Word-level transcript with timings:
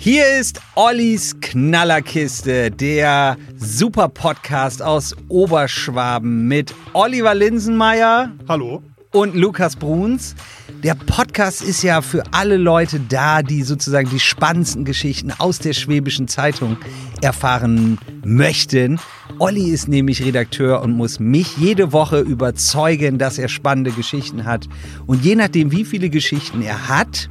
Hier 0.00 0.38
ist 0.38 0.60
Ollis 0.76 1.40
Knallerkiste, 1.40 2.70
der 2.70 3.36
super 3.56 4.08
Podcast 4.08 4.80
aus 4.80 5.16
Oberschwaben 5.26 6.46
mit 6.46 6.72
Oliver 6.92 7.34
Linsenmeier. 7.34 8.30
Hallo. 8.48 8.80
Und 9.10 9.34
Lukas 9.34 9.74
Bruns. 9.74 10.36
Der 10.84 10.94
Podcast 10.94 11.62
ist 11.62 11.82
ja 11.82 12.00
für 12.00 12.22
alle 12.30 12.58
Leute 12.58 13.00
da, 13.00 13.42
die 13.42 13.64
sozusagen 13.64 14.08
die 14.08 14.20
spannendsten 14.20 14.84
Geschichten 14.84 15.32
aus 15.36 15.58
der 15.58 15.72
Schwäbischen 15.72 16.28
Zeitung 16.28 16.76
erfahren 17.20 17.98
möchten. 18.24 19.00
Olli 19.40 19.70
ist 19.70 19.88
nämlich 19.88 20.24
Redakteur 20.24 20.80
und 20.82 20.92
muss 20.92 21.18
mich 21.18 21.56
jede 21.56 21.92
Woche 21.92 22.20
überzeugen, 22.20 23.18
dass 23.18 23.36
er 23.36 23.48
spannende 23.48 23.90
Geschichten 23.90 24.44
hat. 24.44 24.68
Und 25.06 25.24
je 25.24 25.34
nachdem, 25.34 25.72
wie 25.72 25.84
viele 25.84 26.08
Geschichten 26.08 26.62
er 26.62 26.88
hat, 26.88 27.28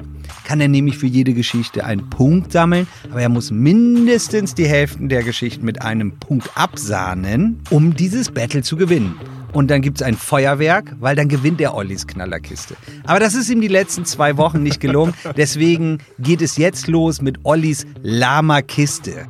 kann 0.48 0.62
er 0.62 0.70
nämlich 0.70 0.98
für 0.98 1.08
jede 1.08 1.34
Geschichte 1.34 1.84
einen 1.84 2.10
Punkt 2.10 2.54
sammeln, 2.54 2.88
aber 3.12 3.22
er 3.22 3.28
muss 3.28 3.52
mindestens 3.52 4.56
die 4.56 4.66
Hälften 4.66 5.10
der 5.10 5.22
Geschichten 5.24 5.66
mit 5.66 5.82
einem 5.82 6.14
Punkt 6.20 6.50
absahnen, 6.56 7.60
um 7.70 7.98
dieses 7.98 8.32
Battle 8.32 8.62
zu 8.62 8.78
gewinnen. 8.78 9.16
Und 9.52 9.70
dann 9.70 9.82
gibt 9.82 9.98
es 9.98 10.08
ein 10.08 10.16
Feuerwerk, 10.16 10.96
weil 11.02 11.18
dann 11.18 11.28
gewinnt 11.28 11.60
er 11.60 11.76
Ollis 11.76 12.08
Knallerkiste. 12.08 12.78
Aber 13.04 13.20
das 13.20 13.36
ist 13.36 13.50
ihm 13.50 13.60
die 13.60 13.68
letzten 13.68 14.06
zwei 14.06 14.38
Wochen 14.38 14.64
nicht 14.64 14.80
gelungen. 14.80 15.14
Deswegen 15.36 15.98
geht 16.18 16.42
es 16.42 16.56
jetzt 16.56 16.88
los 16.88 17.22
mit 17.22 17.40
Ollis 17.44 17.86
Lama-Kiste. 18.02 19.28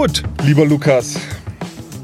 Gut, 0.00 0.22
lieber 0.44 0.64
Lukas. 0.64 1.20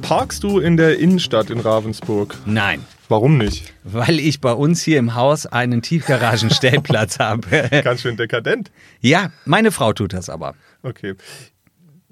Parkst 0.02 0.44
du 0.44 0.58
in 0.58 0.76
der 0.76 0.98
Innenstadt 0.98 1.48
in 1.48 1.60
Ravensburg? 1.60 2.36
Nein. 2.44 2.84
Warum 3.08 3.38
nicht? 3.38 3.72
Weil 3.84 4.20
ich 4.20 4.42
bei 4.42 4.52
uns 4.52 4.82
hier 4.82 4.98
im 4.98 5.14
Haus 5.14 5.46
einen 5.46 5.80
Tiefgaragenstellplatz 5.80 7.18
habe. 7.20 7.70
Ganz 7.82 8.02
schön 8.02 8.18
dekadent. 8.18 8.70
Ja, 9.00 9.30
meine 9.46 9.72
Frau 9.72 9.94
tut 9.94 10.12
das 10.12 10.28
aber. 10.28 10.54
Okay. 10.82 11.14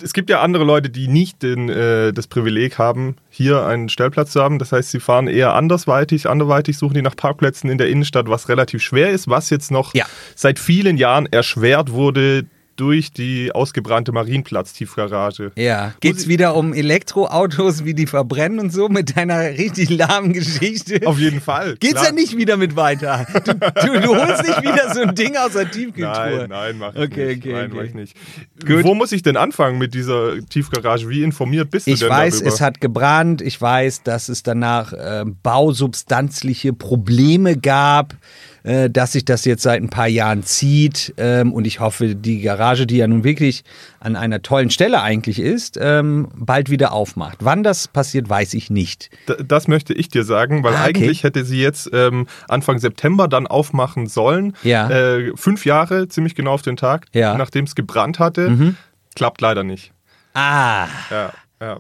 Es 0.02 0.14
gibt 0.14 0.30
ja 0.30 0.40
andere 0.40 0.64
Leute, 0.64 0.88
die 0.88 1.06
nicht 1.06 1.42
den, 1.42 1.68
äh, 1.68 2.14
das 2.14 2.28
Privileg 2.28 2.78
haben, 2.78 3.16
hier 3.28 3.66
einen 3.66 3.90
Stellplatz 3.90 4.30
zu 4.32 4.42
haben. 4.42 4.58
Das 4.58 4.72
heißt, 4.72 4.90
sie 4.90 5.00
fahren 5.00 5.28
eher 5.28 5.52
andersweitig, 5.52 6.30
anderweitig 6.30 6.78
suchen 6.78 6.94
die 6.94 7.02
nach 7.02 7.14
Parkplätzen 7.14 7.68
in 7.68 7.76
der 7.76 7.90
Innenstadt, 7.90 8.26
was 8.30 8.48
relativ 8.48 8.80
schwer 8.82 9.10
ist, 9.10 9.28
was 9.28 9.50
jetzt 9.50 9.70
noch 9.70 9.92
Ja. 9.94 10.06
seit 10.34 10.58
vielen 10.58 10.96
Jahren 10.96 11.26
erschwert 11.30 11.92
wurde 11.92 12.46
durch 12.76 13.12
die 13.12 13.52
ausgebrannte 13.52 14.12
Marienplatz-Tiefgarage. 14.12 15.52
Ja. 15.56 15.94
Geht's 16.00 16.28
wieder 16.28 16.56
um 16.56 16.72
Elektroautos, 16.74 17.84
wie 17.84 17.94
die 17.94 18.06
verbrennen 18.06 18.58
und 18.58 18.72
so 18.72 18.88
mit 18.88 19.16
deiner 19.16 19.40
richtig 19.40 19.90
lahmen 19.90 20.32
Geschichte? 20.32 21.00
Auf 21.06 21.18
jeden 21.18 21.40
Fall. 21.40 21.76
Geht's 21.78 21.94
klar. 21.94 22.06
ja 22.06 22.12
nicht 22.12 22.36
wieder 22.36 22.56
mit 22.56 22.76
weiter. 22.76 23.26
Du, 23.44 23.52
du, 23.54 24.00
du 24.00 24.16
holst 24.16 24.42
nicht 24.46 24.62
wieder 24.62 24.92
so 24.94 25.02
ein 25.02 25.14
Ding 25.14 25.36
aus 25.36 25.52
der 25.52 25.70
Tiefkühltruhe. 25.70 26.46
Nein, 26.48 26.48
nein, 26.48 26.78
mach 26.78 26.94
ich 26.94 27.02
Okay, 27.02 27.26
nicht. 27.26 27.38
okay, 27.38 27.52
nein, 27.52 27.66
okay. 27.66 27.74
mach 27.76 27.84
ich 27.84 27.94
nicht. 27.94 28.16
Gut. 28.66 28.84
Wo 28.84 28.94
muss 28.94 29.12
ich 29.12 29.22
denn 29.22 29.36
anfangen 29.36 29.78
mit 29.78 29.94
dieser 29.94 30.38
Tiefgarage? 30.48 31.08
Wie 31.08 31.22
informiert 31.22 31.70
bist 31.70 31.86
du 31.86 31.92
Ich 31.92 32.00
denn 32.00 32.08
weiß, 32.08 32.34
darüber? 32.40 32.48
es 32.54 32.60
hat 32.60 32.80
gebrannt. 32.80 33.42
Ich 33.42 33.60
weiß, 33.60 34.02
dass 34.02 34.28
es 34.28 34.42
danach 34.42 34.92
äh, 34.92 35.24
bausubstanzliche 35.42 36.72
Probleme 36.72 37.56
gab, 37.56 38.14
äh, 38.64 38.90
dass 38.90 39.12
sich 39.12 39.24
das 39.24 39.44
jetzt 39.44 39.62
seit 39.62 39.80
ein 39.80 39.88
paar 39.90 40.08
Jahren 40.08 40.42
zieht. 40.42 41.14
Ähm, 41.16 41.52
und 41.52 41.66
ich 41.66 41.78
hoffe, 41.80 42.14
die 42.16 42.40
Garage, 42.40 42.86
die 42.86 42.96
ja 42.96 43.06
nun 43.06 43.22
wirklich 43.22 43.62
an 44.00 44.16
einer 44.16 44.42
tollen 44.42 44.70
Stelle 44.70 45.00
eigentlich 45.02 45.38
ist, 45.38 45.78
ähm, 45.80 46.28
bald 46.34 46.68
wieder 46.70 46.92
aufmacht. 46.92 47.38
Wann 47.40 47.62
das 47.62 47.86
passiert, 47.88 48.28
weiß 48.28 48.54
ich 48.54 48.68
nicht. 48.70 49.10
D- 49.28 49.36
Das 49.46 49.68
möchte 49.68 49.94
ich 49.94 50.08
dir 50.08 50.24
sagen, 50.24 50.64
weil 50.64 50.74
Ah, 50.74 50.80
okay. 50.88 50.88
eigentlich 50.96 51.22
hätte 51.22 51.44
sie 51.44 51.60
jetzt 51.62 51.88
ähm, 51.92 52.26
Anfang 52.48 52.78
September 52.78 53.28
dann 53.28 53.46
aufmachen 53.46 54.06
sollen. 54.08 54.54
Ja. 54.64 54.90
Äh, 54.90 55.32
fünf 55.36 55.64
Jahre, 55.64 56.08
ziemlich 56.08 56.34
genau 56.34 56.52
auf 56.54 56.62
den 56.62 56.76
Tag, 56.76 57.06
Ja. 57.12 57.32
Mhm. 57.32 57.38
nachdem 57.38 57.64
es 57.66 57.74
gebrannt 57.74 58.18
hatte. 58.18 58.74
Klappt 59.14 59.40
leider 59.40 59.62
nicht. 59.62 59.92
Ah, 60.34 60.86
Ja, 61.10 61.32
ja. 61.60 61.78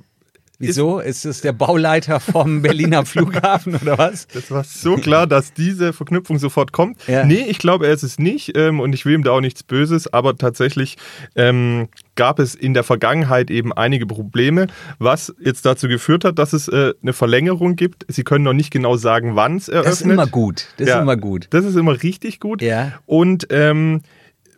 Wieso? 0.58 1.00
Ist 1.00 1.24
es 1.24 1.40
der 1.40 1.52
Bauleiter 1.52 2.20
vom 2.20 2.62
Berliner 2.62 3.04
Flughafen 3.04 3.76
oder 3.76 3.98
was? 3.98 4.26
Das 4.28 4.50
war 4.50 4.64
so 4.64 4.96
klar, 4.96 5.26
dass 5.26 5.52
diese 5.52 5.92
Verknüpfung 5.92 6.38
sofort 6.38 6.72
kommt. 6.72 7.06
Ja. 7.06 7.24
Nee, 7.24 7.44
ich 7.48 7.58
glaube, 7.58 7.86
er 7.86 7.92
ist 7.92 8.02
es 8.02 8.18
nicht 8.18 8.56
ähm, 8.56 8.80
und 8.80 8.94
ich 8.94 9.04
will 9.04 9.14
ihm 9.14 9.24
da 9.24 9.32
auch 9.32 9.40
nichts 9.40 9.62
Böses, 9.62 10.12
aber 10.12 10.36
tatsächlich 10.36 10.96
ähm, 11.34 11.88
gab 12.14 12.38
es 12.38 12.54
in 12.54 12.74
der 12.74 12.84
Vergangenheit 12.84 13.50
eben 13.50 13.72
einige 13.72 14.06
Probleme, 14.06 14.66
was 14.98 15.34
jetzt 15.40 15.66
dazu 15.66 15.88
geführt 15.88 16.24
hat, 16.24 16.38
dass 16.38 16.52
es 16.52 16.68
äh, 16.68 16.94
eine 17.02 17.12
Verlängerung 17.12 17.76
gibt. 17.76 18.06
Sie 18.08 18.24
können 18.24 18.44
noch 18.44 18.52
nicht 18.52 18.70
genau 18.70 18.96
sagen, 18.96 19.36
wann 19.36 19.56
es 19.56 19.68
eröffnet. 19.68 19.92
Das 19.92 20.00
ist 20.00 20.06
immer 20.06 20.26
gut. 20.26 20.66
Das 20.76 20.88
ist 20.88 20.94
immer 20.94 21.16
gut. 21.16 21.46
Das 21.50 21.64
ist 21.64 21.76
immer 21.76 22.02
richtig 22.02 22.40
gut. 22.40 22.62
Ja. 22.62 22.92
Und 23.06 23.46
ähm, 23.50 24.02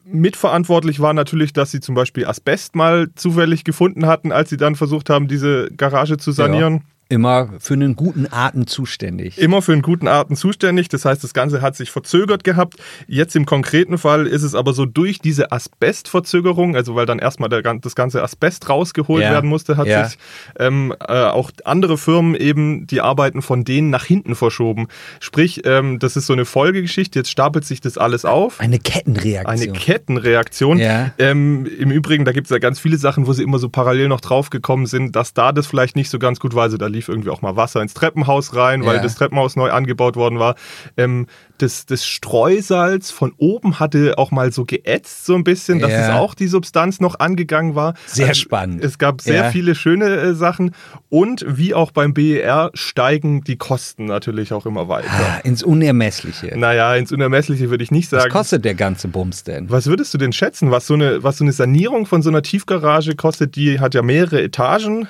mitverantwortlich 0.07 1.01
war 1.01 1.13
natürlich, 1.13 1.53
dass 1.53 1.71
sie 1.71 1.81
zum 1.81 1.95
Beispiel 1.95 2.27
Asbest 2.27 2.75
mal 2.75 3.09
zufällig 3.15 3.65
gefunden 3.65 4.07
hatten, 4.07 4.33
als 4.33 4.51
sie 4.51 4.57
dann 4.57 4.77
versucht 4.77 5.11
haben, 5.11 5.29
diese 5.29 5.69
Garage 5.77 6.17
zu 6.17 6.33
sanieren. 6.33 6.83
Immer 7.09 7.51
für 7.61 7.75
einen 7.75 7.95
guten 7.95 8.27
Atem 8.33 8.67
zuständig. 8.67 9.39
Immer 9.39 9.63
für 9.63 9.73
einen 9.73 9.83
guten 9.83 10.09
Arten 10.09 10.35
zuständig. 10.35 10.89
Das 10.89 11.05
heißt, 11.05 11.23
das 11.23 11.35
Ganze 11.35 11.63
hat 11.63 11.77
sich 11.77 11.93
verzögert 11.93 12.43
gehabt. 12.43 12.75
Jetzt 13.07 13.37
im 13.37 13.47
konkreten 13.47 13.97
Fall 13.97 14.27
ist 14.27 14.43
es 14.43 14.57
aber 14.57 14.73
so 14.73 14.87
durch 14.87 15.21
diese 15.21 15.53
Asbestverzögerung, 15.53 16.75
also 16.75 16.97
weil 16.97 17.07
dann 17.07 17.21
erstmal 17.21 17.49
der, 17.49 17.63
das 17.63 17.95
ganze 17.95 18.25
Asbest 18.25 18.69
rausgeholt 18.69 19.23
Ja. 19.23 19.31
werden 19.31 19.49
musste, 19.49 19.77
hat 19.77 19.87
Ja. 19.87 20.05
sich 20.09 20.19
ähm, 20.59 20.93
äh, 21.07 21.13
auch 21.27 21.53
andere 21.65 21.97
Firmen 21.97 22.35
eben 22.35 22.89
die 22.89 23.01
Arbeiten 23.01 23.41
von 23.41 23.63
denen 23.63 23.91
nach 23.91 24.05
hinten 24.05 24.35
verschoben. 24.35 24.89
Sprich, 25.21 25.63
ähm, 25.65 26.01
das 26.01 26.17
ist 26.17 26.27
so 26.27 26.33
eine 26.33 26.45
Folgegeschichte. 26.45 27.21
Jetzt 27.21 27.31
stapelt 27.31 27.65
sich 27.65 27.81
das 27.81 27.99
alles 27.99 28.25
auf. 28.25 28.59
Eine 28.59 28.81
Kettenreaktion. 28.81 29.47
Eine 29.47 29.69
Kettenreaktion. 29.69 30.79
Ja. 30.79 31.13
Ähm, 31.19 31.67
Im 31.67 31.93
Übrigen, 31.93 32.25
da 32.25 32.33
gibt 32.33 32.47
es 32.47 32.51
ja 32.51 32.59
ganz 32.59 32.81
viele 32.81 32.97
Sachen, 32.99 33.29
wo 33.29 33.33
sie 33.33 33.45
immer 33.45 33.61
so 33.61 33.69
parallel 33.69 34.09
noch 34.09 34.21
draufgekommen 34.21 34.87
sind, 34.87 35.15
dass 35.15 35.35
da 35.35 35.53
das 35.53 35.69
vielleicht 35.69 35.95
nicht 35.95 36.11
so 36.11 36.19
ganz 36.19 36.41
gut 36.41 36.55
war. 36.57 36.65
Also 36.65 36.77
da 36.77 36.87
lief 36.97 37.09
irgendwie 37.09 37.31
auch 37.31 37.43
mal 37.43 37.57
Wasser 37.57 37.81
ins 37.83 37.95
Treppenhaus 37.95 38.55
rein, 38.57 38.85
weil 38.85 38.97
Ja. 38.97 39.03
das 39.03 39.15
Treppenhaus 39.15 39.55
neu 39.57 39.71
angebaut 39.71 40.17
worden 40.17 40.39
war. 40.39 40.57
Ähm, 40.97 41.27
das, 41.59 41.87
das 41.87 42.05
Streusalz 42.07 43.11
von 43.11 43.33
oben 43.39 43.79
hatte 43.81 44.19
auch 44.19 44.31
mal 44.31 44.53
so 44.53 44.65
geätzt 44.65 45.25
so 45.25 45.35
ein 45.35 45.45
bisschen, 45.45 45.79
dass 45.79 45.91
Ja. 45.91 46.01
es 46.01 46.11
auch 46.15 46.35
die 46.35 46.49
Substanz 46.49 47.01
noch 47.01 47.19
angegangen 47.19 47.75
war. 47.75 47.95
Sehr 48.07 48.29
Also, 48.29 48.41
spannend. 48.43 48.85
Es 48.85 48.99
gab 48.99 49.21
sehr 49.23 49.45
Ja. 49.45 49.51
viele 49.51 49.75
schöne 49.75 50.07
äh, 50.07 50.35
Sachen 50.35 50.73
und 51.09 51.45
wie 51.49 51.73
auch 51.75 51.93
beim 51.93 52.13
BER 52.13 52.71
steigen 52.75 53.43
die 53.43 53.57
Kosten 53.57 54.05
natürlich 54.07 54.53
auch 54.53 54.67
immer 54.67 54.89
weiter. 54.89 55.09
Ah, 55.11 55.39
ins 55.45 55.63
Unermessliche. 55.63 56.53
Naja, 56.59 56.95
ins 56.95 57.11
Unermessliche 57.13 57.71
würde 57.71 57.85
ich 57.85 57.91
nicht 57.91 58.13
Was 58.13 58.23
sagen. 58.23 58.33
kostet 58.33 58.65
der 58.65 58.75
ganze 58.75 59.09
Bums 59.09 59.45
denn? 59.45 59.71
Was 59.71 59.87
würdest 59.87 60.13
du 60.13 60.19
denn 60.19 60.33
schätzen, 60.33 60.71
was 60.71 60.87
so 60.87 60.95
eine, 60.95 61.23
was 61.23 61.39
so 61.39 61.45
eine 61.45 61.53
Sanierung 61.53 62.05
von 62.07 62.23
so 62.23 62.29
einer 62.31 62.43
Tiefgarage 62.43 63.15
kostet? 63.17 63.57
Die 63.57 63.81
hat 63.81 63.95
ja 63.95 64.03
mehrere 64.03 64.43
Etagen. 64.43 65.09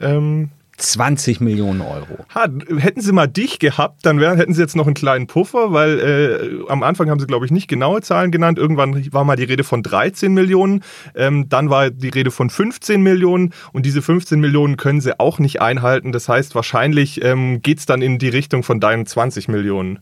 Ähm, 0.00 0.50
20 0.78 1.40
Millionen 1.40 1.80
Euro. 1.80 2.24
ha, 2.34 2.48
hätten 2.78 3.00
sie 3.00 3.12
mal 3.12 3.26
dich 3.26 3.58
gehabt, 3.58 4.06
dann 4.06 4.20
wär, 4.20 4.36
hätten 4.36 4.54
sie 4.54 4.62
jetzt 4.62 4.76
noch 4.76 4.86
einen 4.86 4.94
kleinen 4.94 5.26
Puffer, 5.26 5.72
weil 5.72 5.98
äh, 5.98 6.70
am 6.70 6.82
Anfang 6.82 7.10
haben 7.10 7.20
sie, 7.20 7.26
glaube 7.26 7.44
ich, 7.44 7.50
nicht 7.50 7.68
genaue 7.68 8.00
Zahlen 8.00 8.30
genannt. 8.30 8.58
Irgendwann 8.58 9.12
war 9.12 9.24
mal 9.24 9.36
die 9.36 9.44
Rede 9.44 9.64
von 9.64 9.82
13 9.82 10.32
Millionen, 10.32 10.84
ähm, 11.14 11.48
dann 11.48 11.68
war 11.68 11.90
die 11.90 12.08
Rede 12.08 12.30
von 12.30 12.48
15 12.48 13.02
Millionen 13.02 13.52
und 13.72 13.86
diese 13.86 14.02
15 14.02 14.40
Millionen 14.40 14.76
können 14.76 15.00
sie 15.00 15.18
auch 15.18 15.38
nicht 15.38 15.60
einhalten. 15.60 16.12
Das 16.12 16.28
heißt, 16.28 16.54
wahrscheinlich 16.54 17.22
ähm, 17.24 17.60
geht 17.62 17.78
es 17.80 17.86
dann 17.86 18.00
in 18.00 18.18
die 18.18 18.28
Richtung 18.28 18.62
von 18.62 18.80
deinen 18.80 19.04
20 19.04 19.48
Millionen. 19.48 19.98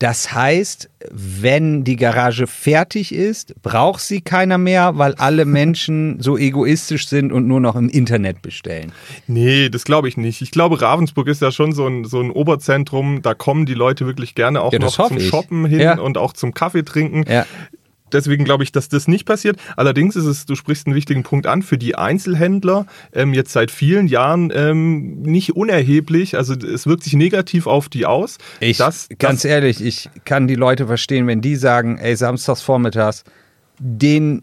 Das 0.00 0.32
heißt, 0.32 0.90
wenn 1.10 1.84
die 1.84 1.96
Garage 1.96 2.46
fertig 2.46 3.14
ist, 3.14 3.54
braucht 3.62 4.00
sie 4.00 4.20
keiner 4.20 4.58
mehr, 4.58 4.98
weil 4.98 5.14
alle 5.14 5.44
Menschen 5.46 6.20
so 6.20 6.36
egoistisch 6.36 7.08
sind 7.08 7.32
und 7.32 7.46
nur 7.46 7.60
noch 7.60 7.76
im 7.76 7.88
Internet 7.88 8.42
bestellen. 8.42 8.92
Nee, 9.28 9.68
das 9.68 9.84
glaube 9.84 10.08
ich 10.08 10.16
nicht. 10.16 10.42
Ich 10.42 10.50
glaube, 10.50 10.80
Ravensburg 10.82 11.28
ist 11.28 11.40
ja 11.42 11.52
schon 11.52 11.72
so 11.72 11.86
ein, 11.86 12.04
so 12.04 12.20
ein 12.20 12.30
Oberzentrum. 12.30 13.22
Da 13.22 13.34
kommen 13.34 13.66
die 13.66 13.74
Leute 13.74 14.04
wirklich 14.06 14.34
gerne 14.34 14.60
auch 14.62 14.72
Ja, 14.72 14.80
noch 14.80 14.92
zum 15.08 15.16
ich. 15.16 15.28
Shoppen 15.28 15.64
hin 15.64 15.80
Ja. 15.80 15.98
und 15.98 16.18
auch 16.18 16.32
zum 16.32 16.54
Kaffee 16.54 16.82
trinken. 16.84 17.24
Ja. 17.30 17.46
Deswegen 18.14 18.44
glaube 18.44 18.64
ich, 18.64 18.72
dass 18.72 18.88
das 18.88 19.08
nicht 19.08 19.26
passiert. 19.26 19.58
Allerdings 19.76 20.16
ist 20.16 20.24
es, 20.24 20.46
du 20.46 20.54
sprichst 20.54 20.86
einen 20.86 20.96
wichtigen 20.96 21.22
Punkt 21.24 21.46
an, 21.46 21.62
für 21.62 21.76
die 21.76 21.96
Einzelhändler 21.96 22.86
ähm, 23.12 23.34
jetzt 23.34 23.52
seit 23.52 23.70
vielen 23.70 24.06
Jahren 24.08 24.50
ähm, 24.54 25.20
nicht 25.22 25.54
unerheblich. 25.56 26.36
Also 26.36 26.54
es 26.54 26.86
wirkt 26.86 27.02
sich 27.04 27.12
negativ 27.14 27.66
auf 27.66 27.88
die 27.88 28.06
aus. 28.06 28.38
Ich, 28.60 28.78
Das- 28.78 29.08
ganz 29.18 29.42
das- 29.42 29.50
ehrlich, 29.50 29.84
ich 29.84 30.08
kann 30.24 30.46
die 30.48 30.54
Leute 30.54 30.86
verstehen, 30.86 31.26
wenn 31.26 31.40
die 31.42 31.56
sagen, 31.56 31.98
ey, 31.98 32.16
samstags 32.16 32.62
vormittags, 32.62 33.24
den 33.78 34.42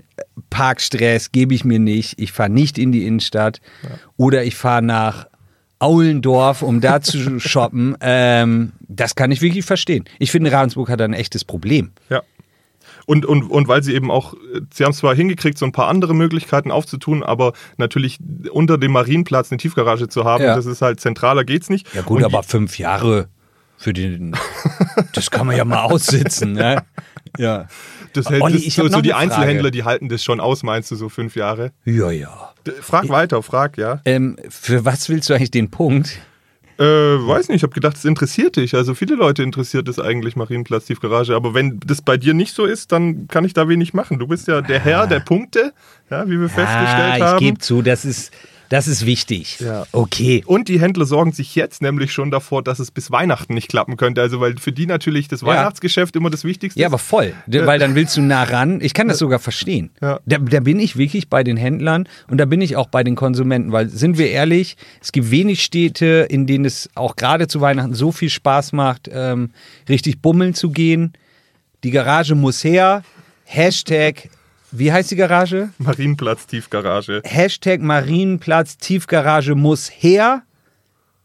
Parkstress 0.50 1.32
gebe 1.32 1.54
ich 1.56 1.64
mir 1.64 1.80
nicht, 1.80 2.20
ich 2.20 2.32
fahre 2.34 2.50
nicht 2.50 2.78
in 2.78 2.92
die 2.92 3.06
Innenstadt 3.08 3.62
oder 4.18 4.44
ich 4.44 4.56
fahre 4.56 4.82
nach 4.82 5.28
Aulendorf, 5.80 6.62
um 6.62 6.80
da 6.82 7.02
zu 7.02 7.40
shoppen. 7.40 7.96
Ähm, 8.02 8.74
das 8.88 9.16
kann 9.16 9.32
ich 9.32 9.42
wirklich 9.42 9.66
verstehen. 9.66 10.06
Ich 10.20 10.30
finde, 10.32 10.52
Ravensburg 10.52 10.90
hat 10.90 11.02
ein 11.02 11.14
echtes 11.14 11.44
Problem. 11.44 11.92
Ja. 12.10 12.22
Und, 13.06 13.26
und, 13.26 13.44
und 13.50 13.68
weil 13.68 13.84
sie 13.84 13.94
eben 13.94 14.12
auch, 14.12 14.34
sie 14.74 14.84
haben 14.86 14.94
zwar 14.94 15.16
hingekriegt, 15.16 15.58
so 15.58 15.66
ein 15.66 15.72
paar 15.72 15.88
andere 15.88 16.14
Möglichkeiten 16.14 16.72
aufzutun, 16.72 17.24
aber 17.24 17.54
natürlich 17.78 18.20
unter 18.52 18.78
dem 18.78 18.92
Marienplatz 18.92 19.52
eine 19.52 19.58
Tiefgarage 19.58 20.08
zu 20.08 20.24
haben, 20.24 20.44
Ja. 20.44 20.56
das 20.56 20.66
ist 20.66 20.82
halt 20.82 21.00
zentraler 21.00 21.44
geht's 21.44 21.70
nicht. 21.70 21.94
Ja 21.94 22.02
gut, 22.02 22.18
und 22.20 22.24
aber 22.26 22.44
fünf 22.44 22.78
Jahre 22.78 23.28
für 23.78 23.94
den, 23.94 24.36
das 25.14 25.32
kann 25.32 25.48
man 25.48 25.58
ja 25.58 25.66
mal 25.66 25.82
aussitzen, 25.84 26.54
ne? 26.54 26.84
Ja. 27.38 27.68
das 28.14 28.30
hält, 28.30 28.44
Olli, 28.44 28.54
das, 28.54 28.64
ich 28.64 28.76
so, 28.76 28.88
so 28.88 29.02
die. 29.02 29.14
Einzelhändler, 29.14 29.72
die 29.72 29.84
halten 29.84 30.08
das 30.10 30.24
schon 30.24 30.40
aus, 30.40 30.62
meinst 30.64 30.92
du, 30.92 30.96
so 30.96 31.10
fünf 31.10 31.36
Jahre? 31.36 31.72
Ja, 31.86 32.12
ja. 32.12 32.52
Frag 32.82 33.10
weiter, 33.10 33.42
frag, 33.42 33.78
ja. 33.78 34.02
Ähm, 34.06 34.38
für 34.50 34.86
was 34.86 35.10
willst 35.10 35.30
du 35.30 35.34
eigentlich 35.34 35.50
den 35.52 35.72
Punkt? 35.72 36.20
Äh, 36.78 36.84
weiß 36.84 37.50
nicht, 37.50 37.58
ich 37.58 37.64
habe 37.64 37.74
gedacht, 37.74 37.98
es 37.98 38.06
interessiert 38.06 38.56
dich. 38.56 38.74
Also 38.76 38.94
viele 38.96 39.16
Leute 39.16 39.44
interessiert 39.44 39.88
es 39.88 40.00
eigentlich, 40.00 40.36
Marienplatz, 40.36 40.86
Tiefgarage. 40.86 41.36
Aber 41.36 41.54
wenn 41.54 41.80
das 41.86 42.02
bei 42.02 42.18
dir 42.18 42.34
nicht 42.34 42.56
so 42.56 42.66
ist, 42.66 42.92
dann 42.92 43.28
kann 43.28 43.46
ich 43.46 43.54
da 43.54 43.68
wenig 43.68 43.94
machen. 43.94 44.20
Du 44.20 44.28
bist 44.28 44.48
ja 44.48 44.62
der 44.62 44.80
Herr 44.80 45.08
der 45.08 45.20
Punkte, 45.20 45.74
ja, 46.10 46.28
wie 46.28 46.40
wir 46.40 46.50
festgestellt 46.50 47.14
ah, 47.14 47.18
ich 47.18 47.24
haben. 47.24 47.40
gebe 47.40 47.60
zu, 47.60 47.82
das 47.82 48.06
ist, 48.06 48.32
das 48.72 48.88
ist 48.88 49.06
wichtig. 49.06 49.60
Ja. 49.60 49.86
Okay. 49.92 50.44
Und 50.46 50.70
die 50.70 50.80
Händler 50.80 51.06
sorgen 51.06 51.34
sich 51.34 51.56
jetzt 51.56 51.82
nämlich 51.82 52.14
schon 52.14 52.32
davor, 52.32 52.64
dass 52.64 52.80
es 52.80 52.90
bis 52.90 53.12
Weihnachten 53.12 53.54
nicht 53.54 53.68
klappen 53.68 53.98
könnte. 53.98 54.22
Also 54.22 54.40
weil 54.40 54.58
für 54.58 54.72
die 54.72 54.86
natürlich 54.86 55.28
das 55.28 55.42
Ja. 55.42 55.48
Weihnachtsgeschäft 55.48 56.16
immer 56.16 56.30
das 56.30 56.46
Wichtigste 56.46 56.80
Ja, 56.80 56.88
ist. 56.88 56.92
aber 56.94 56.98
voll. 56.98 57.34
Weil 57.48 57.80
dann 57.80 57.96
willst 57.96 58.16
du 58.16 58.22
nah 58.22 58.44
ran. 58.44 58.80
Ich 58.82 58.94
kann 58.94 59.10
das 59.10 59.18
sogar 59.18 59.40
verstehen. 59.40 59.92
Ja. 60.02 60.22
Da, 60.26 60.38
da 60.38 60.62
bin 60.62 60.80
ich 60.80 60.96
wirklich 60.96 61.28
bei 61.28 61.44
den 61.44 61.58
Händlern 61.58 62.08
und 62.30 62.38
da 62.38 62.46
bin 62.46 62.62
ich 62.62 62.78
auch 62.78 62.88
bei 62.88 63.04
den 63.04 63.16
Konsumenten, 63.18 63.74
weil 63.74 63.90
sind 63.90 64.18
wir 64.18 64.30
ehrlich, 64.32 64.78
es 65.02 65.12
gibt 65.12 65.32
wenig 65.32 65.62
Städte, 65.64 66.26
in 66.30 66.48
denen 66.48 66.64
es 66.64 66.90
auch 66.96 67.18
gerade 67.18 67.50
zu 67.50 67.60
Weihnachten 67.60 67.94
so 67.94 68.14
viel 68.14 68.30
Spaß 68.30 68.72
macht, 68.72 69.10
ähm, 69.14 69.52
richtig 69.90 70.22
bummeln 70.22 70.54
zu 70.54 70.70
gehen. 70.70 71.12
Die 71.84 71.92
Garage 71.92 72.36
muss 72.36 72.64
her. 72.64 73.04
Hashtag, 73.44 74.30
wie 74.72 74.92
heißt 74.92 75.12
die 75.12 75.16
Garage? 75.16 75.70
Marienplatz, 75.78 76.48
Tiefgarage. 76.48 77.22
Hashtag 77.26 77.82
Marienplatz, 77.82 78.78
Tiefgarage 78.78 79.56
muss 79.56 79.90
her. 79.90 80.44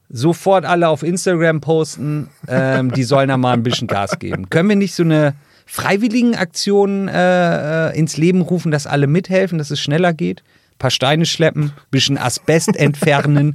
Sofort 0.09 0.65
alle 0.65 0.89
auf 0.89 1.03
Instagram 1.03 1.61
posten. 1.61 2.29
Ähm, 2.49 2.93
die 2.93 3.03
sollen 3.03 3.29
da 3.29 3.37
mal 3.37 3.55
ein 3.55 3.63
bisschen 3.63 3.89
Gas 3.89 4.19
geben. 4.19 4.51
Können 4.51 4.69
wir 4.69 4.77
nicht 4.77 4.95
so 4.95 5.03
eine 5.03 5.35
freiwilligen 5.65 6.37
Aktion 6.37 7.09
äh, 7.09 7.91
äh, 7.91 7.99
ins 7.99 8.17
Leben 8.17 8.41
rufen, 8.41 8.71
dass 8.71 8.87
alle 8.87 9.09
mithelfen, 9.09 9.59
dass 9.59 9.71
es 9.71 9.81
schneller 9.81 10.13
geht? 10.13 10.41
Ein 10.41 10.79
paar 10.79 10.91
Steine 10.91 11.27
schleppen, 11.27 11.73
bisschen 11.91 12.19
Asbest 12.19 12.77
entfernen. 12.77 13.53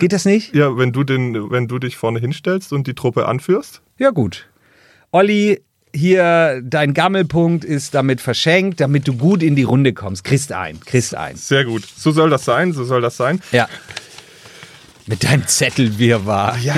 Geht 0.00 0.12
das 0.12 0.24
nicht? 0.24 0.54
Ja, 0.54 0.76
wenn 0.76 0.92
du, 0.92 1.02
den, 1.02 1.50
wenn 1.50 1.66
du 1.66 1.78
dich 1.78 1.96
vorne 1.96 2.20
hinstellst 2.20 2.72
und 2.72 2.86
die 2.86 2.94
Truppe 2.94 3.26
anführst. 3.26 3.82
Ja, 3.98 4.10
gut. 4.10 4.48
Olli, 5.10 5.62
hier 5.98 6.62
dein 6.64 6.94
Gammelpunkt 6.94 7.64
ist 7.64 7.94
damit 7.94 8.20
verschenkt, 8.20 8.80
damit 8.80 9.08
du 9.08 9.14
gut 9.14 9.42
in 9.42 9.56
die 9.56 9.64
Runde 9.64 9.92
kommst. 9.92 10.24
Kriegst 10.24 10.52
ein, 10.52 10.80
kriegst 10.80 11.14
ein. 11.14 11.36
Sehr 11.36 11.64
gut. 11.64 11.84
So 11.84 12.12
soll 12.12 12.30
das 12.30 12.44
sein, 12.44 12.72
so 12.72 12.84
soll 12.84 13.00
das 13.00 13.16
sein. 13.16 13.40
Ja. 13.52 13.68
Mit 15.06 15.24
deinem 15.24 15.46
Zettelwirrwarr. 15.46 16.58
Ja, 16.58 16.76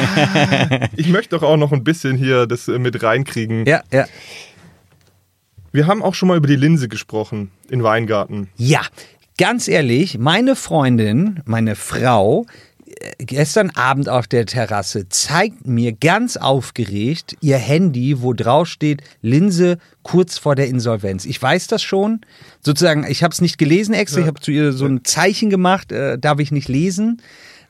ich 0.96 1.08
möchte 1.08 1.37
doch 1.37 1.43
auch 1.43 1.56
noch 1.56 1.72
ein 1.72 1.82
bisschen 1.82 2.17
hier 2.17 2.46
das 2.46 2.69
äh, 2.69 2.78
mit 2.78 3.02
reinkriegen. 3.02 3.67
Ja, 3.67 3.82
ja. 3.93 4.06
Wir 5.73 5.87
haben 5.87 6.02
auch 6.02 6.14
schon 6.14 6.28
mal 6.28 6.37
über 6.37 6.49
die 6.49 6.56
Linse 6.56 6.88
gesprochen 6.88 7.50
in 7.69 7.82
Weingarten. 7.82 8.49
Ja, 8.56 8.82
ganz 9.37 9.69
ehrlich, 9.69 10.19
meine 10.19 10.56
Freundin, 10.56 11.40
meine 11.44 11.75
Frau, 11.75 12.46
gestern 13.19 13.70
Abend 13.70 14.08
auf 14.08 14.26
der 14.26 14.47
Terrasse 14.47 15.08
zeigt 15.08 15.67
mir 15.67 15.93
ganz 15.93 16.37
aufgeregt 16.37 17.37
ihr 17.41 17.56
Handy, 17.56 18.23
wo 18.23 18.32
drauf 18.32 18.69
steht 18.69 19.02
Linse 19.23 19.79
kurz 20.02 20.38
vor 20.38 20.55
der 20.55 20.69
Insolvenz. 20.69 21.25
Ich 21.25 21.41
weiß 21.41 21.67
das 21.69 21.82
schon. 21.82 22.20
Sozusagen, 22.61 23.06
ich 23.08 23.23
habe 23.23 23.32
es 23.32 23.41
nicht 23.41 23.58
gelesen 23.58 23.94
extra, 23.94 24.20
ich 24.20 24.26
habe 24.26 24.41
zu 24.41 24.50
ihr 24.50 24.73
so 24.73 24.87
ein 24.87 25.05
Zeichen 25.05 25.50
gemacht, 25.50 25.93
äh, 25.93 26.19
darf 26.19 26.41
ich 26.41 26.52
nicht 26.52 26.69
lesen. 26.69 27.23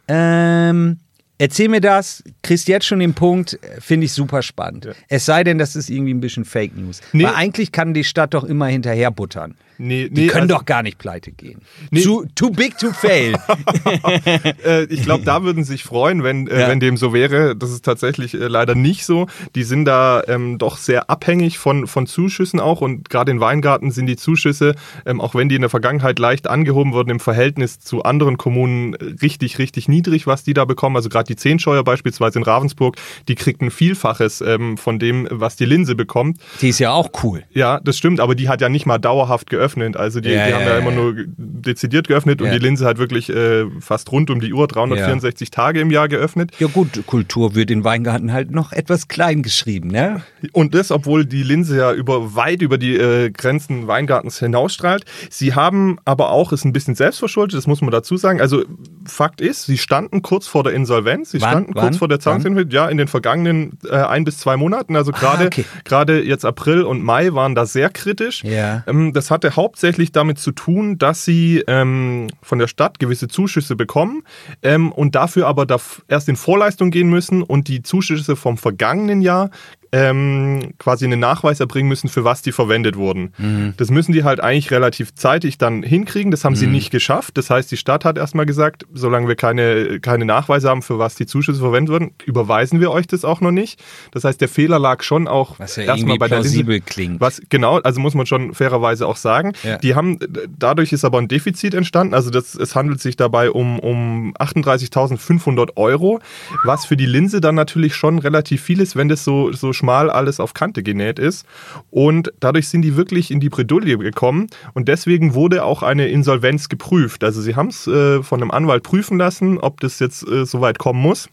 Ähm, 0.09 0.99
erzähl 1.38 1.69
mir 1.69 1.81
das, 1.81 2.25
kriegst 2.43 2.67
jetzt 2.69 2.87
schon 2.87 2.99
den 2.99 3.15
Punkt, 3.15 3.59
finde 3.79 4.06
ich 4.06 4.12
super 4.12 4.43
spannend. 4.43 4.88
Es 5.09 5.27
sei 5.27 5.44
denn, 5.44 5.59
das 5.59 5.77
ist 5.77 5.91
irgendwie 5.91 6.15
ein 6.15 6.21
bisschen 6.21 6.44
Fake 6.44 6.77
News. 6.77 7.00
Nee. 7.12 7.25
Weil 7.25 7.35
eigentlich 7.35 7.71
kann 7.71 7.94
die 7.94 8.05
Stadt 8.05 8.35
doch 8.35 8.44
immer 8.44 8.67
hinterher 8.67 9.11
buttern. 9.11 9.55
Nee, 9.81 10.09
Die 10.11 10.23
nee, 10.23 10.27
können 10.29 10.43
also- 10.43 10.56
doch 10.56 10.65
gar 10.67 10.82
nicht 10.82 10.99
pleite 10.99 11.32
gehen. 11.32 11.61
Nee. 11.91 12.03
Too, 12.03 12.25
too 12.35 12.50
big 12.50 12.77
to 12.79 12.93
fail. 12.93 13.35
äh, 14.65 14.85
ich 14.85 15.03
glaube, 15.05 15.25
da 15.25 15.43
würden 15.43 15.65
sie 15.65 15.73
sich 15.73 15.85
freuen, 15.85 16.23
wenn, 16.23 16.47
äh, 16.49 16.61
Ja. 16.61 16.69
wenn 16.69 16.81
dem 16.81 16.97
so 16.97 17.12
wäre. 17.12 17.56
Das 17.56 17.71
ist 17.71 17.85
tatsächlich 17.85 18.35
äh, 18.35 18.49
leider 18.49 18.75
nicht 18.75 19.05
so. 19.06 19.27
Die 19.55 19.62
sind 19.62 19.85
da 19.87 20.23
ähm, 20.29 20.59
doch 20.59 20.77
sehr 20.77 21.09
abhängig 21.09 21.59
von, 21.59 21.87
von 21.87 22.06
Zuschüssen 22.06 22.61
auch 22.61 22.81
und 22.81 23.09
gerade 23.09 23.31
in 23.31 23.41
Weingarten 23.41 23.91
sind 23.91 24.06
die 24.06 24.17
Zuschüsse, 24.17 24.75
ähm, 25.06 25.21
auch 25.21 25.35
wenn 25.35 25.49
die 25.49 25.55
in 25.55 25.62
der 25.62 25.71
Vergangenheit 25.71 26.19
leicht 26.19 26.47
angehoben 26.49 26.93
wurden, 26.93 27.11
im 27.11 27.21
Verhältnis 27.21 27.81
zu 27.81 28.03
anderen 28.03 28.37
Kommunen 28.37 28.94
richtig, 28.94 29.59
richtig 29.59 29.88
niedrig, 29.88 30.27
was 30.27 30.43
die 30.44 30.53
da 30.55 30.65
bekommen. 30.65 30.97
Also 30.97 31.09
gerade 31.09 31.27
die 31.27 31.37
Zehnscheuer 31.37 31.85
beispielsweise 31.85 32.38
in 32.38 32.43
Ravensburg, 32.44 32.97
die 33.29 33.35
kriegt 33.35 33.62
ein 33.62 33.71
Vielfaches 33.71 34.41
ähm, 34.41 34.77
von 34.77 34.99
dem, 34.99 35.27
was 35.31 35.56
die 35.56 35.65
Linse 35.65 35.94
bekommt. 35.94 36.38
Die 36.61 36.69
ist 36.69 36.79
ja 36.81 36.93
auch 36.93 37.11
cool. 37.23 37.44
Ja, 37.53 37.81
das 37.81 37.97
stimmt, 37.97 38.21
aber 38.21 38.35
die 38.35 38.49
hat 38.49 38.61
ja 38.61 38.69
nicht 38.69 38.85
mal 38.87 38.99
dauerhaft 38.99 39.49
geöffnet. 39.49 39.69
Also 39.96 40.20
die, 40.20 40.31
Ja, 40.31 40.44
die 40.44 40.50
ja, 40.50 40.56
haben 40.56 40.67
ja, 40.67 40.72
ja, 40.75 40.78
immer 40.78 40.90
nur 40.90 41.14
dezidiert 41.37 42.08
geöffnet 42.08 42.43
und 42.43 42.50
die 42.50 42.58
Linse 42.58 42.87
hat 42.87 42.99
wirklich 42.99 43.31
äh, 43.31 43.67
fast 43.81 44.11
rund 44.12 44.31
um 44.31 44.40
die 44.40 44.52
Uhr, 44.52 44.67
364 44.67 45.50
Tage 45.50 45.81
im 45.81 45.90
Jahr 45.90 46.08
geöffnet. 46.08 46.52
Ja 46.58 46.67
gut, 46.67 47.06
Kultur 47.06 47.55
wird 47.55 47.70
in 47.70 47.84
Weingarten 47.84 48.32
halt 48.32 48.50
noch 48.50 48.72
etwas 48.72 49.08
klein 49.08 49.43
geschrieben, 49.43 49.88
ne? 49.88 50.22
Und 50.52 50.75
das, 50.75 50.90
obwohl 50.90 51.25
die 51.25 51.43
Linse 51.43 51.78
ja 51.78 51.93
über 51.93 52.34
weit 52.34 52.62
über 52.62 52.78
die 52.78 52.96
äh, 52.96 53.31
Grenzen 53.31 53.87
Weingartens 53.87 54.38
hinausstrahlt. 54.38 55.05
Sie 55.28 55.55
haben 55.55 55.99
aber 56.05 56.31
auch, 56.31 56.52
ist 56.52 56.64
ein 56.64 56.72
bisschen 56.72 56.94
selbstverschuldet, 56.94 57.56
das 57.56 57.67
muss 57.67 57.81
man 57.81 57.90
dazu 57.90 58.17
sagen. 58.17 58.40
Also 58.40 58.64
Fakt 59.05 59.40
ist, 59.40 59.67
sie 59.67 59.78
standen 59.78 60.22
kurz 60.22 60.46
vor 60.46 60.64
der 60.64 60.72
Insolvenz, 60.72 61.31
sie 61.31 61.40
Wann? 61.40 61.50
standen 61.50 61.75
Wann? 61.75 61.84
kurz 61.84 61.96
vor 61.99 62.08
der 62.08 62.20
Zahlungsinsolvenz, 62.20 62.72
ja, 62.72 62.88
in 62.88 62.99
den 62.99 63.08
vergangenen 63.08 63.78
äh, 63.88 63.94
ein 63.94 64.25
bis 64.25 64.38
zwei 64.38 64.56
Monaten. 64.56 64.96
Also 64.96 65.12
gerade 65.12 65.46
okay. 65.46 65.64
gerade 65.84 66.22
jetzt 66.22 66.44
April 66.44 66.82
und 66.82 67.02
Mai 67.02 67.32
waren 67.32 67.55
da 67.55 67.67
sehr 67.67 67.90
kritisch. 67.90 68.44
Ja. 68.44 68.84
Ähm, 68.87 69.12
das 69.12 69.31
hatte 69.31 69.56
hauptsächlich 69.60 70.10
damit 70.10 70.38
zu 70.38 70.52
tun, 70.52 70.96
dass 70.96 71.26
sie 71.26 71.62
ähm, 71.66 72.28
von 72.40 72.58
der 72.58 72.66
Stadt 72.66 72.98
gewisse 72.98 73.28
Zuschüsse 73.28 73.76
bekommen 73.76 74.22
ähm, 74.62 74.90
und 74.90 75.14
dafür 75.14 75.46
aber 75.46 75.66
darf 75.66 76.02
erst 76.08 76.30
in 76.30 76.36
Vorleistung 76.36 76.90
gehen 76.90 77.10
müssen 77.10 77.42
und 77.42 77.68
die 77.68 77.82
Zuschüsse 77.82 78.36
vom 78.36 78.56
vergangenen 78.56 79.20
Jahr 79.20 79.50
ähm, 79.92 80.72
quasi 80.78 81.04
einen 81.04 81.19
Nachweis 81.20 81.60
erbringen 81.60 81.88
müssen, 81.88 82.08
für 82.08 82.25
was 82.25 82.42
die 82.42 82.52
verwendet 82.52 82.96
wurden. 82.96 83.32
Mhm. 83.38 83.75
Das 83.76 83.90
müssen 83.90 84.12
die 84.12 84.22
halt 84.25 84.40
eigentlich 84.40 84.70
relativ 84.70 85.14
zeitig 85.14 85.58
dann 85.58 85.82
hinkriegen. 85.82 86.31
Das 86.31 86.44
haben 86.44 86.54
sie 86.56 86.66
nicht 86.69 86.90
geschafft. 86.90 87.37
Das 87.38 87.50
heißt, 87.50 87.70
die 87.72 87.76
Stadt 87.76 88.04
hat 88.04 88.16
erstmal 88.16 88.46
gesagt, 88.46 88.87
solange 88.94 89.26
wir 89.29 89.34
keine, 89.36 89.98
keine 90.00 90.24
Nachweise 90.24 90.69
haben, 90.69 90.82
für 90.82 90.98
was 90.98 91.17
die 91.17 91.26
Zuschüsse 91.26 91.58
verwendet 91.60 91.93
wurden, 91.93 92.12
überweisen 92.24 92.81
wir 92.81 92.91
euch 92.93 93.06
das 93.08 93.24
auch 93.24 93.41
noch 93.41 93.50
nicht. 93.50 93.82
Das 94.12 94.24
heißt, 94.24 94.41
der 94.41 94.48
Fehler 94.48 94.79
lag 94.79 95.03
schon 95.03 95.26
auch 95.26 95.58
Was 95.58 95.76
ja 95.76 95.82
erstmal 95.84 96.19
bei 96.19 96.29
der 96.29 96.38
Linse- 96.38 96.50
plausibel 96.50 96.81
klingt. 96.81 97.20
was 97.20 97.43
genau, 97.48 97.79
also 97.81 98.00
muss 98.00 98.15
man 98.15 98.26
schon 98.26 98.55
fairerweise 98.55 99.06
auch 99.06 99.17
sagen. 99.17 99.53
Ja. 99.65 99.79
Die 99.79 99.94
haben, 99.94 100.19
dadurch 100.56 100.93
ist 100.93 101.05
aber 101.05 101.19
ein 101.19 101.29
Defizit 101.29 101.74
entstanden. 101.74 102.15
Also 102.15 102.31
das, 102.31 102.55
es 102.55 102.76
handelt 102.76 103.00
sich 103.00 103.17
dabei 103.17 103.50
um, 103.50 103.79
um 103.81 104.34
38.500 104.38 105.76
Euro, 105.76 106.20
was 106.65 106.84
für 106.86 106.96
die 106.96 107.06
Linse 107.06 107.41
dann 107.41 107.55
natürlich 107.55 107.94
schon 107.94 108.19
relativ 108.19 108.62
viel 108.62 108.81
ist, 108.81 108.96
wenn 108.96 109.08
das 109.08 109.24
so, 109.24 109.53
so 109.53 109.72
schmal 109.81 110.10
alles 110.10 110.41
auf 110.41 110.55
Kante 110.55 110.82
genäht 110.82 111.19
ist. 111.19 111.46
Und 111.91 112.32
dadurch 112.41 112.69
sind 112.69 112.82
die 112.82 112.96
wirklich 112.96 113.31
in 113.31 113.41
die 113.41 113.49
Bredouille 113.49 113.99
gekommen. 113.99 114.49
Und 114.75 114.89
deswegen 114.89 115.34
wurde 115.34 115.65
auch 115.65 115.82
eine 115.82 116.08
Insolvenz 116.08 116.69
geprüft. 116.69 117.25
Also 117.25 117.41
sie 117.41 117.56
haben 117.56 117.69
es 117.69 117.87
äh, 117.87 118.22
von 118.22 118.43
einem 118.43 118.51
Anwalt 118.51 118.82
prüfen 118.82 119.19
lassen, 119.19 119.58
ob 119.58 119.81
das 119.81 119.99
jetzt 119.99 120.27
äh, 120.29 120.44
so 120.44 120.60
weit 120.60 120.79
kommen 120.79 121.01
muss. 121.01 121.29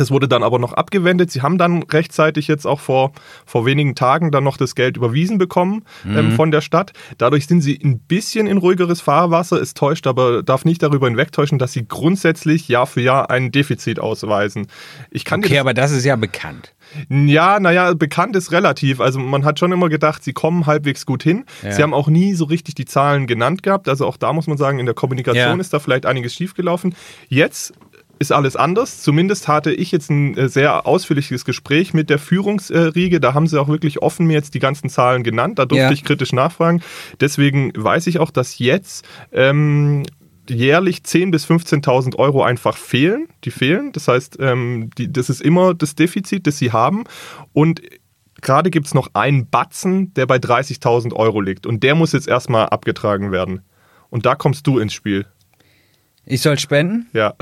Das 0.00 0.10
wurde 0.10 0.28
dann 0.28 0.42
aber 0.42 0.58
noch 0.58 0.72
abgewendet. 0.72 1.30
Sie 1.30 1.42
haben 1.42 1.58
dann 1.58 1.82
rechtzeitig 1.82 2.46
jetzt 2.48 2.66
auch 2.66 2.80
vor, 2.80 3.12
vor 3.44 3.66
wenigen 3.66 3.94
Tagen 3.94 4.30
dann 4.30 4.44
noch 4.44 4.56
das 4.56 4.74
Geld 4.74 4.96
überwiesen 4.96 5.38
bekommen 5.38 5.84
ähm, 6.06 6.32
von 6.32 6.50
der 6.50 6.60
Stadt. 6.60 6.92
Dadurch 7.18 7.46
sind 7.46 7.60
sie 7.62 7.78
ein 7.82 7.98
bisschen 7.98 8.46
in 8.46 8.58
ruhigeres 8.58 9.00
Fahrwasser. 9.00 9.60
Es 9.60 9.74
täuscht 9.74 10.06
aber, 10.06 10.42
darf 10.42 10.64
nicht 10.64 10.82
darüber 10.82 11.06
hinwegtäuschen, 11.08 11.58
dass 11.58 11.72
sie 11.72 11.86
grundsätzlich 11.86 12.68
Jahr 12.68 12.86
für 12.86 13.00
Jahr 13.00 13.30
ein 13.30 13.50
Defizit 13.52 13.98
ausweisen. 14.00 14.66
Ich 15.10 15.24
kann 15.24 15.40
Okay, 15.40 15.54
das 15.54 15.60
aber 15.60 15.74
das 15.74 15.90
ist 15.92 16.04
ja 16.04 16.16
bekannt. 16.16 16.72
ja, 17.08 17.58
naja, 17.60 17.94
bekannt 17.94 18.36
ist 18.36 18.52
relativ. 18.52 19.00
Also 19.00 19.18
man 19.18 19.44
hat 19.44 19.58
schon 19.58 19.72
immer 19.72 19.88
gedacht, 19.88 20.22
sie 20.22 20.32
kommen 20.32 20.66
halbwegs 20.66 21.04
gut 21.06 21.22
hin. 21.22 21.44
Ja. 21.62 21.72
Sie 21.72 21.82
haben 21.82 21.94
auch 21.94 22.08
nie 22.08 22.34
so 22.34 22.44
richtig 22.44 22.74
die 22.74 22.84
Zahlen 22.84 23.26
genannt 23.26 23.62
gehabt. 23.62 23.88
Also 23.88 24.06
auch 24.06 24.16
da 24.16 24.32
muss 24.32 24.46
man 24.46 24.56
sagen, 24.56 24.78
in 24.78 24.86
der 24.86 24.94
Kommunikation 24.94 25.36
Ja. 25.56 25.60
ist 25.60 25.72
da 25.72 25.78
vielleicht 25.78 26.06
einiges 26.06 26.34
schiefgelaufen. 26.34 26.94
Jetzt 27.28 27.72
ist 28.18 28.32
alles 28.32 28.56
anders. 28.56 29.02
Zumindest 29.02 29.46
hatte 29.48 29.72
ich 29.72 29.92
jetzt 29.92 30.10
ein 30.10 30.36
äh, 30.36 30.48
sehr 30.48 30.86
ausführliches 30.86 31.44
Gespräch 31.44 31.92
mit 31.94 32.08
der 32.10 32.18
Führungsriege. 32.18 33.20
Da 33.20 33.34
haben 33.34 33.46
sie 33.46 33.60
auch 33.60 33.68
wirklich 33.68 34.00
offen 34.02 34.26
mir 34.26 34.34
jetzt 34.34 34.54
die 34.54 34.58
ganzen 34.58 34.88
Zahlen 34.88 35.22
genannt. 35.22 35.58
Da 35.58 35.66
durfte 35.66 35.84
Ja. 35.84 35.90
ich 35.92 36.04
kritisch 36.04 36.32
nachfragen. 36.32 36.82
Deswegen 37.20 37.72
weiß 37.76 38.06
ich 38.06 38.18
auch, 38.18 38.30
dass 38.30 38.58
jetzt 38.58 39.04
ähm, 39.32 40.04
jährlich 40.48 40.98
10.000 40.98 41.30
bis 41.30 41.46
15.000 41.46 42.16
Euro 42.16 42.42
einfach 42.42 42.76
fehlen. 42.76 43.28
Die 43.44 43.50
fehlen. 43.50 43.92
Das 43.92 44.08
heißt, 44.08 44.38
ähm, 44.40 44.90
die, 44.96 45.12
das 45.12 45.28
ist 45.28 45.42
immer 45.42 45.74
das 45.74 45.94
Defizit, 45.94 46.46
das 46.46 46.58
sie 46.58 46.72
haben. 46.72 47.04
Und 47.52 47.82
gerade 48.40 48.70
gibt 48.70 48.86
es 48.86 48.94
noch 48.94 49.08
einen 49.14 49.48
Batzen, 49.50 50.14
der 50.14 50.26
bei 50.26 50.36
30.000 50.36 51.12
Euro 51.12 51.40
liegt. 51.40 51.66
Und 51.66 51.82
der 51.82 51.94
muss 51.94 52.12
jetzt 52.12 52.28
erstmal 52.28 52.66
abgetragen 52.66 53.30
werden. 53.32 53.62
Und 54.08 54.24
da 54.24 54.34
kommst 54.36 54.66
du 54.66 54.78
ins 54.78 54.94
Spiel. 54.94 55.26
Ich 56.28 56.42
soll 56.42 56.58
spenden? 56.58 57.06
Ja. 57.12 57.34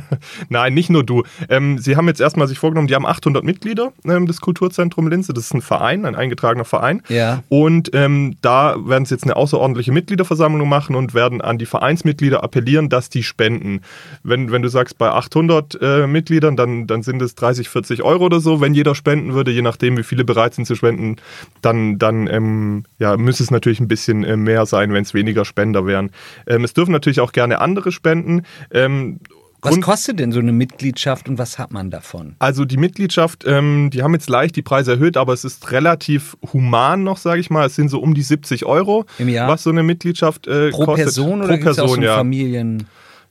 Nein, 0.48 0.74
nicht 0.74 0.90
nur 0.90 1.04
du. 1.04 1.22
Ähm, 1.48 1.78
sie 1.78 1.96
haben 1.96 2.08
jetzt 2.08 2.20
erstmal 2.20 2.48
sich 2.48 2.58
vorgenommen, 2.58 2.88
die 2.88 2.94
haben 2.96 3.06
800 3.06 3.44
Mitglieder, 3.44 3.92
ähm, 4.04 4.26
das 4.26 4.40
Kulturzentrum 4.40 5.06
Linze. 5.06 5.32
Das 5.32 5.44
ist 5.44 5.54
ein 5.54 5.62
Verein, 5.62 6.04
ein 6.04 6.16
eingetragener 6.16 6.64
Verein. 6.64 7.02
Ja. 7.08 7.44
Und 7.48 7.90
ähm, 7.94 8.36
da 8.42 8.76
werden 8.84 9.04
sie 9.04 9.14
jetzt 9.14 9.22
eine 9.22 9.36
außerordentliche 9.36 9.92
Mitgliederversammlung 9.92 10.68
machen 10.68 10.96
und 10.96 11.14
werden 11.14 11.40
an 11.40 11.56
die 11.58 11.66
Vereinsmitglieder 11.66 12.42
appellieren, 12.42 12.88
dass 12.88 13.08
die 13.10 13.22
spenden. 13.22 13.82
Wenn, 14.24 14.50
wenn 14.50 14.62
du 14.62 14.68
sagst, 14.68 14.98
bei 14.98 15.08
800 15.08 15.78
äh, 15.80 16.06
Mitgliedern, 16.08 16.56
dann, 16.56 16.88
dann 16.88 17.04
sind 17.04 17.22
es 17.22 17.36
30, 17.36 17.68
40 17.68 18.02
Euro 18.02 18.24
oder 18.24 18.40
so. 18.40 18.60
Wenn 18.60 18.74
jeder 18.74 18.96
spenden 18.96 19.34
würde, 19.34 19.52
je 19.52 19.62
nachdem, 19.62 19.96
wie 19.96 20.02
viele 20.02 20.24
bereit 20.24 20.54
sind 20.54 20.66
zu 20.66 20.74
spenden, 20.74 21.16
dann, 21.60 21.96
dann 21.98 22.26
ähm, 22.26 22.84
ja, 22.98 23.16
müsste 23.16 23.44
es 23.44 23.52
natürlich 23.52 23.78
ein 23.78 23.88
bisschen 23.88 24.24
äh, 24.24 24.36
mehr 24.36 24.66
sein, 24.66 24.92
wenn 24.92 25.02
es 25.02 25.14
weniger 25.14 25.44
Spender 25.44 25.86
wären. 25.86 26.10
Ähm, 26.48 26.64
es 26.64 26.74
dürfen 26.74 26.90
natürlich 26.90 27.20
auch 27.20 27.30
gerne 27.30 27.60
andere 27.60 27.92
spenden. 27.92 28.31
Ähm, 28.70 29.20
was 29.64 29.80
kostet 29.80 30.18
denn 30.18 30.32
so 30.32 30.40
eine 30.40 30.50
Mitgliedschaft 30.50 31.28
und 31.28 31.38
was 31.38 31.56
hat 31.56 31.70
man 31.70 31.88
davon? 31.90 32.34
Also 32.40 32.64
die 32.64 32.76
Mitgliedschaft, 32.76 33.44
ähm, 33.46 33.90
die 33.92 34.02
haben 34.02 34.12
jetzt 34.12 34.28
leicht 34.28 34.56
die 34.56 34.62
Preise 34.62 34.92
erhöht, 34.94 35.16
aber 35.16 35.32
es 35.34 35.44
ist 35.44 35.70
relativ 35.70 36.36
human 36.52 37.04
noch, 37.04 37.16
sage 37.16 37.40
ich 37.40 37.48
mal. 37.48 37.66
Es 37.66 37.76
sind 37.76 37.88
so 37.88 38.00
um 38.00 38.12
die 38.14 38.22
70 38.22 38.66
Euro, 38.66 39.04
Im 39.18 39.28
Jahr? 39.28 39.48
was 39.48 39.62
so 39.62 39.70
eine 39.70 39.84
Mitgliedschaft 39.84 40.48
äh, 40.48 40.70
Pro 40.70 40.86
kostet. 40.86 41.04
Person 41.04 41.38
Pro 41.38 41.44
oder 41.44 41.58
gibt's 41.58 41.76
Person, 41.76 41.88
auch 41.90 41.94
so 41.94 42.02
ja. 42.02 42.16
Familien? 42.16 42.88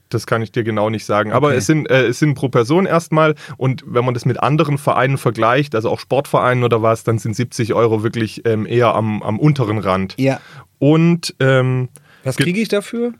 Das 0.08 0.26
kann 0.26 0.40
ich 0.42 0.52
dir 0.52 0.62
genau 0.64 0.88
nicht 0.90 1.04
sagen. 1.04 1.32
Aber 1.32 1.48
Okay. 1.48 1.56
es 1.58 1.66
sind, 1.66 1.90
äh, 1.90 2.06
es 2.06 2.18
sind 2.18 2.32
pro 2.34 2.48
Person 2.48 2.86
erstmal. 2.86 3.34
Und 3.58 3.82
wenn 3.86 4.04
man 4.04 4.14
das 4.14 4.24
mit 4.26 4.42
anderen 4.42 4.76
Vereinen 4.78 5.18
vergleicht, 5.18 5.74
also 5.74 5.90
auch 5.90 6.00
Sportvereinen 6.00 6.64
oder 6.64 6.80
was, 6.82 7.04
dann 7.04 7.18
sind 7.18 7.36
70 7.36 7.74
Euro 7.74 8.02
wirklich 8.02 8.42
ähm, 8.46 8.64
eher 8.66 8.94
am, 8.94 9.22
am 9.22 9.38
unteren 9.38 9.76
Rand. 9.78 10.14
Ja. 10.18 10.40
Und 10.78 11.34
ähm, 11.40 11.88
Was 12.24 12.36
Ge- 12.36 12.44
kriege 12.44 12.60
ich 12.60 12.68
dafür? 12.68 13.12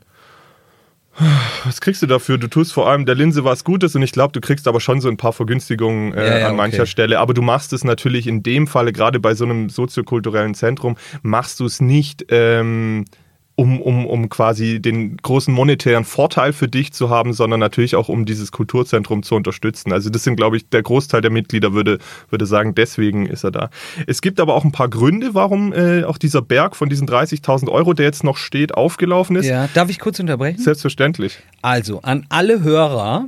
Was 1.65 1.79
kriegst 1.81 2.01
du 2.01 2.07
dafür? 2.07 2.37
Du 2.37 2.47
tust 2.47 2.73
vor 2.73 2.89
allem 2.89 3.05
der 3.05 3.15
Linse 3.15 3.43
was 3.43 3.63
Gutes 3.63 3.95
und 3.95 4.01
ich 4.01 4.11
glaube, 4.11 4.31
du 4.31 4.41
kriegst 4.41 4.67
aber 4.67 4.79
schon 4.79 4.99
so 4.99 5.09
ein 5.09 5.17
paar 5.17 5.33
Vergünstigungen 5.33 6.13
äh, 6.13 6.27
Ja, 6.27 6.37
ja, 6.39 6.49
an 6.49 6.55
mancher 6.55 6.83
okay. 6.83 6.87
Stelle. 6.87 7.19
Aber 7.19 7.33
du 7.33 7.41
machst 7.41 7.73
es 7.73 7.83
natürlich 7.83 8.27
in 8.27 8.41
dem 8.41 8.67
Falle, 8.67 8.93
gerade 8.93 9.19
bei 9.19 9.35
so 9.35 9.45
einem 9.45 9.69
soziokulturellen 9.69 10.55
Zentrum, 10.55 10.97
machst 11.21 11.59
du 11.59 11.65
es 11.65 11.81
nicht. 11.81 12.25
Ähm, 12.29 13.05
um, 13.55 13.81
um, 13.81 14.05
um 14.07 14.29
quasi 14.29 14.81
den 14.81 15.17
großen 15.17 15.53
monetären 15.53 16.05
Vorteil 16.05 16.53
für 16.53 16.67
dich 16.67 16.91
zu 16.91 17.09
haben, 17.09 17.33
sondern 17.33 17.59
natürlich 17.59 17.95
auch 17.95 18.09
um 18.09 18.25
dieses 18.25 18.51
Kulturzentrum 18.51 19.21
zu 19.21 19.35
unterstützen. 19.35 19.93
Also 19.93 20.09
das 20.09 20.23
sind, 20.23 20.37
glaube 20.37 20.57
ich, 20.57 20.69
der 20.69 20.81
Großteil 20.81 21.21
der 21.21 21.29
Mitglieder 21.29 21.73
würde, 21.73 21.99
würde 22.29 22.47
sagen, 22.47 22.73
deswegen 22.73 23.27
ist 23.27 23.43
er 23.43 23.51
da. 23.51 23.69
Es 24.07 24.21
gibt 24.21 24.39
aber 24.39 24.55
auch 24.55 24.63
ein 24.63 24.71
paar 24.71 24.89
Gründe, 24.89 25.35
warum 25.35 25.71
äh, 25.71 26.03
auch 26.03 26.17
dieser 26.17 26.41
Berg 26.41 26.75
von 26.75 26.89
diesen 26.89 27.07
30.000 27.07 27.69
Euro, 27.69 27.93
der 27.93 28.05
jetzt 28.05 28.23
noch 28.23 28.37
steht, 28.37 28.73
aufgelaufen 28.73 29.35
ist. 29.35 29.45
Ja. 29.45 29.69
Darf 29.75 29.89
ich 29.89 29.99
kurz 29.99 30.19
unterbrechen? 30.19 30.59
Selbstverständlich. 30.59 31.39
Also, 31.61 32.01
an 32.01 32.25
alle 32.29 32.63
Hörer, 32.63 33.27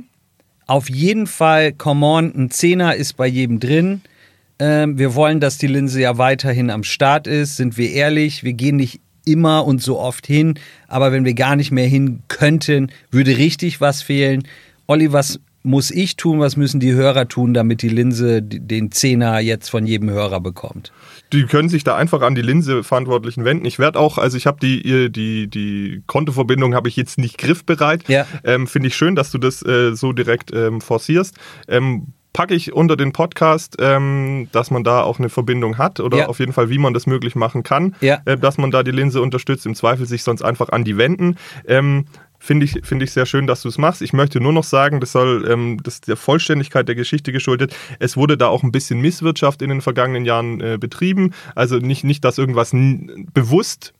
auf 0.66 0.90
jeden 0.90 1.28
Fall, 1.28 1.72
come 1.72 2.04
on, 2.04 2.34
ein 2.34 2.50
Zehner 2.50 2.96
ist 2.96 3.16
bei 3.16 3.28
jedem 3.28 3.60
drin. 3.60 4.02
Ähm, 4.58 4.98
wir 4.98 5.14
wollen, 5.14 5.38
dass 5.38 5.58
die 5.58 5.66
Linse 5.66 6.00
ja 6.00 6.18
weiterhin 6.18 6.70
am 6.70 6.82
Start 6.82 7.26
ist, 7.26 7.56
sind 7.56 7.76
wir 7.76 7.92
ehrlich. 7.92 8.42
Wir 8.42 8.54
gehen 8.54 8.76
nicht 8.76 9.00
immer 9.26 9.66
und 9.66 9.82
so 9.82 9.98
oft 9.98 10.26
hin, 10.26 10.58
aber 10.88 11.12
wenn 11.12 11.26
wir 11.26 11.34
gar 11.34 11.56
nicht 11.56 11.70
mehr 11.70 11.86
hin 11.86 12.22
könnten, 12.28 12.90
würde 13.10 13.36
richtig 13.36 13.82
was 13.82 14.00
fehlen. 14.00 14.44
Olli, 14.86 15.12
was 15.12 15.40
muss 15.66 15.90
ich 15.90 16.14
tun, 16.14 16.38
was 16.38 16.56
müssen 16.56 16.78
die 16.78 16.92
Hörer 16.92 17.26
tun, 17.26 17.52
damit 17.52 17.82
die 17.82 17.88
Linse 17.88 18.40
den 18.40 18.92
Zehner 18.92 19.40
jetzt 19.40 19.68
von 19.68 19.84
jedem 19.84 20.08
Hörer 20.08 20.40
bekommt? 20.40 20.92
Die 21.32 21.42
können 21.44 21.68
sich 21.68 21.82
da 21.82 21.96
einfach 21.96 22.22
an 22.22 22.36
die 22.36 22.42
Linse-Verantwortlichen 22.42 23.44
wenden. 23.44 23.66
Ich 23.66 23.80
werde 23.80 23.98
auch, 23.98 24.16
also 24.16 24.36
ich 24.36 24.46
habe 24.46 24.58
die, 24.62 25.10
die, 25.10 25.48
die 25.48 26.02
Kontoverbindung 26.06 26.74
habe 26.76 26.88
ich 26.88 26.94
jetzt 26.94 27.18
nicht 27.18 27.36
griffbereit. 27.36 28.08
Ja. 28.08 28.26
Ähm, 28.44 28.68
Finde 28.68 28.88
ich 28.88 28.96
schön, 28.96 29.16
dass 29.16 29.32
du 29.32 29.38
das 29.38 29.60
äh, 29.66 29.96
so 29.96 30.12
direkt 30.12 30.52
ähm, 30.54 30.80
forcierst. 30.80 31.34
Ähm, 31.66 32.12
packe 32.36 32.54
ich 32.54 32.74
unter 32.74 32.96
den 32.98 33.12
Podcast, 33.12 33.76
ähm, 33.78 34.48
dass 34.52 34.70
man 34.70 34.84
da 34.84 35.00
auch 35.02 35.18
eine 35.18 35.30
Verbindung 35.30 35.78
hat 35.78 36.00
oder 36.00 36.18
Ja. 36.18 36.26
auf 36.28 36.38
jeden 36.38 36.52
Fall, 36.52 36.68
wie 36.68 36.76
man 36.78 36.92
das 36.92 37.06
möglich 37.06 37.34
machen 37.34 37.62
kann, 37.62 37.96
Ja. 38.02 38.18
äh, 38.26 38.36
dass 38.36 38.58
man 38.58 38.70
da 38.70 38.82
die 38.82 38.90
Linse 38.90 39.22
unterstützt. 39.22 39.64
Im 39.64 39.74
Zweifel 39.74 40.04
sich 40.06 40.22
sonst 40.22 40.42
einfach 40.42 40.68
an 40.68 40.84
die 40.84 40.98
wenden. 40.98 41.36
Ähm, 41.66 42.04
Finde 42.38 42.66
ich, 42.66 42.80
finde 42.84 43.06
ich 43.06 43.12
sehr 43.12 43.24
schön, 43.24 43.46
dass 43.46 43.62
du 43.62 43.68
es 43.68 43.78
machst. 43.78 44.02
Ich 44.02 44.12
möchte 44.12 44.40
nur 44.40 44.52
noch 44.52 44.62
sagen, 44.62 45.00
das 45.00 45.10
soll 45.12 45.48
ähm, 45.50 45.80
das 45.82 45.94
ist 45.94 46.06
der 46.08 46.18
Vollständigkeit 46.18 46.86
der 46.86 46.94
Geschichte 46.94 47.32
geschuldet. 47.32 47.74
Es 47.98 48.14
wurde 48.18 48.36
da 48.36 48.48
auch 48.48 48.62
ein 48.62 48.70
bisschen 48.70 49.00
Misswirtschaft 49.00 49.62
in 49.62 49.70
den 49.70 49.80
vergangenen 49.80 50.26
Jahren 50.26 50.60
äh, 50.60 50.76
betrieben. 50.78 51.32
Also 51.54 51.78
nicht, 51.78 52.04
nicht 52.04 52.22
dass 52.26 52.36
irgendwas 52.36 52.72
bewusst 53.32 53.94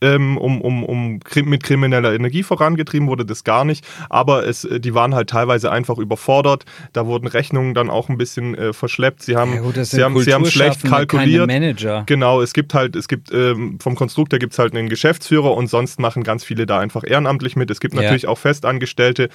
ähm, 0.00 0.36
um, 0.38 0.60
um, 0.60 0.84
um 0.84 1.20
mit 1.44 1.62
krimineller 1.62 2.14
Energie 2.14 2.42
vorangetrieben 2.42 3.08
wurde, 3.08 3.24
das 3.24 3.44
gar 3.44 3.64
nicht. 3.64 3.86
Aber 4.10 4.46
es, 4.46 4.64
äh, 4.64 4.80
die 4.80 4.94
waren 4.94 5.14
halt 5.14 5.30
teilweise 5.30 5.70
einfach 5.70 5.98
überfordert. 5.98 6.64
Da 6.92 7.06
wurden 7.06 7.26
Rechnungen 7.26 7.74
dann 7.74 7.90
auch 7.90 8.08
ein 8.08 8.16
bisschen 8.18 8.54
äh, 8.54 8.72
verschleppt. 8.72 9.22
Sie 9.22 9.36
haben, 9.36 9.54
Ja 9.54 9.60
gut, 9.60 9.76
sie 9.84 10.02
haben, 10.02 10.20
sie 10.20 10.34
haben 10.34 10.46
schlecht 10.46 10.84
kalkuliert. 10.84 11.46
Manager. 11.46 12.04
Genau, 12.06 12.40
es 12.42 12.52
gibt 12.52 12.74
halt, 12.74 12.96
es 12.96 13.08
gibt 13.08 13.32
ähm, 13.32 13.78
vom 13.80 13.94
Konstruktor 13.94 14.38
gibt 14.38 14.52
es 14.52 14.58
halt 14.58 14.74
einen 14.74 14.88
Geschäftsführer 14.88 15.54
und 15.54 15.68
sonst 15.68 16.00
machen 16.00 16.22
ganz 16.22 16.44
viele 16.44 16.66
da 16.66 16.78
einfach 16.78 17.04
ehrenamtlich 17.06 17.56
mit. 17.56 17.70
Es 17.70 17.80
gibt 17.80 17.94
Ja. 17.94 18.02
natürlich 18.02 18.26
auch 18.26 18.38
Festangestellte, 18.38 19.28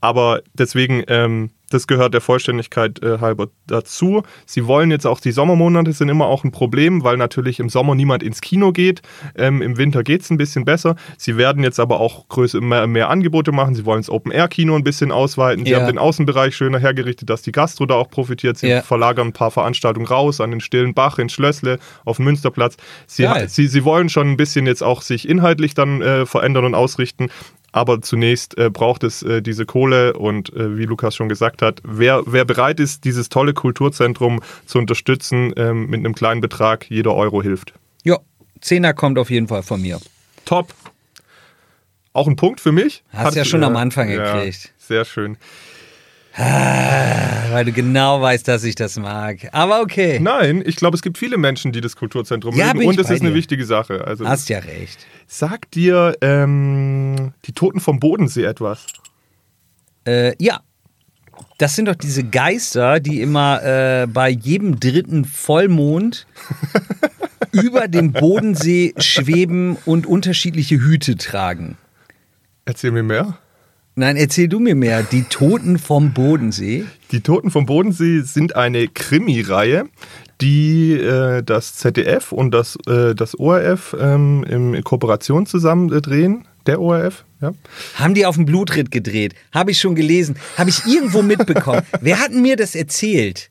aber 0.00 0.42
deswegen, 0.54 1.02
ähm, 1.08 1.50
das 1.70 1.86
gehört 1.86 2.14
der 2.14 2.20
Vollständigkeit 2.20 3.02
äh, 3.02 3.18
halber 3.20 3.48
dazu. 3.66 4.22
Sie 4.46 4.66
wollen 4.66 4.90
jetzt 4.90 5.06
auch, 5.06 5.20
die 5.20 5.32
Sommermonate 5.32 5.92
sind 5.92 6.08
immer 6.08 6.26
auch 6.26 6.44
ein 6.44 6.50
Problem, 6.50 7.04
weil 7.04 7.16
natürlich 7.16 7.60
im 7.60 7.68
Sommer 7.68 7.94
niemand 7.94 8.22
ins 8.22 8.40
Kino 8.40 8.72
geht. 8.72 9.02
Ähm, 9.36 9.60
Im 9.62 9.76
Winter 9.76 10.02
geht 10.02 10.22
es 10.22 10.30
ein 10.30 10.36
bisschen 10.36 10.64
besser. 10.64 10.96
Sie 11.16 11.36
werden 11.36 11.62
jetzt 11.62 11.78
aber 11.80 12.00
auch 12.00 12.28
größer, 12.28 12.60
mehr, 12.60 12.86
mehr 12.86 13.10
Angebote 13.10 13.52
machen. 13.52 13.74
Sie 13.74 13.84
wollen 13.84 14.00
das 14.00 14.10
Open-Air-Kino 14.10 14.74
ein 14.76 14.84
bisschen 14.84 15.12
ausweiten. 15.12 15.64
Sie 15.64 15.72
Ja. 15.72 15.80
haben 15.80 15.86
den 15.86 15.98
Außenbereich 15.98 16.56
schöner 16.56 16.78
hergerichtet, 16.78 17.28
dass 17.30 17.42
die 17.42 17.52
Gastro 17.52 17.86
da 17.86 17.94
auch 17.94 18.10
profitiert. 18.10 18.56
Sie 18.58 18.68
Ja. 18.68 18.82
verlagern 18.82 19.28
ein 19.28 19.32
paar 19.32 19.50
Veranstaltungen 19.50 20.06
raus 20.06 20.40
an 20.40 20.50
den 20.50 20.60
Stillen 20.60 20.94
Bach, 20.94 21.18
in 21.18 21.28
Schlössle, 21.28 21.78
auf 22.04 22.16
dem 22.16 22.24
Münsterplatz. 22.24 22.76
Sie, 23.06 23.28
sie, 23.48 23.66
sie 23.66 23.84
wollen 23.84 24.08
schon 24.08 24.30
ein 24.30 24.36
bisschen 24.36 24.66
jetzt 24.66 24.82
auch 24.82 25.02
sich 25.02 25.28
inhaltlich 25.28 25.74
dann 25.74 26.02
äh, 26.02 26.26
verändern 26.26 26.64
und 26.64 26.74
ausrichten. 26.74 27.28
Aber 27.72 28.00
zunächst 28.00 28.56
äh, 28.56 28.70
braucht 28.70 29.04
es 29.04 29.22
äh, 29.22 29.42
diese 29.42 29.66
Kohle 29.66 30.14
und 30.14 30.52
äh, 30.54 30.76
wie 30.78 30.84
Lukas 30.84 31.14
schon 31.14 31.28
gesagt 31.28 31.60
hat, 31.60 31.80
wer, 31.84 32.22
wer 32.26 32.44
bereit 32.44 32.80
ist, 32.80 33.04
dieses 33.04 33.28
tolle 33.28 33.52
Kulturzentrum 33.52 34.40
zu 34.66 34.78
unterstützen 34.78 35.52
ähm, 35.56 35.86
mit 35.86 36.00
einem 36.00 36.14
kleinen 36.14 36.40
Betrag, 36.40 36.90
jeder 36.90 37.14
Euro 37.14 37.42
hilft. 37.42 37.74
Ja, 38.04 38.18
Zehner 38.60 38.94
kommt 38.94 39.18
auf 39.18 39.30
jeden 39.30 39.48
Fall 39.48 39.62
von 39.62 39.82
mir. 39.82 40.00
Top. 40.44 40.72
Auch 42.14 42.26
ein 42.26 42.36
Punkt 42.36 42.60
für 42.60 42.72
mich. 42.72 43.04
Hast 43.12 43.36
ja 43.36 43.44
schon 43.44 43.62
am 43.62 43.76
Anfang 43.76 44.08
gekriegt. 44.08 44.72
Sehr 44.78 45.04
schön. 45.04 45.36
Weil 46.38 47.64
du 47.64 47.72
genau 47.72 48.20
weißt, 48.20 48.46
dass 48.46 48.62
ich 48.64 48.74
das 48.76 48.96
mag. 48.98 49.48
Aber 49.52 49.80
okay. 49.80 50.20
Nein, 50.20 50.62
ich 50.64 50.76
glaube, 50.76 50.94
es 50.96 51.02
gibt 51.02 51.18
viele 51.18 51.36
Menschen, 51.36 51.72
die 51.72 51.80
das 51.80 51.96
Kulturzentrum 51.96 52.54
Ja, 52.56 52.72
mögen 52.74 52.86
und 52.88 52.98
es 53.00 53.10
ist 53.10 53.20
eine 53.20 53.30
dir. 53.30 53.34
wichtige 53.34 53.64
Sache. 53.64 54.06
Also, 54.06 54.26
Hast 54.26 54.48
ja 54.48 54.58
recht. 54.60 55.04
sagt 55.26 55.74
dir 55.74 56.16
ähm, 56.20 57.32
die 57.46 57.52
Toten 57.52 57.80
vom 57.80 57.98
Bodensee 57.98 58.44
etwas? 58.44 58.86
Äh, 60.06 60.34
ja. 60.42 60.60
Das 61.58 61.74
sind 61.76 61.86
doch 61.86 61.94
diese 61.94 62.24
Geister, 62.24 62.98
die 63.00 63.20
immer 63.20 63.62
äh, 63.62 64.06
bei 64.06 64.28
jedem 64.28 64.78
dritten 64.80 65.24
Vollmond 65.24 66.26
über 67.52 67.86
dem 67.88 68.12
Bodensee 68.12 68.92
schweben 68.98 69.76
und 69.84 70.06
unterschiedliche 70.06 70.76
Hüte 70.76 71.16
tragen. 71.16 71.76
Erzähl 72.64 72.90
mir 72.90 73.02
mehr. 73.04 73.38
Nein, 73.98 74.16
erzähl 74.16 74.46
du 74.46 74.60
mir 74.60 74.76
mehr. 74.76 75.02
Die 75.02 75.24
Toten 75.24 75.76
vom 75.76 76.12
Bodensee. 76.12 76.84
Die 77.10 77.20
Toten 77.20 77.50
vom 77.50 77.66
Bodensee 77.66 78.20
sind 78.20 78.54
eine 78.54 78.86
Krimi-Reihe, 78.86 79.88
die 80.40 80.92
äh, 80.92 81.42
das 81.42 81.74
ZDF 81.74 82.30
und 82.30 82.52
das, 82.52 82.78
äh, 82.86 83.16
das 83.16 83.36
ORF 83.36 83.96
ähm, 83.98 84.44
in 84.48 84.84
Kooperation 84.84 85.46
zusammen 85.46 85.92
äh, 85.92 86.00
drehen. 86.00 86.46
Der 86.66 86.80
ORF, 86.80 87.24
ja. 87.40 87.54
Haben 87.96 88.14
die 88.14 88.24
auf 88.24 88.36
dem 88.36 88.44
Blutritt 88.44 88.92
gedreht? 88.92 89.34
Habe 89.50 89.72
ich 89.72 89.80
schon 89.80 89.96
gelesen. 89.96 90.36
Habe 90.56 90.70
ich 90.70 90.86
irgendwo 90.86 91.22
mitbekommen. 91.22 91.82
Wer 92.00 92.20
hat 92.20 92.32
mir 92.32 92.54
das 92.54 92.76
erzählt? 92.76 93.50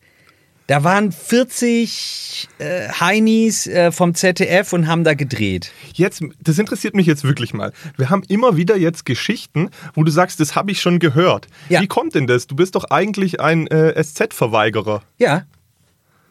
Da 0.68 0.84
waren 0.84 1.14
40 1.14 2.50
äh, 2.60 2.90
Heinis 2.90 3.68
äh, 3.68 3.94
vom 3.94 4.14
ZDF 4.14 4.74
und 4.74 4.88
haben 4.88 5.06
da 5.06 5.14
gedreht. 5.14 5.72
Jetzt, 5.94 6.22
das 6.42 6.60
interessiert 6.60 6.94
mich 6.94 7.08
jetzt 7.08 7.24
wirklich 7.24 7.54
mal. 7.54 7.72
Wir 7.96 8.10
haben 8.10 8.22
immer 8.28 8.58
wieder 8.58 8.76
jetzt 8.76 9.06
Geschichten, 9.06 9.70
wo 9.94 10.04
du 10.04 10.12
sagst, 10.12 10.42
das 10.42 10.56
habe 10.56 10.72
ich 10.72 10.82
schon 10.82 11.00
gehört. 11.00 11.48
Ja. 11.70 11.82
Wie 11.82 11.88
kommt 11.88 12.16
denn 12.16 12.28
das? 12.28 12.48
Du 12.48 12.56
bist 12.58 12.76
doch 12.76 12.84
eigentlich 12.92 13.40
ein 13.40 13.68
äh, 13.68 14.04
SZ-Verweigerer. 14.04 15.04
Ja. 15.18 15.46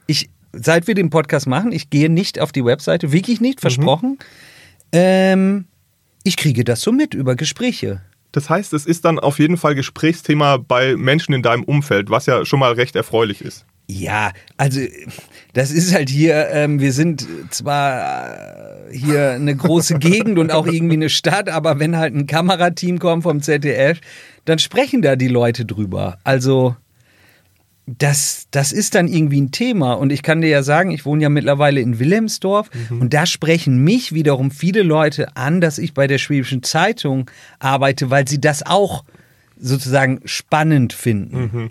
Ich, 0.07 0.28
seit 0.52 0.87
wir 0.87 0.95
den 0.95 1.09
Podcast 1.09 1.47
machen, 1.47 1.73
ich 1.73 1.88
gehe 1.88 2.11
nicht 2.11 2.38
auf 2.38 2.52
die 2.52 2.64
Webseite, 2.64 3.12
wirklich 3.12 3.40
nicht, 3.40 3.62
versprochen. 3.62 4.19
Ähm, 4.93 5.64
ich 6.25 6.37
kriege 6.37 6.62
das 6.62 6.83
so 6.83 6.93
mit 6.93 7.14
über 7.14 7.37
Gespräche. 7.37 8.02
Das 8.33 8.50
heißt, 8.50 8.75
es 8.75 8.85
ist 8.85 9.07
dann 9.07 9.19
auf 9.19 9.38
jeden 9.38 9.57
Fall 9.57 9.75
Gesprächsthema 9.75 10.59
bei 10.59 10.95
Menschen 10.95 11.33
in 11.33 11.43
deinem 11.43 11.64
Umfeld, 11.64 12.11
was 12.11 12.26
ja 12.26 12.45
schon 12.45 12.61
mal 12.61 12.75
recht 12.75 12.97
erfreulich 12.97 13.40
ist. 13.40 13.64
Ja, 13.88 14.33
also 14.57 14.81
das 15.52 15.71
ist 15.71 15.95
halt 15.95 16.09
hier, 16.11 16.49
ähm, 16.50 16.81
wir 16.81 16.93
sind 16.93 17.26
zwar 17.50 18.88
äh, 18.90 18.97
hier 18.97 19.33
eine 19.33 19.55
große 19.55 19.99
Gegend 20.00 20.38
und 20.38 20.50
auch 20.50 20.66
irgendwie 20.66 20.97
eine 20.97 21.09
Stadt, 21.09 21.49
aber 21.49 21.78
wenn 21.78 21.97
halt 21.97 22.14
ein 22.14 22.26
Kamerateam 22.26 22.99
kommt 22.99 23.23
vom 23.23 23.40
ZDF, 23.43 24.00
dann 24.45 24.59
sprechen 24.59 25.02
da 25.02 25.14
die 25.14 25.28
Leute 25.28 25.64
drüber. 25.64 26.19
Also 26.25 26.75
das, 27.87 28.49
das 28.50 28.73
ist 28.73 28.97
dann 28.97 29.07
irgendwie 29.07 29.40
ein 29.40 29.52
Thema. 29.52 29.93
Und 29.93 30.11
ich 30.11 30.23
kann 30.25 30.40
dir 30.40 30.49
ja 30.49 30.64
sagen, 30.64 30.90
ich 30.90 31.05
wohne 31.05 31.23
ja 31.23 31.28
mittlerweile 31.28 31.81
in 31.81 32.00
Wilhelmsdorf 32.00 32.69
Mhm. 32.90 33.00
und 33.02 33.14
da 33.14 33.26
sprechen 33.26 33.78
mich 33.85 34.12
wiederum 34.12 34.50
viele 34.50 34.83
Leute 34.83 35.37
an, 35.37 35.61
dass 35.61 35.78
ich 35.78 35.95
bei 35.95 36.09
der 36.09 36.19
Schwäbischen 36.19 36.64
Zeitung 36.64 37.31
arbeite, 37.61 38.11
weil 38.11 38.26
sie 38.26 38.40
das 38.40 38.64
auch 38.66 39.05
sozusagen 39.57 40.21
spannend 40.25 40.93
finden. 40.93 41.40
Mhm. 41.52 41.71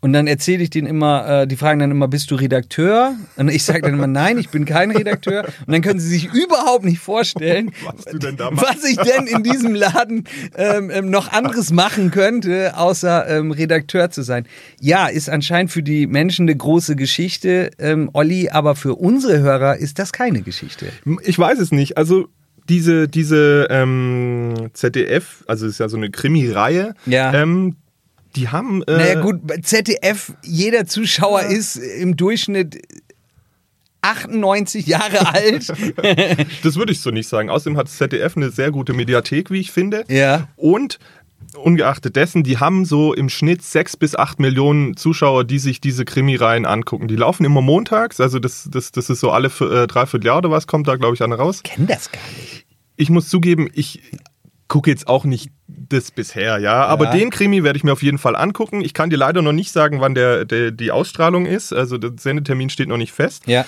Und 0.00 0.12
dann 0.12 0.26
erzähle 0.26 0.62
ich 0.62 0.70
denen 0.70 0.86
immer, 0.86 1.42
äh, 1.42 1.46
die 1.46 1.56
fragen 1.56 1.80
dann 1.80 1.90
immer, 1.90 2.06
bist 2.06 2.30
du 2.30 2.34
Redakteur? 2.36 3.14
Und 3.36 3.48
ich 3.50 3.64
sage 3.64 3.80
dann 3.82 3.94
immer, 3.94 4.06
nein, 4.06 4.36
ich 4.38 4.50
bin 4.50 4.64
kein 4.64 4.90
Redakteur. 4.90 5.44
Und 5.66 5.72
dann 5.72 5.80
können 5.80 5.98
sie 5.98 6.08
sich 6.08 6.32
überhaupt 6.32 6.84
nicht 6.84 6.98
vorstellen, 7.00 7.72
Was 7.84 8.76
was 8.76 8.84
ich 8.84 8.96
denn 8.98 9.26
in 9.26 9.42
diesem 9.42 9.74
Laden 9.74 10.24
ähm, 10.56 10.90
ähm, 10.90 11.10
noch 11.10 11.32
anderes 11.32 11.72
machen 11.72 12.10
könnte, 12.10 12.76
außer 12.76 13.26
ähm, 13.28 13.50
Redakteur 13.50 14.10
zu 14.10 14.22
sein. 14.22 14.46
Ja, 14.80 15.06
ist 15.06 15.28
anscheinend 15.30 15.72
für 15.72 15.82
die 15.82 16.06
Menschen 16.06 16.42
eine 16.44 16.56
große 16.56 16.94
Geschichte, 16.94 17.70
ähm, 17.78 18.10
Olli, 18.12 18.50
aber 18.50 18.76
für 18.76 18.94
unsere 18.96 19.40
Hörer 19.40 19.76
ist 19.78 19.98
das 19.98 20.12
keine 20.12 20.42
Geschichte. 20.42 20.86
Ich 21.24 21.38
weiß 21.38 21.58
es 21.58 21.72
nicht. 21.72 21.96
Also 21.96 22.28
diese, 22.68 23.08
diese 23.08 23.66
ähm, 23.70 24.54
ZDF, 24.74 25.42
also 25.46 25.66
es 25.66 25.72
ist 25.72 25.78
ja 25.78 25.88
so 25.88 25.96
eine 25.96 26.10
Krimi-Reihe, 26.10 26.94
Ja. 27.06 27.32
ähm, 27.32 27.76
die 28.36 28.48
haben. 28.48 28.82
Äh, 28.84 28.96
Naja 28.96 29.20
gut, 29.20 29.40
ZDF, 29.62 30.34
jeder 30.42 30.86
Zuschauer 30.86 31.42
ist 31.42 31.76
im 31.76 32.16
Durchschnitt 32.16 32.80
98 34.02 34.86
Jahre 34.86 35.34
alt. 35.34 35.66
Das 36.62 36.76
würde 36.76 36.92
ich 36.92 37.00
so 37.00 37.10
nicht 37.10 37.28
sagen. 37.28 37.50
Außerdem 37.50 37.76
hat 37.76 37.88
ZDF 37.88 38.36
eine 38.36 38.50
sehr 38.50 38.70
gute 38.70 38.92
Mediathek, 38.92 39.50
wie 39.50 39.60
ich 39.60 39.72
finde. 39.72 40.04
Ja. 40.08 40.48
Und 40.56 40.98
ungeachtet 41.56 42.16
dessen, 42.16 42.42
die 42.42 42.58
haben 42.58 42.84
so 42.84 43.14
im 43.14 43.28
Schnitt 43.28 43.62
sechs 43.62 43.96
bis 43.96 44.14
acht 44.14 44.38
Millionen 44.38 44.96
Zuschauer, 44.96 45.44
die 45.44 45.58
sich 45.58 45.80
diese 45.80 46.04
Krimireihen 46.04 46.66
angucken. 46.66 47.08
Die 47.08 47.16
laufen 47.16 47.44
immer 47.44 47.62
montags, 47.62 48.20
also 48.20 48.38
das, 48.38 48.68
das, 48.70 48.92
das 48.92 49.10
ist 49.10 49.20
so 49.20 49.30
alle 49.30 49.48
äh, 49.48 49.86
dreiviertel 49.86 50.26
Jahr 50.26 50.38
oder 50.38 50.50
was, 50.50 50.66
kommt 50.66 50.86
da, 50.86 50.96
glaube 50.96 51.14
ich, 51.14 51.22
eine 51.22 51.36
raus. 51.36 51.62
Kenn 51.62 51.86
das 51.86 52.12
gar 52.12 52.20
nicht. 52.38 52.66
Ich 52.96 53.10
muss 53.10 53.28
zugeben, 53.28 53.68
ich 53.72 54.02
gucke 54.68 54.90
jetzt 54.90 55.08
auch 55.08 55.24
nicht 55.24 55.50
das 55.68 56.10
bisher, 56.10 56.58
ja. 56.58 56.84
Aber 56.86 57.06
Ja. 57.06 57.10
den 57.12 57.30
Krimi 57.30 57.64
werde 57.64 57.76
ich 57.76 57.84
mir 57.84 57.92
auf 57.92 58.02
jeden 58.02 58.18
Fall 58.18 58.36
angucken. 58.36 58.82
Ich 58.82 58.94
kann 58.94 59.10
dir 59.10 59.16
leider 59.16 59.42
noch 59.42 59.52
nicht 59.52 59.72
sagen, 59.72 60.00
wann 60.00 60.14
der, 60.14 60.44
der, 60.44 60.70
die 60.70 60.90
Ausstrahlung 60.92 61.46
ist. 61.46 61.72
Also 61.72 61.98
der 61.98 62.12
Sendetermin 62.18 62.70
steht 62.70 62.88
noch 62.88 62.96
nicht 62.96 63.12
fest. 63.12 63.44
Ja. 63.46 63.64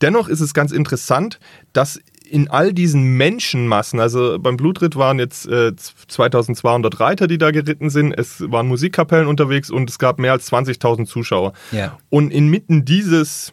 Dennoch 0.00 0.28
ist 0.28 0.40
es 0.40 0.54
ganz 0.54 0.72
interessant, 0.72 1.38
dass 1.72 2.00
in 2.28 2.48
all 2.48 2.72
diesen 2.72 3.18
Menschenmassen, 3.18 4.00
also 4.00 4.38
beim 4.38 4.56
Blutritt 4.56 4.96
waren 4.96 5.18
jetzt 5.18 5.46
äh, 5.46 5.72
2200 5.76 6.98
Reiter, 6.98 7.26
die 7.26 7.36
da 7.36 7.50
geritten 7.50 7.90
sind, 7.90 8.12
es 8.18 8.40
waren 8.50 8.66
Musikkapellen 8.68 9.26
unterwegs 9.28 9.70
und 9.70 9.90
es 9.90 9.98
gab 9.98 10.18
mehr 10.18 10.32
als 10.32 10.50
20.000 10.50 11.04
Zuschauer. 11.06 11.52
Ja. 11.72 11.98
Und 12.08 12.30
inmitten 12.32 12.86
dieses 12.86 13.52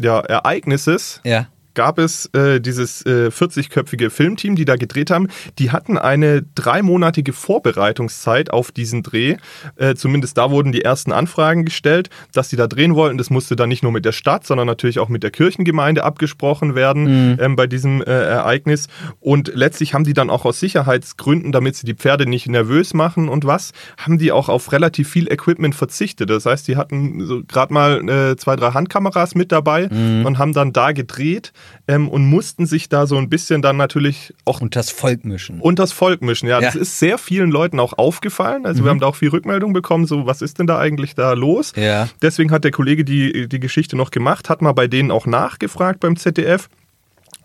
ja, 0.00 0.20
Ereignisses 0.20 1.20
Ja. 1.24 1.48
Gab 1.74 1.98
es 1.98 2.26
äh, 2.34 2.60
dieses 2.60 3.04
äh, 3.06 3.28
40-köpfige 3.28 4.10
Filmteam, 4.10 4.56
die 4.56 4.64
da 4.64 4.76
gedreht 4.76 5.10
haben. 5.10 5.28
Die 5.58 5.70
hatten 5.70 5.98
eine 5.98 6.42
dreimonatige 6.54 7.32
Vorbereitungszeit 7.32 8.50
auf 8.50 8.72
diesen 8.72 9.02
Dreh. 9.02 9.36
Äh, 9.76 9.94
zumindest 9.94 10.38
da 10.38 10.50
wurden 10.50 10.72
die 10.72 10.82
ersten 10.82 11.12
Anfragen 11.12 11.64
gestellt, 11.64 12.10
dass 12.32 12.50
sie 12.50 12.56
da 12.56 12.66
drehen 12.66 12.94
wollten. 12.94 13.18
Das 13.18 13.30
musste 13.30 13.56
dann 13.56 13.68
nicht 13.68 13.82
nur 13.82 13.92
mit 13.92 14.04
der 14.04 14.12
Stadt, 14.12 14.46
sondern 14.46 14.66
natürlich 14.66 14.98
auch 14.98 15.08
mit 15.08 15.22
der 15.22 15.30
Kirchengemeinde 15.30 16.04
abgesprochen 16.04 16.74
werden 16.74 17.38
ähm, 17.40 17.56
bei 17.56 17.66
diesem 17.66 18.02
äh, 18.02 18.10
Ereignis. 18.10 18.88
Und 19.20 19.52
letztlich 19.54 19.94
haben 19.94 20.04
die 20.04 20.14
dann 20.14 20.30
auch 20.30 20.44
aus 20.44 20.60
Sicherheitsgründen, 20.60 21.52
damit 21.52 21.76
sie 21.76 21.86
die 21.86 21.94
Pferde 21.94 22.26
nicht 22.26 22.48
nervös 22.48 22.94
machen 22.94 23.28
und 23.28 23.44
was, 23.44 23.72
haben 23.96 24.18
die 24.18 24.32
auch 24.32 24.48
auf 24.48 24.72
relativ 24.72 25.08
viel 25.08 25.30
Equipment 25.30 25.74
verzichtet. 25.74 26.30
Das 26.30 26.46
heißt, 26.46 26.66
die 26.68 26.76
hatten 26.76 27.26
so 27.26 27.42
gerade 27.46 27.72
mal 27.72 28.08
äh, 28.08 28.36
zwei, 28.36 28.56
drei 28.56 28.72
Handkameras 28.72 29.34
mit 29.34 29.52
dabei 29.52 29.88
und 29.90 30.38
haben 30.38 30.52
dann 30.52 30.72
da 30.72 30.92
gedreht 30.92 31.52
ähm, 31.88 32.08
und 32.08 32.24
mussten 32.26 32.66
sich 32.66 32.88
da 32.88 33.06
so 33.06 33.16
ein 33.16 33.28
bisschen 33.28 33.62
dann 33.62 33.76
natürlich 33.76 34.34
auch 34.44 34.60
Und 34.60 34.76
das 34.76 34.90
Volk 34.90 35.24
mischen. 35.24 35.60
und 35.60 35.78
das 35.78 35.92
Volk 35.92 36.22
mischen. 36.22 36.48
Ja, 36.48 36.60
Ja. 36.60 36.66
das 36.66 36.76
ist 36.76 36.98
sehr 36.98 37.18
vielen 37.18 37.50
Leuten 37.50 37.80
auch 37.80 37.98
aufgefallen. 37.98 38.66
Also 38.66 38.84
wir 38.84 38.90
haben 38.90 39.00
da 39.00 39.06
auch 39.06 39.16
viel 39.16 39.28
Rückmeldung 39.30 39.72
bekommen, 39.72 40.06
so 40.06 40.26
was 40.26 40.42
ist 40.42 40.58
denn 40.58 40.66
da 40.66 40.78
eigentlich 40.78 41.14
da 41.14 41.32
los? 41.32 41.72
Ja. 41.76 42.08
Deswegen 42.22 42.50
hat 42.50 42.64
der 42.64 42.70
Kollege 42.70 43.04
die, 43.04 43.48
die 43.48 43.60
Geschichte 43.60 43.96
noch 43.96 44.10
gemacht, 44.10 44.48
hat 44.48 44.62
mal 44.62 44.72
bei 44.72 44.86
denen 44.86 45.10
auch 45.10 45.26
nachgefragt 45.26 46.00
beim 46.00 46.16
ZDF. 46.16 46.68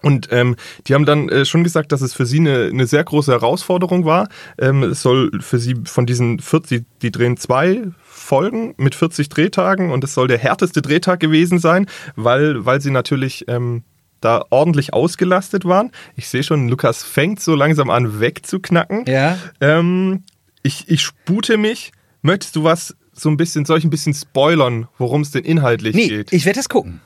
Und 0.01 0.27
ähm, 0.31 0.55
die 0.85 0.93
haben 0.93 1.05
dann 1.05 1.29
äh, 1.29 1.45
schon 1.45 1.63
gesagt, 1.63 1.91
dass 1.91 2.01
es 2.01 2.13
für 2.13 2.27
sie 2.27 2.37
eine, 2.39 2.65
eine 2.65 2.85
sehr 2.85 3.03
große 3.03 3.31
Herausforderung 3.31 4.05
war. 4.05 4.27
Ähm, 4.59 4.83
es 4.83 5.01
soll 5.01 5.31
für 5.41 5.57
sie 5.57 5.75
von 5.85 6.05
diesen 6.05 6.37
40, 6.39 6.85
die 7.01 7.11
drehen 7.11 7.37
zwei 7.37 7.81
Folgen 8.03 8.75
mit 8.77 8.93
40 8.93 9.29
Drehtagen 9.29 9.91
und 9.91 10.03
es 10.03 10.13
soll 10.13 10.27
der 10.27 10.37
härteste 10.37 10.83
Drehtag 10.83 11.19
gewesen 11.21 11.57
sein, 11.57 11.87
weil, 12.15 12.65
weil 12.65 12.81
sie 12.81 12.91
natürlich 12.91 13.45
ähm, 13.47 13.81
da 14.21 14.43
ordentlich 14.49 14.93
ausgelastet 14.93 15.65
waren. 15.65 15.91
Ich 16.15 16.27
sehe 16.27 16.43
schon, 16.43 16.67
Lukas 16.67 17.03
fängt 17.03 17.39
so 17.39 17.55
langsam 17.55 17.89
an 17.89 18.19
wegzuknacken. 18.19 19.05
Ja. 19.07 19.37
Ähm, 19.61 20.23
ich, 20.63 20.89
ich 20.89 21.01
spute 21.01 21.57
mich. 21.57 21.91
Möchtest 22.21 22.55
du 22.55 22.63
was 22.63 22.95
so 23.13 23.29
ein 23.29 23.37
bisschen, 23.37 23.65
soll 23.65 23.77
ich 23.77 23.83
ein 23.83 23.89
bisschen 23.89 24.13
spoilern, 24.13 24.87
worum 24.97 25.21
es 25.21 25.31
denn 25.31 25.43
inhaltlich 25.45 25.95
Nee, 25.95 26.07
geht? 26.07 26.33
ich 26.33 26.45
werde 26.45 26.57
das 26.57 26.69
gucken. 26.69 27.01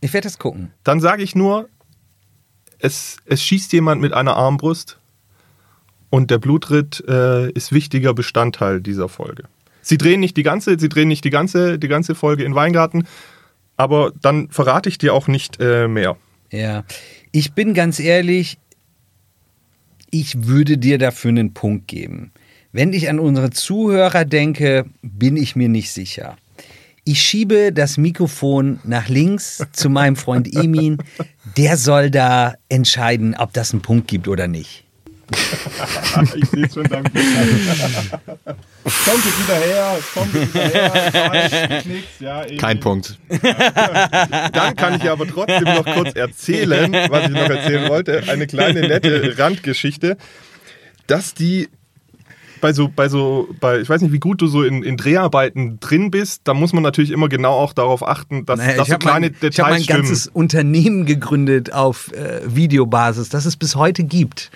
Ich 0.00 0.12
werde 0.12 0.26
das 0.26 0.38
gucken. 0.38 0.72
Dann 0.84 1.00
sage 1.00 1.22
ich 1.22 1.34
nur, 1.34 1.68
es, 2.78 3.16
es 3.24 3.42
schießt 3.42 3.72
jemand 3.72 4.00
mit 4.02 4.12
einer 4.12 4.36
Armbrust 4.36 4.98
und 6.10 6.30
der 6.30 6.38
Blutritt 6.38 7.02
äh, 7.08 7.50
ist 7.52 7.72
wichtiger 7.72 8.14
Bestandteil 8.14 8.80
dieser 8.80 9.08
Folge. 9.08 9.44
Sie 9.82 9.98
drehen 9.98 10.20
nicht 10.20 10.36
die 10.36 10.42
ganze, 10.42 10.78
sie 10.78 10.88
drehen 10.88 11.08
nicht 11.08 11.24
die 11.24 11.30
ganze, 11.30 11.78
die 11.78 11.88
ganze 11.88 12.14
Folge 12.14 12.44
in 12.44 12.54
Weingarten, 12.54 13.06
aber 13.76 14.12
dann 14.20 14.48
verrate 14.50 14.88
ich 14.88 14.98
dir 14.98 15.14
auch 15.14 15.28
nicht 15.28 15.58
äh, 15.60 15.88
mehr. 15.88 16.16
Ja. 16.50 16.84
Ich 17.32 17.52
bin 17.52 17.74
ganz 17.74 18.00
ehrlich, 18.00 18.58
ich 20.10 20.46
würde 20.46 20.78
dir 20.78 20.98
dafür 20.98 21.30
einen 21.30 21.52
Punkt 21.52 21.88
geben. 21.88 22.32
Wenn 22.72 22.92
ich 22.92 23.08
an 23.08 23.18
unsere 23.18 23.50
Zuhörer 23.50 24.24
denke, 24.24 24.86
bin 25.02 25.36
ich 25.36 25.56
mir 25.56 25.68
nicht 25.68 25.90
sicher. 25.90 26.36
Ich 27.04 27.22
schiebe 27.22 27.72
das 27.72 27.98
Mikrofon 27.98 28.80
nach 28.84 29.08
links 29.08 29.64
zu 29.72 29.88
meinem 29.88 30.16
Freund 30.16 30.52
Emin. 30.52 30.98
Der 31.56 31.76
soll 31.76 32.10
da 32.10 32.54
entscheiden, 32.68 33.36
ob 33.36 33.52
das 33.52 33.72
einen 33.72 33.82
Punkt 33.82 34.08
gibt 34.08 34.26
oder 34.26 34.48
nicht. 34.48 34.85
ich 36.36 36.48
sehe 36.48 36.68
schon, 36.72 36.84
danke. 36.84 37.10
Kommt 37.10 37.24
jetzt 39.24 39.42
wieder 39.42 39.56
her, 39.56 39.98
kommt 40.14 40.34
jetzt 40.34 40.54
wieder 40.54 40.68
her. 40.68 41.82
Nix, 41.84 42.04
ja, 42.20 42.44
eben. 42.44 42.58
Kein 42.58 42.78
Punkt. 42.80 43.18
Dann 44.52 44.76
kann 44.76 44.96
ich 44.96 45.10
aber 45.10 45.26
trotzdem 45.26 45.64
noch 45.64 45.84
kurz 45.84 46.14
erzählen, 46.14 46.92
was 47.10 47.24
ich 47.24 47.30
noch 47.30 47.50
erzählen 47.50 47.88
wollte. 47.88 48.22
Eine 48.28 48.46
kleine 48.46 48.80
nette 48.80 49.36
Randgeschichte, 49.36 50.16
dass 51.06 51.34
die 51.34 51.68
bei 52.60 52.72
so, 52.72 52.88
bei 52.88 53.08
so, 53.08 53.48
bei, 53.60 53.80
ich 53.80 53.88
weiß 53.88 54.00
nicht, 54.00 54.12
wie 54.12 54.18
gut 54.18 54.40
du 54.40 54.46
so 54.46 54.62
in, 54.62 54.82
in 54.82 54.96
Dreharbeiten 54.96 55.78
drin 55.80 56.10
bist, 56.10 56.42
da 56.44 56.54
muss 56.54 56.72
man 56.72 56.82
natürlich 56.82 57.10
immer 57.10 57.28
genau 57.28 57.52
auch 57.52 57.72
darauf 57.72 58.06
achten, 58.06 58.46
dass, 58.46 58.58
Naja, 58.58 58.76
dass 58.76 58.82
ich 58.82 58.86
so 58.88 58.94
habe 58.94 59.04
kleine 59.04 59.26
mein, 59.26 59.30
ich 59.32 59.36
hab 59.36 59.40
Details 59.40 59.70
mein 59.70 59.82
stimmen. 59.82 59.98
ganzes 60.00 60.26
Unternehmen 60.28 61.06
gegründet 61.06 61.72
auf 61.72 62.12
äh, 62.12 62.40
Videobasis, 62.46 63.28
das 63.28 63.44
es 63.44 63.56
bis 63.56 63.76
heute 63.76 64.04
gibt. 64.04 64.50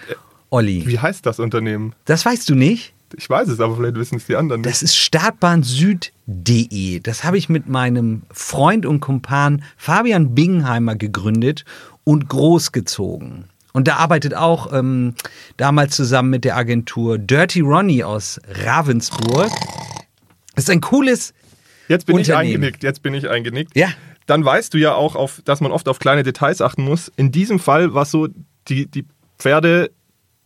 Olli, 0.50 0.84
Wie 0.86 0.98
heißt 0.98 1.24
das 1.26 1.38
Unternehmen? 1.38 1.94
das 2.04 2.26
weißt 2.26 2.48
du 2.48 2.54
nicht? 2.54 2.94
Ich 3.16 3.28
weiß 3.28 3.48
es, 3.48 3.60
aber 3.60 3.76
vielleicht 3.76 3.96
wissen 3.96 4.16
es 4.16 4.26
die 4.26 4.36
anderen 4.36 4.60
nicht. 4.60 4.70
Das 4.70 4.82
ist 4.82 4.96
startbahnsüd.de. 4.96 7.00
Das 7.00 7.24
habe 7.24 7.38
ich 7.38 7.48
mit 7.48 7.68
meinem 7.68 8.22
Freund 8.30 8.86
und 8.86 9.00
Kumpan 9.00 9.64
Fabian 9.76 10.34
Bingheimer 10.34 10.94
gegründet 10.94 11.64
und 12.04 12.28
großgezogen. 12.28 13.46
Und 13.72 13.88
da 13.88 13.96
arbeitet 13.96 14.34
auch 14.34 14.72
ähm, 14.72 15.14
damals 15.56 15.96
zusammen 15.96 16.30
mit 16.30 16.44
der 16.44 16.56
Agentur 16.56 17.18
Dirty 17.18 17.60
Ronnie 17.60 18.04
aus 18.04 18.40
Ravensburg. 18.48 19.50
Das 20.54 20.64
ist 20.64 20.70
ein 20.70 20.80
cooles. 20.80 21.34
Jetzt 21.88 22.06
bin 22.06 22.18
ich 22.18 22.34
eingenickt, 22.34 22.82
jetzt 22.82 23.02
bin 23.02 23.14
ich 23.14 23.28
eingenickt. 23.28 23.76
Ja. 23.76 23.88
Dann 24.26 24.44
weißt 24.44 24.74
du 24.74 24.78
ja 24.78 24.94
auch, 24.94 25.16
auf, 25.16 25.42
dass 25.44 25.60
man 25.60 25.72
oft 25.72 25.88
auf 25.88 25.98
kleine 25.98 26.22
Details 26.22 26.60
achten 26.60 26.84
muss. 26.84 27.10
In 27.16 27.32
diesem 27.32 27.58
Fall 27.58 27.94
war 27.94 28.02
es 28.02 28.12
so, 28.12 28.28
die, 28.68 28.86
die 28.86 29.04
Pferde, 29.38 29.90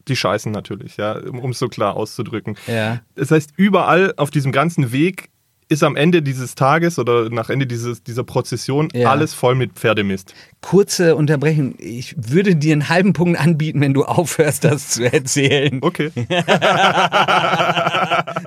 die 0.09 0.17
scheißen 0.17 0.53
natürlich, 0.53 0.97
ja, 0.97 1.13
um 1.19 1.51
es 1.51 1.59
so 1.59 1.69
klar 1.69 1.97
auszudrücken. 1.97 2.57
Ja. 2.67 3.01
Das 3.15 3.31
heißt, 3.31 3.51
überall 3.57 4.15
auf 4.17 4.31
diesem 4.31 4.53
ganzen 4.53 4.93
Weg 4.93 5.29
ist 5.71 5.83
am 5.83 5.97
Ende 5.97 6.21
dieses 6.21 6.55
Tages 6.55 6.99
oder 6.99 7.31
nach 7.31 7.49
Ende 7.49 7.67
dieses, 7.67 8.03
dieser 8.03 8.23
Prozession 8.23 8.91
Ja. 8.93 9.11
alles 9.11 9.33
voll 9.33 9.55
mit 9.55 9.73
Pferdemist. 9.73 10.35
Kurze 10.61 11.17
Unterbrechung. 11.17 11.75
Ich 11.79 12.15
würde 12.19 12.55
dir 12.55 12.75
einen 12.75 12.91
halben 12.91 13.15
Punkt 13.15 13.41
anbieten, 13.41 13.81
wenn 13.81 13.95
du 13.95 14.05
aufhörst, 14.05 14.65
das 14.65 14.91
zu 14.91 15.11
erzählen. 15.11 15.79
Okay. 15.81 16.11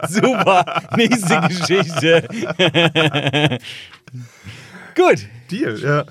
Super. 0.10 0.84
Nächste 0.96 1.42
Geschichte. 1.48 2.28
Gut. 4.96 5.28
Deal, 5.52 5.80
ja. 5.82 6.06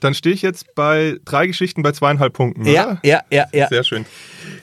Dann 0.00 0.14
stehe 0.14 0.34
ich 0.34 0.42
jetzt 0.42 0.74
bei 0.74 1.16
drei 1.24 1.46
Geschichten 1.46 1.82
bei 1.82 1.92
zweieinhalb 1.92 2.32
Punkten, 2.34 2.66
Ja, 2.66 2.84
oder? 2.92 2.98
ja, 3.02 3.20
ja, 3.30 3.46
ja. 3.52 3.68
Sehr 3.68 3.84
schön. 3.84 4.04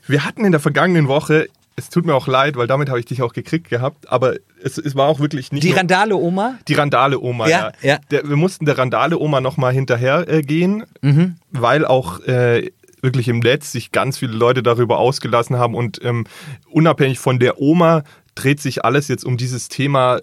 Wir 0.08 0.26
hatten 0.26 0.44
in 0.46 0.52
der 0.52 0.60
vergangenen 0.62 1.08
Woche, 1.08 1.48
es 1.76 1.90
tut 1.90 2.06
mir 2.06 2.14
auch 2.16 2.28
leid, 2.28 2.56
weil 2.58 2.68
damit 2.68 2.90
habe 2.90 3.00
ich 3.00 3.06
dich 3.06 3.22
auch 3.22 3.34
gekriegt 3.34 3.70
gehabt, 3.70 4.10
aber 4.10 4.36
es, 4.64 4.78
es 4.78 4.96
war 4.96 5.08
auch 5.08 5.20
wirklich 5.20 5.52
nicht 5.52 5.64
Die 5.64 5.72
Randale-Oma? 5.72 6.56
die 6.68 6.74
Randale-Oma, 6.74 7.48
Ja, 7.48 7.72
ja. 7.82 7.94
ja. 7.94 8.00
Der, 8.12 8.28
wir 8.30 8.36
mussten 8.36 8.66
der 8.66 8.78
Randale-Oma 8.78 9.42
nochmal 9.42 9.74
hinterher 9.74 10.28
äh, 10.28 10.42
gehen, 10.42 10.84
Mhm. 11.02 11.38
weil 11.52 11.86
auch 11.86 12.20
äh, 12.22 12.70
wirklich 13.02 13.28
im 13.30 13.40
Netz 13.40 13.72
sich 13.72 13.92
ganz 13.92 14.18
viele 14.20 14.34
Leute 14.34 14.62
darüber 14.62 15.00
ausgelassen 15.00 15.58
haben 15.58 15.74
und 15.76 16.04
ähm, 16.04 16.26
unabhängig 16.70 17.18
von 17.20 17.40
der 17.40 17.60
Oma 17.60 18.04
dreht 18.36 18.60
sich 18.60 18.86
alles 18.86 19.08
jetzt 19.08 19.26
um 19.26 19.38
dieses 19.38 19.70
Thema 19.70 20.20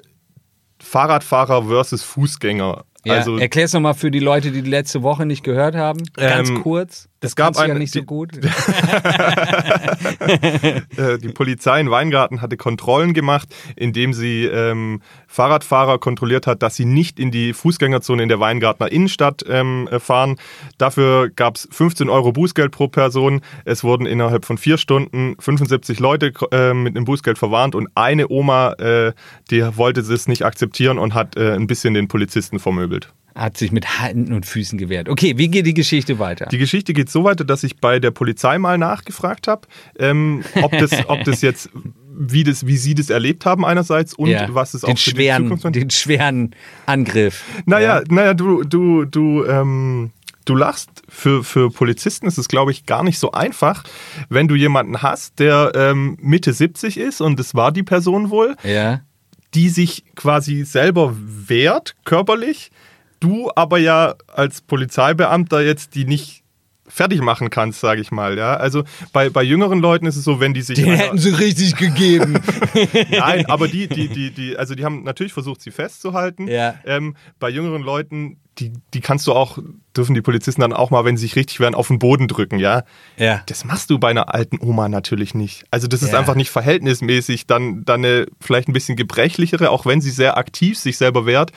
Fahrradfahrer 0.81 1.65
versus 1.65 2.03
Fußgänger. 2.03 2.85
Ja, 3.05 3.15
also 3.15 3.39
Erklär's 3.39 3.73
nochmal 3.73 3.95
für 3.95 4.11
die 4.11 4.19
Leute, 4.19 4.51
die 4.53 4.63
die 4.63 4.71
letzte 4.71 5.03
Woche 5.03 5.25
nicht 5.25 5.43
gehört 5.45 5.75
haben. 5.75 6.03
Ganz 6.15 6.51
Ähm, 6.51 6.63
kurz. 6.63 7.09
Das 7.21 7.33
es 7.33 7.37
gab 7.37 7.55
du 7.55 7.61
ja 7.67 7.75
nicht 7.75 7.93
so 7.93 7.99
die- 8.01 8.07
gut. 8.07 8.37
äh, 10.97 11.19
die 11.19 11.29
Polizei 11.31 11.81
in 11.81 11.91
Weingarten 11.91 12.41
hatte 12.41 12.57
Kontrollen 12.57 13.13
gemacht, 13.13 13.49
indem 13.75 14.13
sie 14.13 14.45
ähm, 14.45 15.03
Fahrradfahrer 15.27 15.99
kontrolliert 15.99 16.47
hat, 16.47 16.63
dass 16.63 16.77
sie 16.77 16.85
nicht 16.85 17.19
in 17.19 17.33
die 17.33 17.53
Fußgängerzone 17.55 18.23
in 18.23 18.29
der 18.29 18.39
Weingartner 18.39 18.93
Innenstadt 18.93 19.45
ähm, 19.49 19.89
äh, 19.91 19.99
fahren. 19.99 20.37
Dafür 20.79 21.29
gab 21.31 21.57
es 21.57 21.69
15 21.73 22.09
Euro 22.09 22.31
Bußgeld 22.33 22.71
pro 22.71 22.87
Person. 22.87 23.41
Es 23.65 23.83
wurden 23.83 24.07
innerhalb 24.07 24.45
von 24.45 24.57
vier 24.57 24.79
Stunden 24.79 25.35
75 25.41 25.99
Leute 25.99 26.33
äh, 26.53 26.73
mit 26.73 26.97
einem 26.97 27.05
Bußgeld 27.05 27.37
verwarnt 27.39 27.75
und 27.75 27.89
eine 27.97 28.29
Oma, 28.29 28.75
äh, 28.75 29.13
die 29.51 29.65
wollte 29.77 30.03
es 30.03 30.29
nicht 30.29 30.45
akzeptieren 30.45 30.99
und 30.99 31.15
hat 31.15 31.37
äh, 31.37 31.55
ein 31.55 31.67
bisschen 31.67 31.95
den 31.95 32.07
Polizisten 32.07 32.61
vermöbelt. 32.61 33.13
Hat 33.39 33.57
sich 33.57 33.71
mit 33.71 34.01
Händen 34.03 34.33
und 34.33 34.47
Füßen 34.47 34.79
gewehrt. 34.79 35.09
Okay, 35.09 35.39
wie 35.39 35.49
geht 35.49 35.65
die 35.65 35.75
Geschichte 35.75 36.19
weiter? 36.19 36.47
Die 36.47 36.59
Geschichte 36.59 36.93
geht 36.93 37.09
so 37.09 37.23
weiter, 37.23 37.45
dass 37.45 37.63
ich 37.63 37.77
bei 37.77 38.01
der 38.01 38.11
Polizei 38.11 38.59
mal 38.59 38.79
nachgefragt 38.79 39.47
habe, 39.47 39.69
ähm, 39.99 40.43
ob, 40.61 40.73
das, 40.73 40.91
ob 41.09 41.23
das 41.23 41.41
jetzt, 41.43 41.71
wie, 42.13 42.43
das, 42.43 42.67
wie 42.67 42.77
sie 42.77 42.97
das 42.97 43.11
erlebt 43.11 43.47
haben 43.47 43.65
einerseits 43.65 44.13
und 44.15 44.29
Ja, 44.29 44.49
was 44.53 44.75
es 44.75 44.81
den 44.81 44.91
auch 44.95 44.99
für 44.99 45.11
schweren, 45.11 45.45
die 45.45 45.49
Zukunft 45.57 45.77
den 45.77 45.91
schweren 45.91 46.55
Angriff. 46.87 47.45
Naja, 47.65 48.03
naja, 48.09 48.35
du, 48.35 48.65
du, 48.65 49.05
du, 49.05 49.45
ähm, 49.45 50.11
du 50.45 50.57
lachst. 50.57 50.91
Für, 51.09 51.45
für 51.45 51.71
Polizisten 51.71 52.27
ist 52.27 52.39
es, 52.39 52.49
glaube 52.49 52.73
ich, 52.73 52.87
gar 52.87 53.05
nicht 53.05 53.19
so 53.21 53.31
einfach, 53.31 53.85
wenn 54.29 54.49
du 54.49 54.57
jemanden 54.57 55.01
hast, 55.01 55.39
der 55.39 55.71
ähm, 55.77 56.19
Mitte 56.21 56.53
70 56.53 56.99
ist 56.99 57.21
und 57.21 57.39
das 57.39 57.55
war 57.55 57.71
die 57.71 57.85
Person 57.85 58.31
wohl, 58.31 58.57
Ja. 58.65 59.03
die 59.55 59.69
sich 59.69 60.03
quasi 60.17 60.65
selber 60.65 61.15
wehrt, 61.17 61.95
körperlich, 62.05 62.71
du 63.21 63.51
aber 63.55 63.79
ja 63.79 64.15
als 64.27 64.61
Polizeibeamter 64.61 65.61
jetzt 65.61 65.95
die 65.95 66.05
nicht 66.05 66.43
fertig 66.91 67.21
machen 67.21 67.51
kannst, 67.51 67.81
sage 67.81 68.01
ich 68.01 68.11
mal. 68.11 68.39
Ja? 68.39 68.55
Also 68.55 68.85
bei, 69.13 69.31
bei 69.31 69.43
jüngeren 69.43 69.79
Leuten 69.79 70.07
ist 70.07 70.17
es 70.17 70.25
so, 70.25 70.41
wenn 70.41 70.55
die 70.55 70.63
sich... 70.63 70.77
Den 70.77 70.95
hätten 70.95 71.19
sie 71.19 71.31
richtig 71.31 71.77
gegeben. 71.77 72.41
Nein, 73.11 73.47
aber 73.47 73.69
die, 73.69 73.89
die, 73.89 74.09
die, 74.09 74.31
die, 74.31 74.57
also 74.57 74.75
die 74.75 74.85
haben 74.85 75.03
natürlich 75.03 75.33
versucht, 75.33 75.61
sie 75.61 75.71
festzuhalten. 75.71 76.49
Ja. 76.49 76.77
Ähm, 76.87 77.15
bei 77.39 77.51
jüngeren 77.51 77.83
Leuten, 77.83 78.39
die, 78.59 78.73
die 78.95 79.01
kannst 79.01 79.27
du 79.27 79.33
auch, 79.33 79.59
dürfen 79.97 80.15
die 80.15 80.23
Polizisten 80.23 80.63
dann 80.63 80.73
auch 80.73 80.91
mal, 80.91 81.05
wenn 81.05 81.17
sie 81.17 81.23
sich 81.27 81.37
richtig 81.37 81.61
werden, 81.61 81.75
auf 81.75 81.89
den 81.89 81.99
Boden 81.99 82.27
drücken, 82.27 82.59
ja. 82.59 82.85
ja. 83.19 83.43
Das 83.47 83.65
machst 83.65 83.91
du 83.91 83.99
bei 83.99 84.09
einer 84.09 84.35
alten 84.35 84.59
Oma 84.61 84.89
natürlich 84.89 85.35
nicht. 85.35 85.65
Also 85.71 85.87
das 85.87 86.03
ist 86.03 86.13
Ja. 86.13 86.19
einfach 86.19 86.35
nicht 86.35 86.51
verhältnismäßig, 86.51 87.47
dann, 87.47 87.85
dann 87.85 88.05
eine 88.05 88.27
vielleicht 88.41 88.69
ein 88.69 88.73
bisschen 88.73 88.97
gebrechlichere, 88.97 89.71
auch 89.71 89.87
wenn 89.87 90.01
sie 90.01 90.11
sehr 90.11 90.39
aktiv 90.39 90.79
sich 90.79 90.97
selber 90.97 91.27
wehrt, 91.27 91.53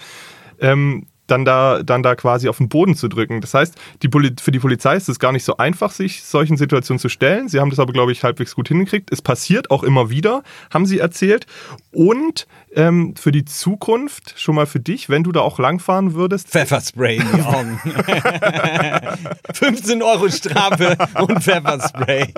ähm, 0.60 1.08
dann 1.32 1.46
da, 1.46 1.82
dann 1.84 2.04
da 2.04 2.16
quasi 2.16 2.50
auf 2.50 2.58
den 2.58 2.70
Boden 2.70 2.96
zu 2.96 3.08
drücken. 3.08 3.42
Das 3.42 3.54
heißt, 3.54 3.76
die 4.02 4.10
Poli 4.10 4.36
für 4.40 4.52
die 4.52 4.60
Polizei 4.60 4.96
ist 4.96 5.10
es 5.10 5.18
gar 5.20 5.32
nicht 5.32 5.44
so 5.44 5.58
einfach, 5.58 5.92
sich 5.92 6.24
solchen 6.24 6.58
Situationen 6.58 7.00
zu 7.00 7.10
stellen. 7.10 7.48
Sie 7.48 7.60
haben 7.60 7.70
das 7.70 7.80
aber, 7.80 7.94
glaube 7.94 8.12
ich, 8.12 8.24
halbwegs 8.24 8.56
gut 8.56 8.68
hingekriegt. 8.68 9.12
Es 9.12 9.22
passiert 9.22 9.72
auch 9.72 9.84
immer 9.84 10.10
wieder, 10.10 10.44
haben 10.72 10.86
sie 10.86 11.00
erzählt. 11.00 11.48
Und 11.92 12.48
ähm, 12.76 13.16
für 13.16 13.32
die 13.32 13.46
Zukunft, 13.46 14.36
schon 14.38 14.56
mal 14.56 14.66
für 14.66 14.80
dich, 14.80 15.10
wenn 15.10 15.24
du 15.24 15.32
da 15.32 15.40
auch 15.42 15.58
langfahren 15.60 16.14
würdest, 16.14 16.50
Pfefferspray 16.50 17.18
in 17.18 17.28
die 17.36 17.42
Augen. 17.42 17.80
15 19.54 20.02
Euro 20.04 20.30
Strafe 20.30 20.98
und 21.16 21.44
Pfefferspray. 21.44 22.34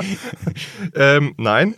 ähm, 0.95 1.33
nein, 1.37 1.75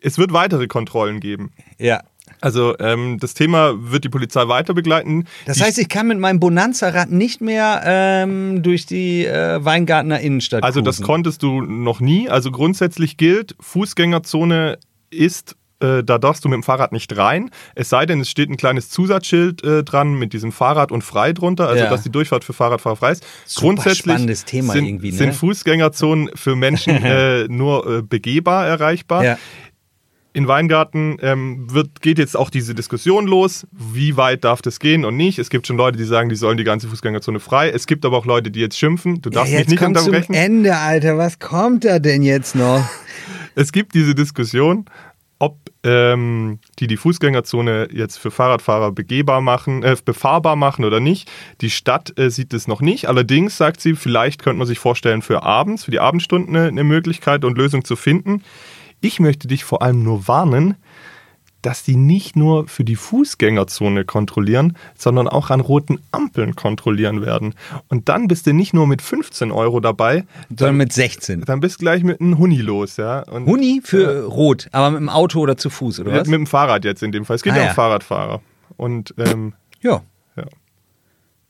es 0.00 0.18
wird 0.18 0.32
weitere 0.32 0.66
Kontrollen 0.66 1.20
geben. 1.20 1.52
Ja. 1.78 2.02
Also 2.40 2.74
ähm, 2.78 3.18
das 3.20 3.34
Thema 3.34 3.74
wird 3.78 4.04
die 4.04 4.08
Polizei 4.08 4.46
weiter 4.48 4.74
begleiten. 4.74 5.24
Das 5.46 5.58
Die- 5.58 5.62
heißt, 5.64 5.78
ich 5.78 5.88
kann 5.88 6.08
mit 6.08 6.18
meinem 6.18 6.40
Bonanza-Rad 6.40 7.10
nicht 7.10 7.40
mehr 7.40 7.82
ähm, 7.84 8.62
durch 8.62 8.86
die 8.86 9.26
äh, 9.26 9.62
Weingartner 9.64 10.20
Innenstadt 10.20 10.62
also 10.64 10.80
das 10.80 11.02
konntest 11.02 11.42
du 11.42 11.60
noch 11.62 12.00
nie. 12.00 12.28
Also 12.28 12.50
grundsätzlich 12.50 13.16
gilt, 13.16 13.54
Fußgängerzone 13.60 14.78
ist, 15.10 15.56
äh, 15.80 16.02
da 16.04 16.18
darfst 16.18 16.44
du 16.44 16.48
mit 16.48 16.56
dem 16.56 16.62
Fahrrad 16.62 16.92
nicht 16.92 17.16
rein. 17.16 17.50
Es 17.74 17.88
sei 17.88 18.06
denn, 18.06 18.20
es 18.20 18.30
steht 18.30 18.48
ein 18.50 18.56
kleines 18.56 18.90
Zusatzschild 18.90 19.64
äh, 19.64 19.82
dran 19.84 20.14
mit 20.14 20.32
diesem 20.32 20.52
Fahrrad 20.52 20.92
und 20.92 21.02
frei 21.02 21.32
drunter, 21.32 21.68
also 21.68 21.84
Ja. 21.84 21.90
dass 21.90 22.02
die 22.02 22.10
Durchfahrt 22.10 22.44
für 22.44 22.52
Fahrradfahrer 22.52 22.96
frei 22.96 23.12
ist. 23.12 23.26
Super 23.46 23.94
spannendes 23.94 24.44
Thema 24.44 24.72
sind, 24.74 24.86
irgendwie, 24.86 25.10
ne? 25.12 25.16
sind 25.16 25.34
Fußgängerzonen 25.34 26.30
für 26.34 26.54
Menschen 26.56 26.96
äh, 27.04 27.48
nur 27.48 27.86
äh, 27.98 28.02
begehbar 28.02 28.66
erreichbar. 28.66 29.24
Ja. 29.24 29.38
In 30.32 30.46
Weingarten 30.46 31.16
ähm, 31.22 31.66
wird, 31.72 32.00
geht 32.02 32.18
jetzt 32.18 32.36
auch 32.36 32.50
diese 32.50 32.74
Diskussion 32.74 33.26
los, 33.26 33.66
wie 33.72 34.16
weit 34.16 34.44
darf 34.44 34.62
das 34.62 34.78
gehen 34.78 35.04
und 35.04 35.16
nicht. 35.16 35.40
Es 35.40 35.50
gibt 35.50 35.66
schon 35.66 35.76
Leute, 35.76 35.98
die 35.98 36.04
sagen, 36.04 36.28
die 36.28 36.36
sollen 36.36 36.56
die 36.56 36.62
ganze 36.64 36.86
Fußgängerzone 36.88 37.40
frei. 37.40 37.70
Es 37.70 37.86
gibt 37.86 38.04
aber 38.04 38.16
auch 38.16 38.26
Leute, 38.26 38.52
die 38.52 38.60
jetzt 38.60 38.78
schimpfen. 38.78 39.20
Du 39.22 39.30
Ja, 39.30 39.34
darfst 39.40 39.50
mich 39.50 39.58
jetzt 39.60 39.70
nicht 39.70 39.80
kommt 39.80 39.98
zum 39.98 40.06
unterbrechen. 40.06 40.34
Ende, 40.34 40.76
Alter. 40.76 41.18
Was 41.18 41.40
kommt 41.40 41.84
da 41.84 41.98
denn 41.98 42.22
jetzt 42.22 42.54
noch? 42.54 42.84
Es 43.56 43.72
gibt 43.72 43.94
diese 43.94 44.14
Diskussion, 44.14 44.84
ob 45.40 45.58
ähm, 45.82 46.60
die 46.78 46.86
die 46.86 46.96
Fußgängerzone 46.96 47.88
jetzt 47.92 48.18
für 48.18 48.30
Fahrradfahrer 48.30 48.92
begehbar 48.92 49.40
machen, 49.40 49.82
äh, 49.82 49.96
befahrbar 50.04 50.54
machen 50.54 50.84
oder 50.84 51.00
nicht. 51.00 51.28
Die 51.60 51.70
Stadt 51.70 52.16
äh, 52.18 52.30
sieht 52.30 52.54
es 52.54 52.68
noch 52.68 52.82
nicht. 52.82 53.08
Allerdings 53.08 53.56
sagt 53.56 53.80
sie, 53.80 53.94
vielleicht 53.96 54.42
könnte 54.42 54.58
man 54.58 54.66
sich 54.68 54.78
vorstellen, 54.78 55.22
für 55.22 55.42
abends, 55.42 55.84
für 55.86 55.90
die 55.90 55.98
Abendstunden 55.98 56.54
eine, 56.54 56.68
eine 56.68 56.84
Möglichkeit 56.84 57.44
und 57.44 57.58
Lösung 57.58 57.84
zu 57.84 57.96
finden. 57.96 58.42
Ich 59.00 59.20
möchte 59.20 59.48
dich 59.48 59.64
vor 59.64 59.82
allem 59.82 60.02
nur 60.02 60.28
warnen, 60.28 60.74
dass 61.62 61.82
die 61.82 61.96
nicht 61.96 62.36
nur 62.36 62.68
für 62.68 62.84
die 62.84 62.96
Fußgängerzone 62.96 64.06
kontrollieren, 64.06 64.78
sondern 64.96 65.28
auch 65.28 65.50
an 65.50 65.60
roten 65.60 65.98
Ampeln 66.10 66.56
kontrollieren 66.56 67.20
werden. 67.20 67.54
Und 67.88 68.08
dann 68.08 68.28
bist 68.28 68.46
du 68.46 68.54
nicht 68.54 68.72
nur 68.72 68.86
mit 68.86 69.02
15 69.02 69.50
Euro 69.52 69.80
dabei, 69.80 70.24
Sondern 70.48 70.78
mit 70.78 70.92
16. 70.92 71.42
dann 71.42 71.60
bist 71.60 71.80
du 71.80 71.84
gleich 71.84 72.02
mit 72.02 72.18
einem 72.20 72.38
Huni 72.38 72.62
los, 72.62 72.96
ja. 72.96 73.20
Und 73.28 73.44
Huni 73.44 73.82
für 73.84 74.24
rot, 74.24 74.68
aber 74.72 74.90
mit 74.90 75.00
dem 75.00 75.10
Auto 75.10 75.40
oder 75.40 75.58
zu 75.58 75.68
Fuß, 75.68 76.00
oder 76.00 76.12
mit, 76.12 76.20
was? 76.22 76.28
mit 76.28 76.38
dem 76.38 76.46
Fahrrad 76.46 76.84
jetzt 76.86 77.02
in 77.02 77.12
dem 77.12 77.26
Fall. 77.26 77.36
Es 77.36 77.42
geht 77.42 77.52
Ah, 77.52 77.56
ja 77.56 77.62
ja. 77.64 77.68
um 77.70 77.74
Fahrradfahrer. 77.74 78.40
Und 78.78 79.14
ähm, 79.18 79.52
ja. 79.82 80.00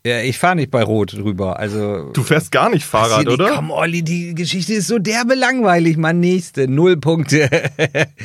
Ja. 0.04 0.20
Ich 0.22 0.38
fahre 0.38 0.56
nicht 0.56 0.70
bei 0.70 0.82
Rot 0.82 1.14
rüber. 1.14 1.58
Also. 1.58 2.10
du 2.12 2.22
fährst 2.22 2.50
gar 2.50 2.70
nicht 2.70 2.84
Fahrrad, 2.84 3.28
oder? 3.28 3.50
Komm, 3.54 3.70
Olli, 3.70 4.02
die 4.02 4.34
Geschichte 4.34 4.74
ist 4.74 4.86
so 4.86 4.98
derbe 4.98 5.34
langweilig. 5.34 5.96
Mann, 5.96 6.20
nächste. 6.20 6.68
Null 6.68 6.96
Punkte. 6.96 7.48
Okay. 7.88 8.06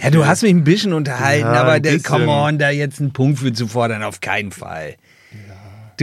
Ja, 0.00 0.10
du 0.10 0.24
hast 0.24 0.42
mich 0.42 0.52
ein 0.52 0.64
bisschen 0.64 0.94
unterhalten, 0.94 1.44
Ja, 1.44 1.60
aber 1.60 1.72
ein 1.72 1.82
bisschen. 1.82 2.02
come 2.02 2.28
on, 2.28 2.58
da 2.58 2.70
jetzt 2.70 2.98
einen 2.98 3.12
Punkt 3.12 3.38
für 3.40 3.52
zu 3.52 3.68
fordern, 3.68 4.02
auf 4.02 4.22
keinen 4.22 4.50
Fall. 4.50 4.96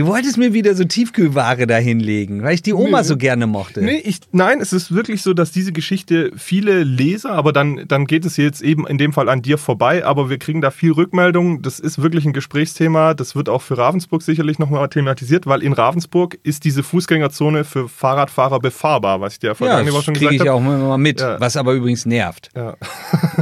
Du 0.00 0.06
wolltest 0.06 0.38
mir 0.38 0.54
wieder 0.54 0.74
so 0.74 0.84
Tiefkühlware 0.84 1.66
da 1.66 1.76
hinlegen, 1.76 2.42
weil 2.42 2.54
ich 2.54 2.62
die 2.62 2.72
Oma 2.72 2.98
Nee. 3.00 3.04
so 3.04 3.16
gerne 3.18 3.46
mochte. 3.46 3.82
Nee, 3.82 3.98
ich, 4.02 4.20
nein, 4.32 4.60
es 4.60 4.72
ist 4.72 4.94
wirklich 4.94 5.20
so, 5.20 5.34
dass 5.34 5.52
diese 5.52 5.72
Geschichte 5.72 6.32
viele 6.36 6.84
Leser, 6.84 7.32
aber 7.32 7.52
dann, 7.52 7.84
dann 7.86 8.06
geht 8.06 8.24
es 8.24 8.38
jetzt 8.38 8.62
eben 8.62 8.86
in 8.86 8.96
dem 8.96 9.12
Fall 9.12 9.28
an 9.28 9.42
dir 9.42 9.58
vorbei, 9.58 10.04
aber 10.06 10.30
wir 10.30 10.38
kriegen 10.38 10.62
da 10.62 10.70
viel 10.70 10.92
Rückmeldung. 10.92 11.60
Das 11.60 11.78
ist 11.80 12.00
wirklich 12.00 12.24
ein 12.24 12.32
Gesprächsthema. 12.32 13.12
Das 13.12 13.36
wird 13.36 13.50
auch 13.50 13.60
für 13.60 13.76
Ravensburg 13.76 14.22
sicherlich 14.22 14.58
nochmal 14.58 14.88
thematisiert, 14.88 15.46
weil 15.46 15.62
in 15.62 15.74
Ravensburg 15.74 16.38
ist 16.44 16.64
diese 16.64 16.82
Fußgängerzone 16.82 17.64
für 17.64 17.86
Fahrradfahrer 17.88 18.58
befahrbar, 18.58 19.20
was 19.20 19.34
ich 19.34 19.38
dir 19.40 19.48
ja, 19.48 19.54
vergangene 19.54 19.90
Woche 19.92 19.98
das 19.98 20.04
schon 20.06 20.14
kriege 20.14 20.30
gesagt 20.30 20.44
ich 20.46 20.48
habe. 20.48 20.64
auch 20.66 20.74
immer 20.86 20.96
mit, 20.98 21.20
Ja. 21.20 21.38
was 21.40 21.58
aber 21.58 21.74
übrigens 21.74 22.06
nervt. 22.06 22.48
Ja. 22.56 22.74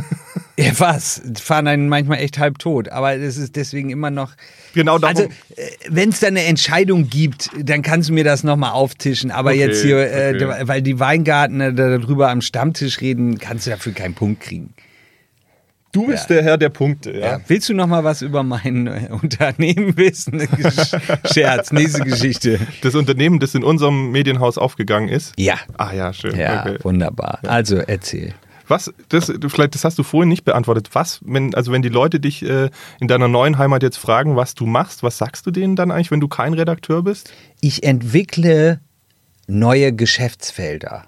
Ja, 0.65 0.73
was? 0.81 1.23
Die 1.25 1.41
fahren 1.41 1.69
einen 1.69 1.89
manchmal 1.89 2.19
echt 2.19 2.39
halb 2.39 2.59
tot, 2.59 2.89
aber 2.89 3.15
es 3.15 3.37
ist 3.37 3.55
deswegen 3.55 3.91
immer 3.91 4.11
noch. 4.11 4.33
Genau 4.75 4.99
darum. 4.99 5.17
Also, 5.17 5.29
wenn 5.89 6.09
es 6.09 6.19
da 6.19 6.27
eine 6.27 6.45
Entscheidung 6.45 7.09
gibt, 7.09 7.51
dann 7.63 7.83
kannst 7.83 8.09
du 8.09 8.13
mir 8.13 8.25
das 8.25 8.43
nochmal 8.43 8.73
auftischen. 8.73 9.31
Aber 9.31 9.51
Okay, 9.51 9.61
jetzt 9.61 9.83
hier, 9.83 9.99
äh, 9.99 10.35
okay. 10.35 10.67
weil 10.69 10.83
die 10.83 10.99
Weingartner 10.99 11.71
darüber 11.73 12.31
am 12.31 12.41
Stammtisch 12.41 13.01
reden, 13.01 13.39
kannst 13.39 13.67
du 13.67 13.71
dafür 13.71 13.93
keinen 13.93 14.15
Punkt 14.15 14.41
kriegen. 14.43 14.75
du 15.93 16.07
bist 16.09 16.29
der 16.29 16.43
Herr 16.43 16.59
der 16.59 16.69
Punkte, 16.71 17.13
ja. 17.13 17.19
Ja. 17.19 17.41
Willst 17.47 17.69
du 17.69 17.75
noch 17.75 17.87
mal 17.87 18.03
was 18.03 18.23
über 18.23 18.43
mein 18.43 18.89
äh, 18.89 19.09
Unternehmen 19.11 19.97
wissen? 19.97 20.47
Scherz, 21.33 21.71
nächste 21.73 22.01
Geschichte. 22.03 22.59
Das 22.83 22.95
Unternehmen, 22.97 23.39
das 23.39 23.55
in 23.55 23.63
unserem 23.65 24.11
Medienhaus 24.11 24.59
aufgegangen 24.59 25.09
ist. 25.09 25.33
Ja. 25.37 25.55
Ah 25.77 25.93
ja, 25.95 26.13
schön. 26.13 26.37
Ja, 26.37 26.63
Okay. 26.67 26.79
wunderbar. 26.83 27.39
Also 27.47 27.77
erzähl. 27.77 28.35
Was, 28.69 28.93
das, 29.09 29.33
vielleicht, 29.49 29.75
das 29.75 29.85
hast 29.85 29.99
du 29.99 30.03
vorhin 30.03 30.29
nicht 30.29 30.45
beantwortet. 30.45 30.91
Was, 30.93 31.21
wenn, 31.25 31.55
also 31.55 31.73
wenn 31.73 31.83
die 31.83 31.89
Leute 31.89 32.21
dich 32.21 32.43
äh, 32.43 32.71
in 33.01 33.09
deiner 33.09 33.29
neuen 33.29 33.59
Heimat 33.59 33.83
jetzt 33.83 33.97
fragen, 33.97 34.37
was 34.37 34.55
du 34.55 34.67
machst, 34.67 35.03
was 35.03 35.19
sagst 35.19 35.47
du 35.47 35.51
denen 35.51 35.75
dann 35.75 35.91
eigentlich, 35.91 36.11
wenn 36.11 36.21
du 36.21 36.29
kein 36.29 36.55
Redakteur 36.55 37.03
bist? 37.03 37.33
Ich 37.61 37.83
entwickle 37.83 38.81
neue 39.47 39.95
Geschäftsfelder. 39.95 41.07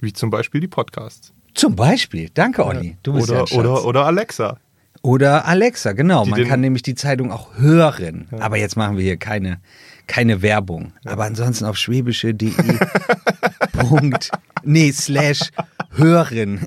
Wie 0.00 0.12
zum 0.12 0.30
Beispiel 0.30 0.60
die 0.60 0.68
Podcasts. 0.68 1.32
Zum 1.54 1.74
Beispiel, 1.74 2.30
danke 2.32 2.64
Olli, 2.64 2.96
du 3.02 3.14
bist 3.14 3.28
ja 3.28 3.34
Oder, 3.34 3.40
ein 3.42 3.46
Schatz. 3.48 3.58
oder, 3.58 3.84
oder 3.84 4.04
Alexa. 4.06 4.58
Oder 5.02 5.46
Alexa, 5.46 5.92
genau. 5.92 6.24
Die 6.24 6.30
Man 6.30 6.44
kann 6.44 6.60
nämlich 6.60 6.82
die 6.82 6.94
Zeitung 6.94 7.32
auch 7.32 7.56
hören. 7.56 8.28
Aber 8.38 8.56
jetzt 8.58 8.76
machen 8.76 8.96
wir 8.96 9.04
hier 9.04 9.16
keine, 9.16 9.60
keine 10.06 10.42
Werbung. 10.42 10.92
Aber 11.04 11.24
ansonsten 11.24 11.64
auf 11.64 11.76
schwäbische.de. 11.76 12.52
Punkt. 13.72 14.30
Nee, 14.64 14.92
slash 14.92 15.50
hören. 15.90 16.60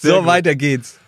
so, 0.00 0.18
gut. 0.18 0.26
weiter 0.26 0.54
geht's. 0.54 0.98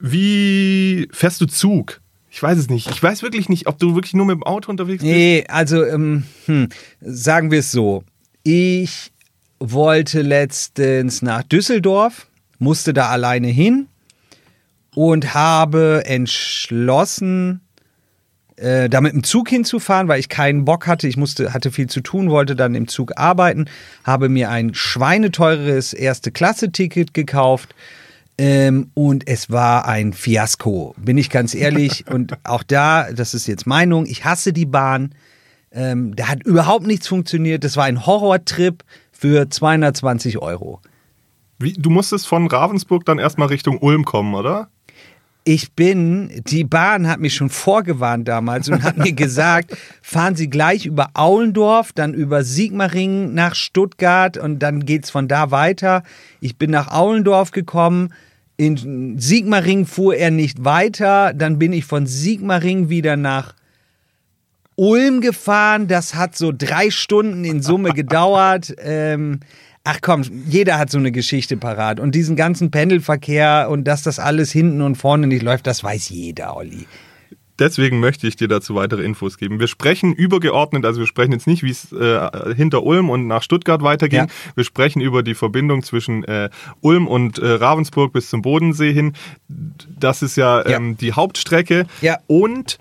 Wie 0.00 1.08
fährst 1.12 1.40
du 1.40 1.46
Zug? 1.46 2.00
Ich 2.30 2.42
weiß 2.42 2.58
es 2.58 2.68
nicht. 2.68 2.90
Ich 2.90 3.02
weiß 3.02 3.22
wirklich 3.22 3.48
nicht, 3.48 3.68
ob 3.68 3.78
du 3.78 3.94
wirklich 3.94 4.14
nur 4.14 4.26
mit 4.26 4.34
dem 4.34 4.42
Auto 4.42 4.70
unterwegs 4.70 5.02
bist. 5.02 5.14
Nee, 5.14 5.44
also 5.48 5.84
ähm, 5.84 6.24
hm, 6.46 6.68
sagen 7.00 7.50
wir 7.50 7.60
es 7.60 7.70
so. 7.70 8.02
Ich 8.42 9.12
wollte 9.60 10.22
letztens 10.22 11.22
nach 11.22 11.42
Düsseldorf, 11.44 12.26
musste 12.58 12.92
da 12.92 13.08
alleine 13.08 13.48
hin 13.48 13.86
und 14.94 15.32
habe 15.34 16.02
entschlossen, 16.06 17.60
äh, 18.56 18.88
da 18.88 19.00
mit 19.00 19.12
dem 19.12 19.24
Zug 19.24 19.48
hinzufahren, 19.48 20.08
weil 20.08 20.20
ich 20.20 20.28
keinen 20.28 20.64
Bock 20.64 20.86
hatte. 20.86 21.08
Ich 21.08 21.16
musste, 21.16 21.52
hatte 21.52 21.70
viel 21.70 21.88
zu 21.88 22.00
tun, 22.00 22.30
wollte 22.30 22.54
dann 22.54 22.74
im 22.74 22.88
Zug 22.88 23.12
arbeiten, 23.16 23.66
habe 24.04 24.28
mir 24.28 24.50
ein 24.50 24.74
schweineteures 24.74 25.92
Erste-Klasse-Ticket 25.92 27.14
gekauft. 27.14 27.74
Ähm, 28.36 28.90
und 28.94 29.28
es 29.28 29.50
war 29.50 29.86
ein 29.86 30.12
Fiasko, 30.12 30.94
bin 30.98 31.18
ich 31.18 31.30
ganz 31.30 31.54
ehrlich. 31.54 32.06
und 32.10 32.34
auch 32.44 32.62
da, 32.62 33.12
das 33.12 33.34
ist 33.34 33.46
jetzt 33.46 33.66
Meinung, 33.66 34.06
ich 34.06 34.24
hasse 34.24 34.52
die 34.52 34.66
Bahn. 34.66 35.14
Ähm, 35.72 36.14
da 36.14 36.28
hat 36.28 36.44
überhaupt 36.44 36.86
nichts 36.86 37.08
funktioniert. 37.08 37.64
Das 37.64 37.76
war 37.76 37.84
ein 37.84 38.06
Horrortrip 38.06 38.84
für 39.12 39.48
220 39.48 40.38
Euro. 40.38 40.80
Wie, 41.58 41.72
du 41.72 41.90
musstest 41.90 42.26
von 42.26 42.46
Ravensburg 42.46 43.04
dann 43.04 43.18
erstmal 43.18 43.48
Richtung 43.48 43.78
Ulm 43.78 44.04
kommen, 44.04 44.34
oder? 44.34 44.68
Ich 45.46 45.72
bin, 45.72 46.42
die 46.46 46.64
Bahn 46.64 47.06
hat 47.06 47.20
mich 47.20 47.34
schon 47.34 47.50
vorgewarnt 47.50 48.26
damals 48.26 48.70
und 48.70 48.82
hat 48.82 48.96
mir 48.96 49.12
gesagt, 49.14 49.76
fahren 50.00 50.36
Sie 50.36 50.48
gleich 50.48 50.86
über 50.86 51.10
Aulendorf, 51.12 51.92
dann 51.92 52.14
über 52.14 52.44
Sigmaringen 52.44 53.34
nach 53.34 53.54
Stuttgart 53.54 54.38
und 54.38 54.60
dann 54.60 54.86
geht's 54.86 55.10
von 55.10 55.28
da 55.28 55.50
weiter. 55.50 56.02
Ich 56.40 56.56
bin 56.56 56.70
nach 56.70 56.90
Aulendorf 56.90 57.50
gekommen. 57.50 58.14
In 58.56 59.18
Sigmaringen 59.18 59.84
fuhr 59.84 60.16
er 60.16 60.30
nicht 60.30 60.64
weiter. 60.64 61.34
Dann 61.34 61.58
bin 61.58 61.74
ich 61.74 61.84
von 61.84 62.06
Sigmaringen 62.06 62.88
wieder 62.88 63.16
nach 63.16 63.54
Ulm 64.76 65.20
gefahren. 65.20 65.88
Das 65.88 66.14
hat 66.14 66.36
so 66.36 66.52
drei 66.56 66.90
Stunden 66.90 67.44
in 67.44 67.60
Summe 67.60 67.90
gedauert. 67.90 68.74
Ähm, 68.86 69.40
ach 69.84 69.98
komm, 70.00 70.22
jeder 70.48 70.78
hat 70.78 70.90
so 70.90 70.98
eine 70.98 71.12
Geschichte 71.12 71.56
parat. 71.56 72.00
Und 72.00 72.14
diesen 72.14 72.36
ganzen 72.36 72.70
Pendelverkehr 72.70 73.68
und 73.70 73.84
dass 73.84 74.02
das 74.02 74.18
alles 74.18 74.50
hinten 74.50 74.80
und 74.80 74.96
vorne 74.96 75.26
nicht 75.26 75.42
läuft, 75.42 75.66
das 75.66 75.84
weiß 75.84 76.08
jeder, 76.08 76.56
Olli. 76.56 76.86
Deswegen 77.60 78.00
möchte 78.00 78.26
ich 78.26 78.34
dir 78.34 78.48
dazu 78.48 78.74
weitere 78.74 79.04
Infos 79.04 79.38
geben. 79.38 79.60
Wir 79.60 79.68
sprechen 79.68 80.12
übergeordnet, 80.12 80.84
also 80.84 80.98
wir 80.98 81.06
sprechen 81.06 81.30
jetzt 81.30 81.46
nicht, 81.46 81.62
wie 81.62 81.70
es 81.70 81.92
äh, 81.92 82.54
hinter 82.56 82.82
Ulm 82.82 83.10
und 83.10 83.28
nach 83.28 83.44
Stuttgart 83.44 83.80
weiterging. 83.82 84.20
Ja. 84.20 84.26
Wir 84.56 84.64
sprechen 84.64 85.00
über 85.00 85.22
die 85.22 85.36
Verbindung 85.36 85.84
zwischen 85.84 86.24
äh, 86.24 86.50
Ulm 86.80 87.06
und 87.06 87.38
äh, 87.38 87.46
Ravensburg 87.46 88.12
bis 88.12 88.28
zum 88.28 88.42
Bodensee 88.42 88.92
hin. 88.92 89.12
Das 89.48 90.22
ist 90.22 90.34
ja, 90.36 90.68
Ja. 90.68 90.78
Ähm, 90.78 90.96
die 90.96 91.12
Hauptstrecke. 91.12 91.86
Ja. 92.00 92.18
Und 92.26 92.78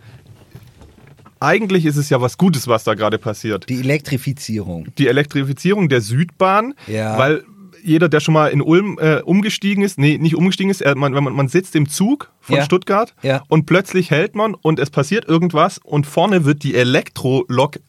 eigentlich 1.43 1.85
ist 1.85 1.97
es 1.97 2.09
ja 2.09 2.21
was 2.21 2.37
Gutes, 2.37 2.67
was 2.67 2.83
da 2.83 2.93
gerade 2.93 3.17
passiert. 3.17 3.67
Die 3.69 3.79
Elektrifizierung. 3.79 4.87
die 4.97 5.07
Elektrifizierung 5.07 5.89
der 5.89 6.01
Südbahn, 6.01 6.73
Ja. 6.87 7.17
weil 7.17 7.43
jeder, 7.83 8.07
der 8.07 8.21
schon 8.21 8.33
mal 8.33 8.47
in 8.47 8.61
Ulm 8.61 8.97
äh, 9.01 9.17
umgestiegen 9.21 9.83
ist, 9.83 9.99
nee, 9.99 10.17
nicht 10.17 10.35
umgestiegen 10.35 10.71
ist, 10.71 10.83
man, 10.95 11.11
man, 11.11 11.23
man 11.33 11.47
sitzt 11.49 11.75
im 11.75 11.89
Zug 11.89 12.31
von 12.39 12.55
Ja. 12.57 12.63
Stuttgart 12.63 13.13
Ja. 13.23 13.43
und 13.49 13.65
plötzlich 13.65 14.09
hält 14.09 14.35
man 14.35 14.55
und 14.55 14.79
es 14.79 14.89
passiert 14.89 15.27
irgendwas 15.27 15.79
und 15.83 16.07
vorne 16.07 16.45
wird 16.45 16.63
die 16.63 16.75
Elektrolok 16.75 17.79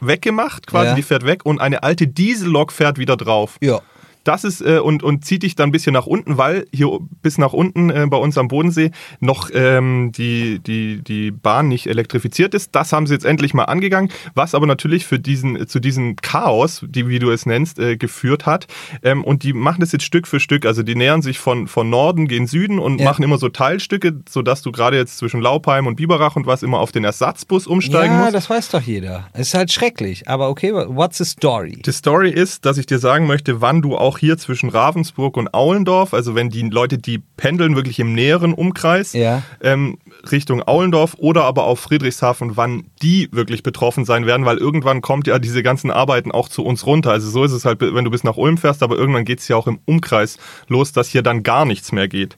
weggemacht, 0.00 0.66
quasi, 0.66 0.94
die 0.96 1.02
fährt 1.02 1.24
weg 1.24 1.44
und 1.44 1.60
eine 1.60 1.82
alte 1.82 2.06
Diesellok 2.06 2.72
fährt 2.72 2.98
wieder 2.98 3.16
drauf. 3.16 3.58
Ja. 3.60 3.80
Das 4.24 4.44
ist 4.44 4.60
äh, 4.60 4.78
und, 4.78 5.02
und 5.02 5.24
zieht 5.24 5.42
dich 5.42 5.54
dann 5.54 5.68
ein 5.68 5.72
bisschen 5.72 5.92
nach 5.92 6.06
unten, 6.06 6.38
weil 6.38 6.66
hier 6.72 6.98
bis 7.22 7.38
nach 7.38 7.52
unten 7.52 7.90
äh, 7.90 8.06
bei 8.08 8.16
uns 8.16 8.36
am 8.38 8.48
Bodensee 8.48 8.90
noch 9.20 9.50
ähm, 9.54 10.12
die, 10.12 10.58
die, 10.60 11.02
die 11.02 11.30
Bahn 11.30 11.68
nicht 11.68 11.86
elektrifiziert 11.86 12.54
ist. 12.54 12.74
Das 12.74 12.92
haben 12.92 13.06
sie 13.06 13.14
jetzt 13.14 13.24
endlich 13.26 13.54
mal 13.54 13.64
angegangen, 13.64 14.10
was 14.34 14.54
aber 14.54 14.66
natürlich 14.66 15.06
für 15.06 15.18
diesen, 15.18 15.66
zu 15.68 15.78
diesem 15.80 16.16
Chaos, 16.16 16.84
die, 16.88 17.08
wie 17.08 17.18
du 17.18 17.30
es 17.30 17.46
nennst, 17.46 17.78
äh, 17.78 17.96
geführt 17.96 18.46
hat. 18.46 18.66
Ähm, 19.02 19.24
und 19.24 19.42
die 19.42 19.52
machen 19.52 19.80
das 19.80 19.92
jetzt 19.92 20.04
Stück 20.04 20.26
für 20.26 20.40
Stück. 20.40 20.66
Also 20.66 20.82
die 20.82 20.94
nähern 20.94 21.22
sich 21.22 21.38
von, 21.38 21.68
von 21.68 21.90
Norden 21.90 22.26
gen 22.28 22.46
Süden 22.46 22.78
und 22.78 22.98
Ja. 23.00 23.04
machen 23.06 23.22
immer 23.22 23.38
so 23.38 23.48
Teilstücke, 23.48 24.20
sodass 24.28 24.62
du 24.62 24.72
gerade 24.72 24.96
jetzt 24.96 25.18
zwischen 25.18 25.40
Laupheim 25.40 25.86
und 25.86 25.96
Biberach 25.96 26.36
und 26.36 26.46
was 26.46 26.62
immer 26.62 26.78
auf 26.78 26.92
den 26.92 27.04
Ersatzbus 27.04 27.66
umsteigen 27.66 28.14
Ja, 28.16 28.22
musst. 28.22 28.34
das 28.34 28.48
weiß 28.50 28.70
doch 28.70 28.80
jeder. 28.82 29.28
Es 29.32 29.48
ist 29.48 29.54
halt 29.54 29.72
schrecklich. 29.72 30.28
Aber 30.28 30.48
okay, 30.48 30.72
what's 30.72 31.18
the 31.18 31.24
story? 31.24 31.82
Die 31.84 31.92
Story 31.92 32.30
ist, 32.30 32.64
dass 32.64 32.78
ich 32.78 32.86
dir 32.86 32.98
sagen 32.98 33.26
möchte, 33.26 33.60
wann 33.60 33.82
du 33.82 33.96
auch 33.96 34.13
hier 34.18 34.38
zwischen 34.38 34.68
Ravensburg 34.68 35.36
und 35.36 35.52
Aulendorf, 35.54 36.14
also 36.14 36.34
wenn 36.34 36.50
die 36.50 36.62
Leute, 36.62 36.98
die 36.98 37.18
pendeln 37.36 37.76
wirklich 37.76 37.98
im 38.00 38.12
näheren 38.14 38.54
Umkreis, 38.54 39.12
Ja. 39.12 39.42
ähm, 39.62 39.98
Richtung 40.30 40.62
Aulendorf 40.62 41.14
oder 41.18 41.44
aber 41.44 41.64
auf 41.64 41.80
Friedrichshafen, 41.80 42.56
wann 42.56 42.84
die 43.02 43.28
wirklich 43.32 43.62
betroffen 43.62 44.04
sein 44.04 44.26
werden, 44.26 44.46
weil 44.46 44.58
irgendwann 44.58 45.00
kommt 45.00 45.26
ja 45.26 45.38
diese 45.38 45.62
ganzen 45.62 45.90
Arbeiten 45.90 46.30
auch 46.32 46.48
zu 46.48 46.64
uns 46.64 46.86
runter. 46.86 47.10
Also 47.10 47.28
so 47.30 47.44
ist 47.44 47.52
es 47.52 47.64
halt, 47.64 47.80
wenn 47.80 48.04
du 48.04 48.10
bis 48.10 48.24
nach 48.24 48.36
Ulm 48.36 48.58
fährst, 48.58 48.82
aber 48.82 48.96
irgendwann 48.96 49.24
geht 49.24 49.40
es 49.40 49.48
ja 49.48 49.56
auch 49.56 49.66
im 49.66 49.78
Umkreis 49.84 50.38
los, 50.68 50.92
dass 50.92 51.08
hier 51.08 51.22
dann 51.22 51.42
gar 51.42 51.64
nichts 51.64 51.92
mehr 51.92 52.08
geht. 52.08 52.36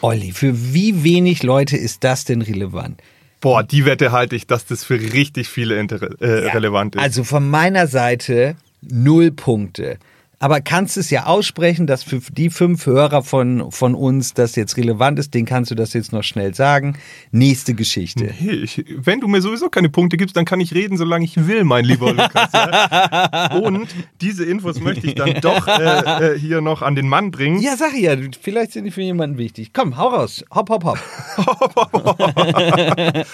Olli, 0.00 0.32
für 0.32 0.72
wie 0.74 1.02
wenig 1.04 1.42
Leute 1.42 1.76
ist 1.76 2.04
das 2.04 2.24
denn 2.24 2.42
relevant? 2.42 3.00
Boah, 3.40 3.62
die 3.62 3.84
Wette 3.84 4.10
halte 4.10 4.34
ich, 4.34 4.46
dass 4.48 4.66
das 4.66 4.82
für 4.82 5.00
richtig 5.00 5.48
viele 5.48 5.78
inter 5.78 6.20
äh, 6.20 6.46
Ja, 6.46 6.52
relevant 6.52 6.96
ist. 6.96 7.02
Also 7.02 7.22
von 7.22 7.48
meiner 7.48 7.86
Seite 7.86 8.56
null 8.82 9.30
Punkte. 9.30 9.98
Aber 10.40 10.60
kannst 10.60 10.96
es 10.96 11.10
ja 11.10 11.26
aussprechen, 11.26 11.88
dass 11.88 12.04
für 12.04 12.20
die 12.30 12.48
fünf 12.48 12.86
Hörer 12.86 13.22
von, 13.22 13.72
von 13.72 13.96
uns 13.96 14.34
das 14.34 14.54
jetzt 14.54 14.76
relevant 14.76 15.18
ist, 15.18 15.34
den 15.34 15.46
kannst 15.46 15.72
du 15.72 15.74
das 15.74 15.94
jetzt 15.94 16.12
noch 16.12 16.22
schnell 16.22 16.54
sagen. 16.54 16.96
Nächste 17.32 17.74
Geschichte. 17.74 18.26
Hey, 18.26 18.62
ich, 18.62 18.84
wenn 18.88 19.20
du 19.20 19.26
mir 19.26 19.42
sowieso 19.42 19.68
keine 19.68 19.88
Punkte 19.88 20.16
gibst, 20.16 20.36
dann 20.36 20.44
kann 20.44 20.60
ich 20.60 20.74
reden, 20.74 20.96
solange 20.96 21.24
ich 21.24 21.48
will, 21.48 21.64
mein 21.64 21.84
lieber 21.84 22.12
Lukas. 22.12 22.52
Ja? 22.52 23.56
Und 23.62 23.88
diese 24.20 24.44
Infos 24.44 24.80
möchte 24.80 25.08
ich 25.08 25.16
dann 25.16 25.40
doch 25.40 25.66
äh, 25.66 26.34
äh, 26.34 26.38
hier 26.38 26.60
noch 26.60 26.82
an 26.82 26.94
den 26.94 27.08
Mann 27.08 27.32
bringen. 27.32 27.58
Ja, 27.58 27.76
sag 27.76 27.94
ich 27.94 28.02
ja, 28.02 28.14
vielleicht 28.40 28.72
sind 28.72 28.84
die 28.84 28.92
für 28.92 29.02
jemanden 29.02 29.38
wichtig. 29.38 29.72
Komm, 29.72 29.96
hau 29.96 30.08
raus. 30.08 30.44
Hopp, 30.54 30.70
hopp, 30.70 30.84
hopp. 30.84 30.98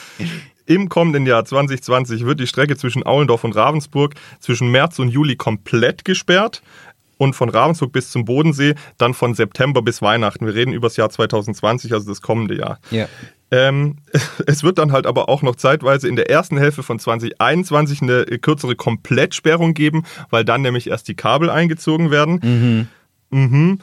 Im 0.66 0.88
kommenden 0.88 1.26
Jahr 1.26 1.44
2020 1.44 2.24
wird 2.24 2.40
die 2.40 2.46
Strecke 2.46 2.78
zwischen 2.78 3.04
Aulendorf 3.04 3.44
und 3.44 3.54
Ravensburg 3.54 4.14
zwischen 4.40 4.70
März 4.70 4.98
und 4.98 5.10
Juli 5.10 5.36
komplett 5.36 6.06
gesperrt. 6.06 6.62
Und 7.24 7.34
von 7.34 7.48
Ravensburg 7.48 7.90
bis 7.90 8.10
zum 8.10 8.26
Bodensee 8.26 8.74
dann 8.98 9.14
von 9.14 9.34
September 9.34 9.80
bis 9.80 10.02
Weihnachten. 10.02 10.44
Wir 10.44 10.54
reden 10.54 10.74
über 10.74 10.88
das 10.88 10.96
Jahr 10.98 11.08
2020, 11.08 11.92
also 11.94 12.06
das 12.06 12.20
kommende 12.20 12.54
Jahr. 12.54 12.78
Ja. 12.90 13.08
Ähm, 13.50 13.96
es 14.46 14.62
wird 14.62 14.76
dann 14.76 14.92
halt 14.92 15.06
aber 15.06 15.30
auch 15.30 15.40
noch 15.40 15.56
zeitweise 15.56 16.06
in 16.06 16.16
der 16.16 16.28
ersten 16.28 16.58
Hälfte 16.58 16.82
von 16.82 16.98
2021 16.98 18.02
eine 18.02 18.24
kürzere 18.24 18.76
Komplettsperrung 18.76 19.72
geben, 19.72 20.04
weil 20.28 20.44
dann 20.44 20.60
nämlich 20.62 20.88
erst 20.88 21.08
die 21.08 21.14
Kabel 21.14 21.48
eingezogen 21.48 22.10
werden. 22.10 22.88
Mhm. 23.30 23.78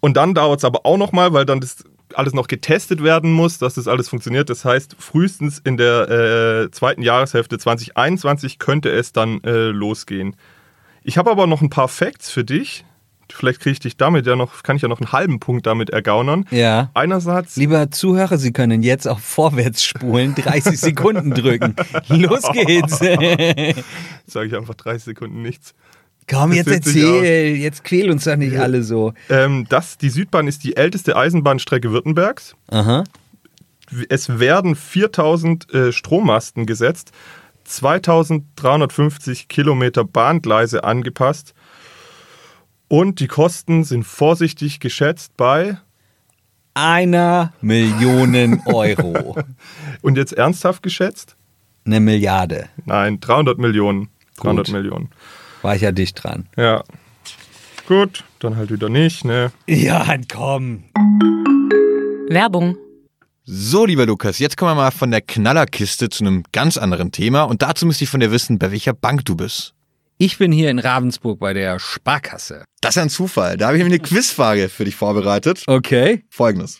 Und 0.00 0.16
dann 0.16 0.34
dauert 0.34 0.58
es 0.58 0.64
aber 0.64 0.84
auch 0.84 0.96
noch 0.96 1.12
mal, 1.12 1.32
weil 1.32 1.46
dann 1.46 1.60
das 1.60 1.84
alles 2.14 2.34
noch 2.34 2.48
getestet 2.48 3.04
werden 3.04 3.32
muss, 3.32 3.58
dass 3.58 3.74
das 3.74 3.86
alles 3.86 4.08
funktioniert. 4.08 4.50
Das 4.50 4.64
heißt, 4.64 4.96
frühestens 4.98 5.60
in 5.60 5.76
der 5.76 6.08
äh, 6.08 6.70
zweiten 6.72 7.02
Jahreshälfte 7.02 7.56
2021 7.56 8.58
könnte 8.58 8.90
es 8.90 9.12
dann 9.12 9.42
äh, 9.44 9.68
losgehen. 9.68 10.34
Ich 11.02 11.18
habe 11.18 11.30
aber 11.30 11.46
noch 11.46 11.60
ein 11.62 11.70
paar 11.70 11.88
Facts 11.88 12.30
für 12.30 12.44
dich. 12.44 12.84
Vielleicht 13.32 13.60
kriege 13.60 13.72
ich 13.72 13.80
dich 13.80 13.96
damit 13.96 14.26
ja 14.26 14.34
noch, 14.34 14.62
kann 14.62 14.76
ich 14.76 14.82
ja 14.82 14.88
noch 14.88 15.00
einen 15.00 15.12
halben 15.12 15.38
Punkt 15.40 15.66
damit 15.66 15.90
ergaunern. 15.90 16.46
Ja. 16.50 16.90
Einerseits 16.94 17.56
Lieber 17.56 17.90
Zuhörer, 17.90 18.38
Sie 18.38 18.52
können 18.52 18.82
jetzt 18.82 19.06
auf 19.06 19.20
Vorwärts 19.20 19.84
spulen, 19.84 20.34
30 20.34 20.78
Sekunden 20.80 21.30
drücken. 21.32 21.76
Los 22.08 22.42
geht's. 22.52 22.98
sage 24.26 24.46
ich 24.46 24.56
einfach 24.56 24.74
30 24.74 25.04
Sekunden 25.04 25.42
nichts. 25.42 25.74
Komm, 26.28 26.50
Das 26.50 26.58
jetzt 26.58 26.68
erzähl, 26.68 27.56
jetzt 27.56 27.82
quäl 27.84 28.10
uns 28.10 28.24
doch 28.24 28.36
nicht 28.36 28.56
alle 28.56 28.82
so. 28.82 29.14
Ähm, 29.28 29.66
das, 29.68 29.98
die 29.98 30.10
Südbahn 30.10 30.46
ist 30.46 30.62
die 30.64 30.76
älteste 30.76 31.16
Eisenbahnstrecke 31.16 31.90
Württembergs. 31.90 32.54
Aha. 32.68 33.04
Es 34.08 34.38
werden 34.38 34.76
4000 34.76 35.74
äh, 35.74 35.92
Strommasten 35.92 36.66
gesetzt, 36.66 37.10
2350 37.70 39.48
Kilometer 39.48 40.04
Bahngleise 40.04 40.84
angepasst 40.84 41.54
Und 42.88 43.20
die 43.20 43.28
Kosten 43.28 43.84
sind 43.84 44.04
vorsichtig 44.04 44.80
geschätzt 44.80 45.36
bei. 45.36 45.78
Einer 46.74 47.52
Million 47.60 48.60
Euro. 48.66 49.36
Und 50.02 50.16
jetzt 50.16 50.32
ernsthaft 50.32 50.82
geschätzt? 50.82 51.36
Eine 51.84 52.00
Milliarde. 52.00 52.68
Nein, 52.84 53.20
300 53.20 53.58
Millionen. 53.58 54.08
300 54.38 54.66
Gut. 54.66 54.74
Millionen. 54.74 55.10
War 55.62 55.76
ich 55.76 55.82
ja 55.82 55.92
dicht 55.92 56.22
dran. 56.22 56.48
Ja. 56.56 56.82
Gut, 57.86 58.24
dann 58.38 58.56
halt 58.56 58.70
wieder 58.70 58.88
nicht, 58.88 59.24
ne? 59.24 59.52
Ja, 59.66 60.16
komm. 60.32 60.84
Werbung. 62.28 62.76
So, 63.52 63.84
lieber 63.84 64.06
Lukas, 64.06 64.38
jetzt 64.38 64.56
kommen 64.56 64.70
wir 64.70 64.76
mal 64.76 64.92
von 64.92 65.10
der 65.10 65.22
Knallerkiste 65.22 66.08
zu 66.08 66.22
einem 66.22 66.44
ganz 66.52 66.76
anderen 66.76 67.10
Thema 67.10 67.42
und 67.42 67.62
dazu 67.62 67.84
müsste 67.84 68.04
ich 68.04 68.10
von 68.10 68.20
dir 68.20 68.30
wissen, 68.30 68.60
bei 68.60 68.70
welcher 68.70 68.92
Bank 68.92 69.24
du 69.24 69.34
bist. 69.34 69.74
Ich 70.18 70.38
bin 70.38 70.52
hier 70.52 70.70
in 70.70 70.78
Ravensburg 70.78 71.40
bei 71.40 71.52
der 71.52 71.80
Sparkasse. 71.80 72.64
Das 72.80 72.94
ist 72.94 73.02
ein 73.02 73.10
Zufall. 73.10 73.56
Da 73.56 73.66
habe 73.66 73.76
ich 73.76 73.82
mir 73.82 73.88
eine 73.88 73.98
Quizfrage 73.98 74.68
für 74.68 74.84
dich 74.84 74.94
vorbereitet. 74.94 75.64
Okay. 75.66 76.22
Folgendes. 76.30 76.78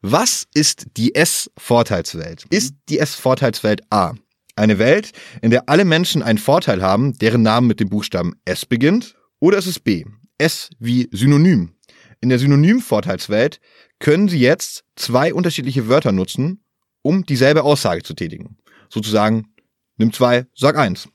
Was 0.00 0.46
ist 0.54 0.86
die 0.96 1.16
S-Vorteilswelt? 1.16 2.44
Ist 2.50 2.76
die 2.88 3.00
S-Vorteilswelt 3.00 3.82
A 3.90 4.14
eine 4.54 4.78
Welt, 4.78 5.10
in 5.42 5.50
der 5.50 5.68
alle 5.68 5.84
Menschen 5.84 6.22
einen 6.22 6.38
Vorteil 6.38 6.82
haben, 6.82 7.18
deren 7.18 7.42
Name 7.42 7.66
mit 7.66 7.80
dem 7.80 7.88
Buchstaben 7.88 8.36
S 8.44 8.64
beginnt? 8.64 9.16
Oder 9.40 9.58
ist 9.58 9.66
es 9.66 9.80
B? 9.80 10.04
S 10.38 10.70
wie 10.78 11.08
Synonym. 11.10 11.72
In 12.20 12.28
der 12.28 12.38
Synonym-Vorteilswelt 12.38 13.60
können 13.98 14.28
Sie 14.28 14.38
jetzt 14.38 14.84
zwei 14.96 15.32
unterschiedliche 15.32 15.88
Wörter 15.88 16.12
nutzen, 16.12 16.62
um 17.02 17.24
dieselbe 17.24 17.62
Aussage 17.62 18.02
zu 18.02 18.14
tätigen. 18.14 18.56
Sozusagen, 18.88 19.48
nimm 19.96 20.12
zwei, 20.12 20.46
sag 20.54 20.76
eins. 20.76 21.08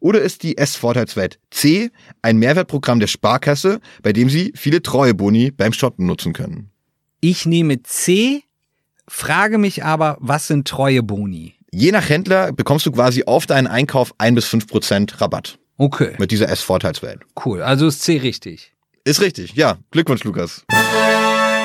Oder 0.00 0.20
ist 0.20 0.42
die 0.44 0.56
S-Vorteilswelt 0.58 1.40
C 1.50 1.90
ein 2.22 2.38
Mehrwertprogramm 2.38 3.00
der 3.00 3.06
Sparkasse, 3.08 3.80
bei 4.02 4.12
dem 4.12 4.28
Sie 4.30 4.52
viele 4.54 4.82
Treueboni 4.82 5.50
beim 5.50 5.72
Shoppen 5.72 6.06
nutzen 6.06 6.32
können? 6.32 6.70
Ich 7.20 7.46
nehme 7.46 7.82
C, 7.82 8.42
frage 9.08 9.58
mich 9.58 9.84
aber, 9.84 10.16
was 10.20 10.46
sind 10.46 10.68
treue 10.68 11.02
Boni? 11.02 11.54
Je 11.72 11.90
nach 11.90 12.08
Händler 12.08 12.52
bekommst 12.52 12.86
du 12.86 12.92
quasi 12.92 13.24
auf 13.24 13.46
deinen 13.46 13.66
Einkauf 13.66 14.14
ein 14.18 14.34
bis 14.36 14.44
fünf 14.46 14.66
Prozent 14.68 15.20
Rabatt 15.20 15.58
Okay, 15.76 16.14
mit 16.18 16.30
dieser 16.30 16.48
S-Vorteilswelt. 16.48 17.20
cool. 17.44 17.62
Also 17.62 17.88
ist 17.88 18.02
C 18.02 18.18
richtig. 18.18 18.72
Ist 19.04 19.20
richtig, 19.20 19.54
ja. 19.54 19.78
Glückwunsch, 19.90 20.24
Lukas. 20.24 20.64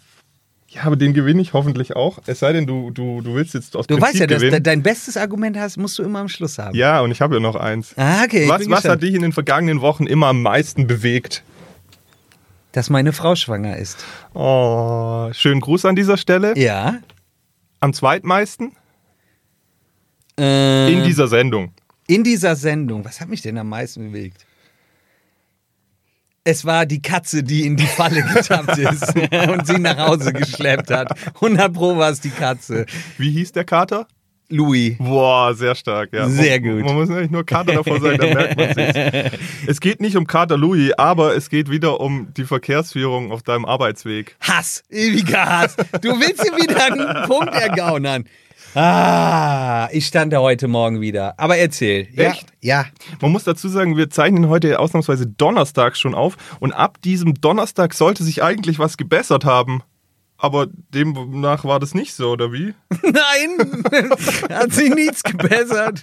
Ja, 0.73 0.83
aber 0.85 0.95
den 0.95 1.13
gewinne 1.13 1.41
ich 1.41 1.53
hoffentlich 1.53 1.95
auch. 1.95 2.19
Es 2.25 2.39
sei 2.39 2.51
denn, 2.53 2.65
du, 2.65 2.89
du, 2.91 3.21
du 3.21 3.35
willst 3.35 3.53
jetzt 3.53 3.75
aus 3.75 3.85
Du 3.85 3.95
Prinzip 3.95 4.09
weißt 4.09 4.19
ja, 4.21 4.27
dass 4.27 4.39
de 4.39 4.49
gewinnen. 4.49 4.63
dein 4.63 4.81
bestes 4.81 5.17
Argument 5.17 5.55
hast, 5.57 5.77
musst 5.77 5.99
du 5.99 6.03
immer 6.03 6.19
am 6.19 6.29
Schluss 6.29 6.57
haben. 6.57 6.75
Ja, 6.75 7.01
und 7.01 7.11
ich 7.11 7.21
habe 7.21 7.35
ja 7.35 7.39
noch 7.39 7.55
eins. 7.55 7.93
Ah, 7.95 8.23
okay. 8.23 8.43
ich 8.43 8.49
was 8.49 8.59
bin 8.59 8.71
was 8.71 8.77
gespannt. 8.81 8.85
hat 8.93 9.03
dich 9.03 9.13
in 9.13 9.21
den 9.21 9.33
vergangenen 9.33 9.81
Wochen 9.81 10.07
immer 10.07 10.27
am 10.27 10.41
meisten 10.41 10.87
bewegt? 10.87 11.43
Dass 12.71 12.89
meine 12.89 13.13
Frau 13.13 13.35
schwanger 13.35 13.77
ist. 13.77 14.03
Oh, 14.33 15.29
schönen 15.33 15.61
Gruß 15.61 15.85
an 15.85 15.95
dieser 15.95 16.17
Stelle. 16.17 16.57
Ja. 16.57 16.95
Am 17.79 17.93
zweitmeisten 17.93 18.71
Äh, 20.39 20.91
in 20.91 21.03
dieser 21.03 21.27
Sendung. 21.27 21.71
in 22.07 22.23
dieser 22.23 22.55
Sendung. 22.55 23.05
Was 23.05 23.21
hat 23.21 23.29
mich 23.29 23.41
denn 23.43 23.57
am 23.59 23.69
meisten 23.69 24.11
bewegt? 24.11 24.45
Es 26.45 26.65
war 26.65 26.85
die 26.85 27.01
Katze, 27.01 27.41
die 27.41 27.65
in 27.65 27.77
die 27.77 27.87
Falle 27.87 28.21
getappt 28.21 28.77
ist 28.77 29.15
und 29.49 29.65
sie 29.65 29.79
nach 29.79 29.97
Hause 29.97 30.33
geschleppt 30.33 30.91
hat. 30.91 31.17
100 31.35 31.71
Pro 31.71 31.97
war 31.97 32.09
es 32.09 32.19
die 32.19 32.31
Katze. 32.31 32.85
Wie 33.17 33.31
hieß 33.31 33.53
der 33.53 33.63
Kater? 33.63 34.07
Louis. 34.49 34.97
Boah, 34.99 35.53
sehr 35.55 35.73
stark, 35.73 36.11
ja. 36.11 36.27
Sehr 36.27 36.59
man, 36.59 36.75
gut. 36.75 36.85
Man 36.85 36.95
muss 36.95 37.09
eigentlich 37.09 37.31
nur 37.31 37.45
Kater 37.45 37.73
davor 37.73 37.99
sagen, 38.01 38.17
dann 38.17 38.33
merkt 38.33 38.57
man 38.57 38.73
sich. 38.73 39.39
Es 39.67 39.79
geht 39.79 40.01
nicht 40.01 40.17
um 40.17 40.27
Kater 40.27 40.57
Louis, 40.57 40.91
aber 40.97 41.33
es 41.33 41.49
geht 41.49 41.69
wieder 41.69 42.01
um 42.01 42.27
die 42.35 42.43
Verkehrsführung 42.43 43.31
auf 43.31 43.41
deinem 43.41 43.63
Arbeitsweg. 43.63 44.35
Hass, 44.41 44.83
ewiger 44.89 45.45
Hass. 45.45 45.77
Du 46.01 46.19
willst 46.19 46.43
hier 46.43 46.51
wieder 46.57 46.85
einen 46.85 47.27
Punkt 47.27 47.55
ergaunern. 47.55 48.25
Ah, 48.75 49.87
ich 49.91 50.07
stand 50.07 50.33
da 50.33 50.39
heute 50.39 50.67
Morgen 50.67 50.99
wieder. 51.01 51.35
Aber 51.37 51.57
erzähl. 51.57 52.07
Echt? 52.15 52.47
Ja. 52.61 52.85
Man 53.21 53.31
muss 53.31 53.43
dazu 53.43 53.69
sagen, 53.69 53.97
wir 53.97 54.09
zeichnen 54.09 54.49
heute 54.49 54.79
ausnahmsweise 54.79 55.27
donnerstags 55.27 55.99
schon 55.99 56.15
auf 56.15 56.37
und 56.59 56.71
ab 56.73 57.01
diesem 57.01 57.35
Donnerstag 57.35 57.93
sollte 57.93 58.23
sich 58.23 58.41
eigentlich 58.41 58.79
was 58.79 58.97
gebessert 58.97 59.45
haben. 59.45 59.83
Aber 60.37 60.67
demnach 60.93 61.63
war 61.63 61.79
das 61.79 61.93
nicht 61.93 62.13
so, 62.13 62.31
oder 62.31 62.51
wie? 62.51 62.73
Nein, 63.01 63.83
hat 64.49 64.73
sich 64.73 64.93
nichts 64.93 65.23
gebessert. 65.23 66.01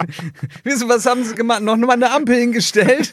Wisst 0.64 0.82
ihr, 0.82 0.88
was 0.88 1.04
haben 1.04 1.24
sie 1.24 1.34
gemacht? 1.34 1.62
Noch 1.62 1.76
mal 1.76 1.92
eine 1.92 2.10
Ampel 2.10 2.36
hingestellt? 2.36 3.12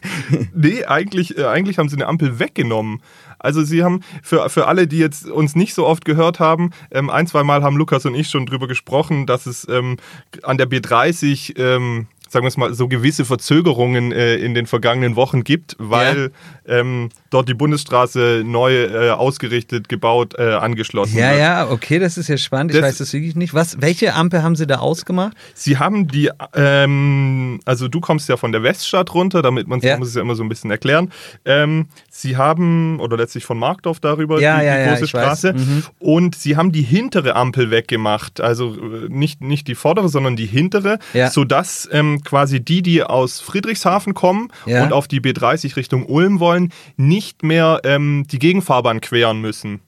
Nee, 0.54 0.86
eigentlich, 0.86 1.38
äh, 1.38 1.46
eigentlich 1.46 1.80
haben 1.80 1.90
sie 1.90 1.98
eine 1.98 2.08
Ampel 2.08 2.40
weggenommen. 2.40 3.02
Also 3.40 3.64
sie 3.64 3.84
haben, 3.84 4.02
für, 4.24 4.50
für 4.50 4.68
alle, 4.68 4.88
die 4.88 4.98
jetzt 4.98 5.28
uns 5.28 5.56
nicht 5.56 5.74
so 5.74 5.86
oft 5.86 6.06
gehört 6.06 6.40
haben, 6.40 6.72
ähm, 6.92 7.10
ein, 7.10 7.28
zwei 7.28 7.44
Mal 7.44 7.62
haben 7.62 7.78
Lukas 7.78 8.06
und 8.06 8.16
ich 8.16 8.30
schon 8.30 8.46
drüber 8.46 8.68
gesprochen, 8.68 9.26
dass 9.26 9.46
es 9.46 9.68
ähm, 9.70 9.98
an 10.44 10.58
der 10.58 10.68
B30, 10.70 11.60
ähm, 11.60 12.08
sagen 12.30 12.44
wir 12.44 12.50
es 12.50 12.58
mal, 12.58 12.74
so 12.74 12.88
gewisse 12.88 13.26
Verzögerungen 13.26 14.12
äh, 14.12 14.36
in 14.36 14.54
den 14.54 14.66
vergangenen 14.68 15.16
Wochen 15.16 15.44
gibt, 15.44 15.76
weil 15.80 16.32
ähm, 16.68 17.10
dort 17.30 17.48
die 17.50 17.54
Bundesstraße 17.54 18.44
neu 18.46 18.74
äh, 18.86 19.10
ausgerichtet, 19.12 19.90
gebaut, 19.90 20.36
äh, 20.38 20.54
angeschlossen 20.54 21.18
Ja, 21.18 21.30
wird. 21.32 21.40
ja, 21.40 21.70
okay, 21.70 22.00
das 22.00 22.18
ist 22.18 22.28
ja 22.28 22.38
spannend. 22.38 22.72
Ich 22.72 22.78
Das- 22.80 22.88
weiß 22.90 22.98
das 23.00 23.14
wirklich 23.14 23.36
nicht. 23.36 23.54
Was, 23.54 23.82
welche 23.82 24.14
Ampel 24.14 24.44
haben 24.44 24.56
sie 24.56 24.68
da 24.68 24.78
ausgemacht? 24.80 25.36
Sie 25.54 25.78
haben 25.78 26.08
die, 26.08 26.30
ähm, 26.54 27.60
also 27.66 27.88
du 27.88 28.00
kommst 28.00 28.30
ja 28.30 28.38
von 28.38 28.52
der 28.52 28.64
Weststadt 28.64 29.14
runter, 29.14 29.42
damit 29.42 29.68
man 29.68 29.80
Ja. 29.82 29.98
muss 29.98 30.10
es 30.10 30.16
ja 30.16 30.22
immer 30.22 30.36
so 30.36 30.44
ein 30.44 30.50
bisschen 30.50 30.72
erklären. 30.72 31.12
Ähm, 31.46 31.88
sie 32.10 32.38
haben, 32.38 33.00
oder 33.00 33.18
letztlich 33.18 33.46
von 33.46 33.58
Markdorf 33.58 34.00
darüber, 34.00 34.40
Ja, 34.40 34.60
die, 34.60 34.66
ja, 34.66 34.76
die 34.76 34.82
ja, 34.84 34.90
große 34.92 35.04
ich. 35.06 35.10
Straße. 35.10 35.54
Mhm. 35.54 35.84
Und 36.00 36.36
sie 36.36 36.58
haben 36.58 36.72
die 36.72 36.82
hintere 36.82 37.36
Ampel 37.36 37.72
weggemacht. 37.72 38.42
Also 38.42 38.76
äh, 38.76 39.08
nicht, 39.10 39.42
nicht 39.42 39.68
die 39.68 39.76
vordere, 39.76 40.10
sondern 40.10 40.36
die 40.36 40.46
hintere, 40.46 41.00
Ja. 41.14 41.30
sodass 41.30 41.88
ähm, 41.92 42.17
quasi 42.24 42.60
die, 42.64 42.82
die 42.82 43.04
aus 43.04 43.40
Friedrichshafen 43.40 44.14
kommen 44.14 44.50
Ja. 44.66 44.84
und 44.84 44.94
auf 44.94 45.08
die 45.08 45.22
B30 45.22 45.76
Richtung 45.76 46.06
Ulm 46.06 46.40
wollen, 46.40 46.72
nicht 46.96 47.44
mehr 47.44 47.82
ähm, 47.84 48.26
die 48.32 48.40
Gegenfahrbahn 48.40 49.02
queren 49.02 49.42
müssen. 49.42 49.80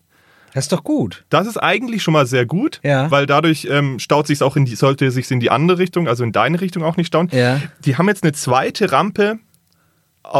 Das 0.54 0.66
ist 0.66 0.72
doch 0.72 0.84
gut. 0.84 1.26
Das 1.30 1.46
ist 1.46 1.58
eigentlich 1.58 2.02
schon 2.02 2.14
mal 2.14 2.26
sehr 2.26 2.46
gut, 2.48 2.80
Ja. 2.84 3.12
weil 3.12 3.28
dadurch 3.28 3.68
ähm, 3.70 4.00
staut 4.00 4.26
sich 4.26 4.42
auch 4.42 4.56
in 4.56 4.66
die, 4.66 4.76
sollte 4.76 5.12
sich 5.12 5.30
in 5.30 5.40
die 5.40 5.52
andere 5.52 5.78
Richtung, 5.78 6.08
also 6.08 6.24
in 6.24 6.32
deine 6.32 6.60
Richtung 6.60 6.84
auch 6.84 6.98
nicht 6.98 7.08
stauen. 7.08 7.30
Ja. 7.32 7.62
Die 7.86 7.98
haben 7.98 8.08
jetzt 8.08 8.24
eine 8.24 8.34
zweite 8.34 8.92
Rampe 8.92 9.38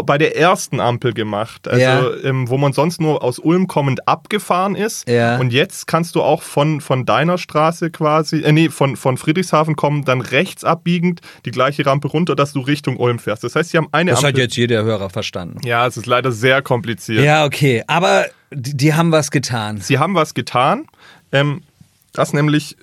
bei 0.06 0.18
der 0.18 0.38
ersten 0.38 0.80
Ampel 0.80 1.14
gemacht, 1.14 1.68
also 1.68 1.82
Ja. 1.82 2.04
ähm, 2.24 2.50
wo 2.50 2.58
man 2.58 2.74
sonst 2.74 3.02
nur 3.02 3.24
aus 3.24 3.40
Ulm 3.40 3.68
kommend 3.68 4.08
abgefahren 4.08 4.76
ist. 4.76 5.08
Ja. 5.10 5.38
Und 5.38 5.52
jetzt 5.54 5.88
kannst 5.88 6.16
du 6.16 6.22
auch 6.22 6.42
von, 6.44 6.82
von 6.82 7.06
deiner 7.06 7.38
Straße 7.38 7.90
quasi, 7.92 8.42
äh, 8.42 8.52
nee, 8.52 8.70
von, 8.70 8.96
von 8.96 9.18
Friedrichshafen 9.18 9.76
kommen, 9.76 10.06
dann 10.06 10.22
rechts 10.22 10.64
abbiegend 10.64 11.22
die 11.46 11.52
gleiche 11.52 11.86
Rampe 11.86 12.08
runter, 12.08 12.36
dass 12.36 12.54
du 12.54 12.60
Richtung 12.62 12.98
Ulm 12.98 13.20
fährst. 13.20 13.44
Das 13.44 13.56
heißt, 13.56 13.72
sie 13.72 13.78
haben 13.78 13.88
eine 13.92 14.12
Das 14.12 14.20
hat 14.20 14.28
Ampel. 14.30 14.44
jetzt 14.44 14.56
jeder 14.58 14.84
Hörer 14.84 15.10
verstanden. 15.10 15.60
ja, 15.66 15.86
es 15.88 15.98
ist 15.98 16.06
leider 16.06 16.32
sehr 16.32 16.62
kompliziert. 16.62 17.24
Ja, 17.24 17.46
okay. 17.46 17.84
Aber 17.88 18.26
die, 18.52 18.76
die 18.76 18.94
haben 18.94 19.12
was 19.12 19.32
getan. 19.32 19.78
Sie 19.82 19.98
haben 20.00 20.16
was 20.16 20.34
getan, 20.34 20.86
ähm, 21.32 21.62
das 22.14 22.34
nämlich 22.34 22.76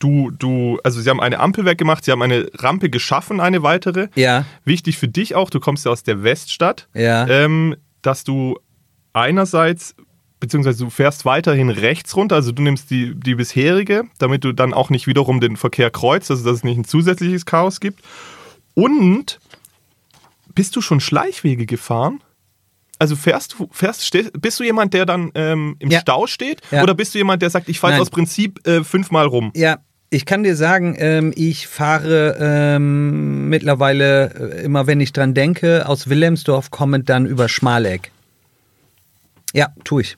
du, 0.00 0.30
du, 0.32 0.80
also 0.82 1.00
sie 1.00 1.08
haben 1.08 1.20
eine 1.20 1.38
Ampel 1.38 1.64
weggemacht, 1.64 2.04
sie 2.04 2.10
haben 2.10 2.22
eine 2.22 2.50
Rampe 2.54 2.90
geschaffen, 2.90 3.38
eine 3.38 3.62
weitere. 3.62 4.08
Ja. 4.16 4.44
Wichtig 4.64 4.98
für 4.98 5.06
dich 5.08 5.36
auch, 5.36 5.48
du 5.50 5.60
kommst 5.60 5.84
ja 5.86 5.92
aus 5.92 6.02
der 6.02 6.24
Weststadt, 6.24 6.88
Ja. 6.94 7.28
ähm, 7.28 7.76
dass 8.02 8.24
du 8.24 8.58
einerseits, 9.12 9.94
beziehungsweise 10.40 10.84
du 10.84 10.90
fährst 10.90 11.24
weiterhin 11.24 11.68
rechts 11.70 12.16
runter, 12.16 12.36
also 12.36 12.50
du 12.52 12.62
nimmst 12.62 12.90
die, 12.90 13.14
die 13.14 13.34
bisherige, 13.34 14.04
damit 14.18 14.42
du 14.44 14.52
dann 14.52 14.72
auch 14.74 14.90
nicht 14.90 15.06
wiederum 15.06 15.40
den 15.40 15.56
Verkehr 15.56 15.90
kreuzt, 15.90 16.30
also 16.30 16.44
dass 16.44 16.56
es 16.58 16.64
nicht 16.64 16.78
ein 16.78 16.84
zusätzliches 16.84 17.44
Chaos 17.46 17.80
gibt. 17.80 18.00
Und 18.74 19.38
bist 20.54 20.74
du 20.76 20.80
schon 20.80 21.00
Schleichwege 21.00 21.66
gefahren? 21.66 22.20
Also 22.98 23.16
fährst 23.16 23.54
du, 23.58 23.68
fährst, 23.72 24.10
bist 24.40 24.60
du 24.60 24.64
jemand, 24.64 24.92
der 24.94 25.06
dann 25.06 25.30
ähm, 25.34 25.76
im 25.78 25.90
Ja. 25.90 26.00
Stau 26.00 26.26
steht? 26.26 26.60
Ja. 26.70 26.82
Oder 26.82 26.94
bist 26.94 27.14
du 27.14 27.18
jemand, 27.18 27.40
der 27.40 27.48
sagt, 27.50 27.68
ich 27.68 27.80
fahre 27.80 27.98
aus 28.00 28.10
Prinzip 28.10 28.66
äh, 28.66 28.84
fünfmal 28.84 29.26
rum? 29.26 29.52
Ja, 29.54 29.78
ich 30.10 30.26
kann 30.26 30.42
dir 30.42 30.56
sagen, 30.56 30.96
ähm, 30.98 31.32
ich 31.36 31.66
fahre 31.68 32.36
ähm, 32.40 33.48
mittlerweile, 33.48 34.58
äh, 34.58 34.64
immer 34.64 34.86
wenn 34.86 35.00
ich 35.00 35.12
dran 35.12 35.34
denke, 35.34 35.88
aus 35.88 36.08
Wilhelmsdorf 36.08 36.70
kommend 36.70 37.08
dann 37.08 37.26
über 37.26 37.48
Schmaleck. 37.48 38.10
Ja, 39.54 39.68
tue 39.84 40.02
ich. 40.02 40.16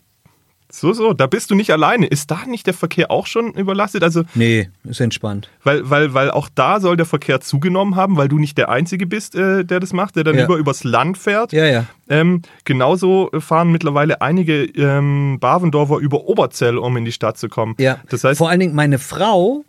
So, 0.75 0.95
so, 0.95 1.13
da 1.13 1.27
bist 1.27 1.51
du 1.51 1.55
nicht 1.55 1.71
alleine. 1.71 2.07
Ist 2.07 2.31
da 2.31 2.47
nicht 2.47 2.67
der 2.67 2.73
Verkehr 2.73 3.11
auch 3.11 3.27
schon 3.27 3.53
überlastet? 3.53 4.03
Also, 4.03 4.23
Nee, 4.35 4.71
ist 4.85 5.03
entspannt. 5.03 5.51
weil, 5.63 5.91
weil, 5.91 6.15
weil 6.15 6.31
auch 6.31 6.49
da 6.55 6.81
soll 6.81 6.97
der 6.97 7.05
Verkehr 7.05 7.43
zugenommen 7.43 7.95
haben, 7.95 8.17
weil 8.17 8.29
du 8.29 8.39
nicht 8.39 8.57
der 8.57 8.71
Einzige 8.71 9.07
bist, 9.07 9.35
äh, 9.35 9.67
der 9.67 9.81
das 9.81 9.93
macht, 9.93 10.17
der 10.17 10.25
dann 10.25 10.35
Ja. 10.35 10.43
lieber 10.43 10.57
übers 10.57 10.83
Land 10.85 11.19
fährt. 11.19 11.53
Ja, 11.53 11.67
ja. 11.67 11.85
Ähm, 12.09 12.41
genauso 12.65 13.29
fahren 13.39 13.71
mittlerweile 13.71 14.23
einige 14.23 14.65
ähm, 14.65 15.37
Bavendorfer 15.41 15.99
über 15.99 16.25
Oberzell, 16.25 16.79
um 16.79 16.97
in 16.97 17.05
die 17.05 17.13
Stadt 17.13 17.37
zu 17.37 17.51
kommen. 17.51 17.75
Ja, 17.79 17.99
Das 18.09 18.25
heißt, 18.25 18.39
vor 18.39 18.49
allen 18.49 18.61
Dingen 18.61 18.75
meine 18.75 18.99
Frau, 18.99 19.67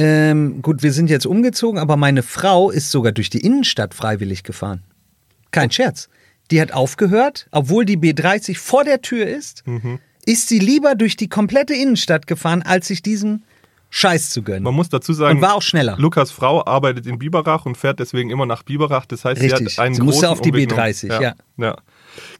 ähm, 0.00 0.62
gut, 0.62 0.82
wir 0.82 0.92
sind 0.92 1.10
jetzt 1.10 1.26
umgezogen, 1.26 1.78
aber 1.78 1.96
meine 1.96 2.22
Frau 2.22 2.70
ist 2.70 2.90
sogar 2.90 3.12
durch 3.12 3.28
die 3.30 3.40
Innenstadt 3.40 3.92
freiwillig 3.94 4.42
gefahren. 4.44 4.82
Kein 5.50 5.70
Scherz. 5.70 6.08
Die 6.50 6.60
hat 6.60 6.72
aufgehört, 6.72 7.46
obwohl 7.50 7.84
die 7.84 7.96
B30 7.98 8.56
vor 8.58 8.84
der 8.84 9.02
Tür 9.02 9.26
ist, 9.26 9.62
Mhm. 9.66 9.98
ist 10.26 10.48
sie 10.48 10.58
lieber 10.58 10.94
durch 10.94 11.16
die 11.16 11.28
komplette 11.28 11.74
Innenstadt 11.74 12.26
gefahren, 12.26 12.62
als 12.62 12.88
sich 12.88 13.02
diesen 13.02 13.42
Scheiß 13.90 14.30
zu 14.30 14.42
gönnen. 14.42 14.62
man 14.62 14.74
muss 14.74 14.88
dazu 14.88 15.12
sagen, 15.12 15.36
Und 15.38 15.42
war 15.42 15.54
auch 15.54 15.62
schneller. 15.62 15.96
Lukas 15.98 16.30
Frau 16.30 16.64
arbeitet 16.64 17.06
in 17.06 17.18
Biberach 17.18 17.66
und 17.66 17.76
fährt 17.76 17.98
deswegen 17.98 18.30
immer 18.30 18.46
nach 18.46 18.62
Biberach. 18.62 19.04
Das 19.06 19.24
heißt, 19.24 19.40
Richtig. 19.42 19.68
sie 19.70 19.76
hat 19.76 19.84
einen 19.84 19.94
Sie 19.96 20.02
musste 20.02 20.26
großen 20.26 20.32
auf 20.32 20.40
die 20.40 20.50
Umweg 20.50 20.68
genommen. 20.70 20.88
B30, 20.88 21.20
ja. 21.20 21.34
ja. 21.56 21.76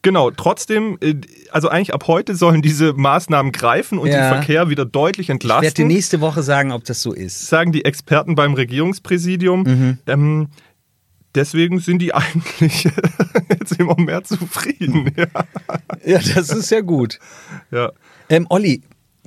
Genau, 0.03 0.31
trotzdem, 0.31 0.97
äh, 1.01 1.15
also 1.51 1.69
eigentlich 1.69 1.93
ab 1.95 2.05
heute 2.07 2.35
sollen 2.35 2.63
diese 2.63 2.93
Maßnahmen 2.95 3.53
greifen 3.53 3.99
und 3.99 4.09
Ja. 4.09 4.29
den 4.31 4.35
Verkehr 4.37 4.69
wieder 4.71 4.85
deutlich 4.85 5.27
ich 5.27 5.29
werde 5.29 5.39
dir 5.41 5.55
entlasten. 5.57 5.87
nächste 5.89 6.21
Woche 6.21 6.43
sagen, 6.43 6.73
ob 6.73 6.85
das 6.85 7.03
so 7.03 7.13
ist. 7.13 7.47
sagen 7.49 7.73
die 7.73 7.85
Experten 7.85 8.35
beim 8.35 8.55
Regierungspräsidium. 8.55 9.63
Mhm. 9.63 9.99
Ähm, 10.07 10.49
deswegen 11.35 11.79
sind 11.81 12.01
die 12.01 12.15
eigentlich 12.15 12.85
jetzt 13.59 13.79
immer 13.79 13.97
mehr 13.99 14.25
zufrieden. 14.25 15.13
Ja. 15.17 15.27
Ja, 16.05 16.19
das 16.35 16.51
ist 16.51 16.71
ja 16.71 16.81
gut. 16.81 17.19
ja. 17.71 17.93
Ähm, 18.29 18.47
Olli, 18.49 18.83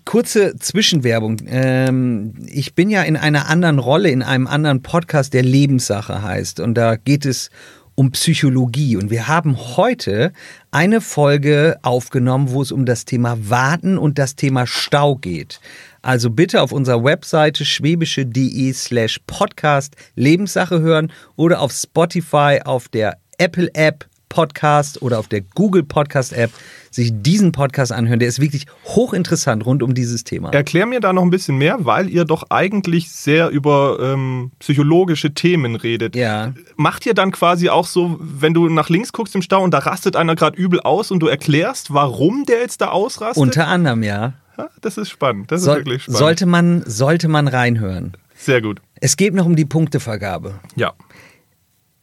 kurze 0.06 0.56
Zwischenwerbung. 0.58 1.38
Ähm, 1.48 2.34
ich 2.48 2.74
bin 2.74 2.90
ja 2.90 3.04
in 3.04 3.16
einer 3.16 3.48
anderen 3.50 3.80
Rolle, 3.80 4.10
in 4.10 4.22
einem 4.24 4.48
anderen 4.48 4.82
Podcast, 4.82 5.34
der 5.34 5.44
Lebenssache 5.44 6.22
heißt. 6.22 6.60
Und 6.60 6.74
da 6.76 6.96
geht 6.96 7.26
es 7.26 7.50
um 7.96 8.12
Psychologie. 8.12 8.98
Und 8.98 9.10
wir 9.10 9.28
haben 9.28 9.58
heute 9.78 10.34
eine 10.72 11.02
Folge 11.02 11.78
aufgenommen, 11.82 12.52
wo 12.52 12.62
es 12.62 12.72
um 12.72 12.86
das 12.86 13.06
Thema 13.06 13.38
Warten 13.50 13.98
und 13.98 14.18
das 14.18 14.36
Thema 14.36 14.68
Stau 14.68 15.16
geht. 15.16 15.60
Also 16.02 16.30
bitte 16.30 16.62
auf 16.62 16.72
unserer 16.72 17.04
Webseite 17.04 17.66
schwäbische.de 17.66 18.74
slash 18.74 19.20
podcast 19.26 19.96
Lebenssache 20.16 20.82
hören 20.82 21.12
oder 21.36 21.62
auf 21.62 21.72
Spotify, 21.72 22.60
auf 22.64 22.90
der 22.90 23.18
Apple 23.38 23.70
App 23.74 24.06
Podcast 24.34 25.00
oder 25.04 25.20
auf 25.20 25.28
der 25.28 25.42
Google 25.42 25.84
Podcast 25.84 26.34
App 26.34 26.50
sich 26.90 27.12
diesen 27.14 27.52
Podcast 27.52 27.92
anhören. 27.92 28.18
Der 28.18 28.28
ist 28.28 28.42
wirklich 28.42 28.66
hochinteressant 28.86 29.64
rund 29.64 29.84
um 29.84 29.94
dieses 29.94 30.24
Thema. 30.24 30.52
Erklär 30.52 30.88
mir 30.88 31.00
da 31.00 31.14
noch 31.14 31.22
ein 31.22 31.30
bisschen 31.30 31.60
mehr, 31.60 31.86
weil 31.86 32.10
ihr 32.10 32.26
doch 32.26 32.46
eigentlich 32.50 33.12
sehr 33.12 33.50
über 33.50 34.00
ähm, 34.02 34.52
psychologische 34.58 35.36
Themen 35.36 35.76
redet. 35.76 36.16
Ja. 36.16 36.52
Macht 36.78 37.06
ihr 37.06 37.14
dann 37.14 37.32
quasi 37.32 37.70
auch 37.70 37.86
so, 37.86 38.18
wenn 38.20 38.56
du 38.56 38.70
nach 38.70 38.90
links 38.90 39.14
guckst 39.14 39.36
im 39.36 39.44
Stau 39.44 39.62
und 39.62 39.72
da 39.72 39.78
rastet 39.78 40.16
einer 40.16 40.36
gerade 40.36 40.58
übel 40.58 40.80
aus 40.80 41.12
und 41.12 41.20
du 41.20 41.28
erklärst, 41.28 41.94
warum 41.94 42.46
der 42.46 42.62
jetzt 42.62 42.82
da 42.82 42.88
ausrastet? 42.88 43.40
Unter 43.40 43.68
anderem, 43.68 44.02
ja. 44.02 44.34
Ja, 44.58 44.70
das 44.82 44.98
ist 44.98 45.12
spannend. 45.12 45.52
Das 45.52 45.62
ist 45.62 45.66
Soll, 45.66 45.78
wirklich 45.78 46.04
spannend. 46.04 46.18
sollte, 46.18 46.46
man, 46.48 46.84
sollte 46.88 47.28
man 47.28 47.48
reinhören. 47.48 48.14
Sehr 48.34 48.64
gut. 48.64 48.82
Es 49.00 49.16
geht 49.16 49.36
noch 49.36 49.46
um 49.46 49.56
die 49.56 49.66
Punktevergabe. 49.66 50.56
Ja. 50.76 50.94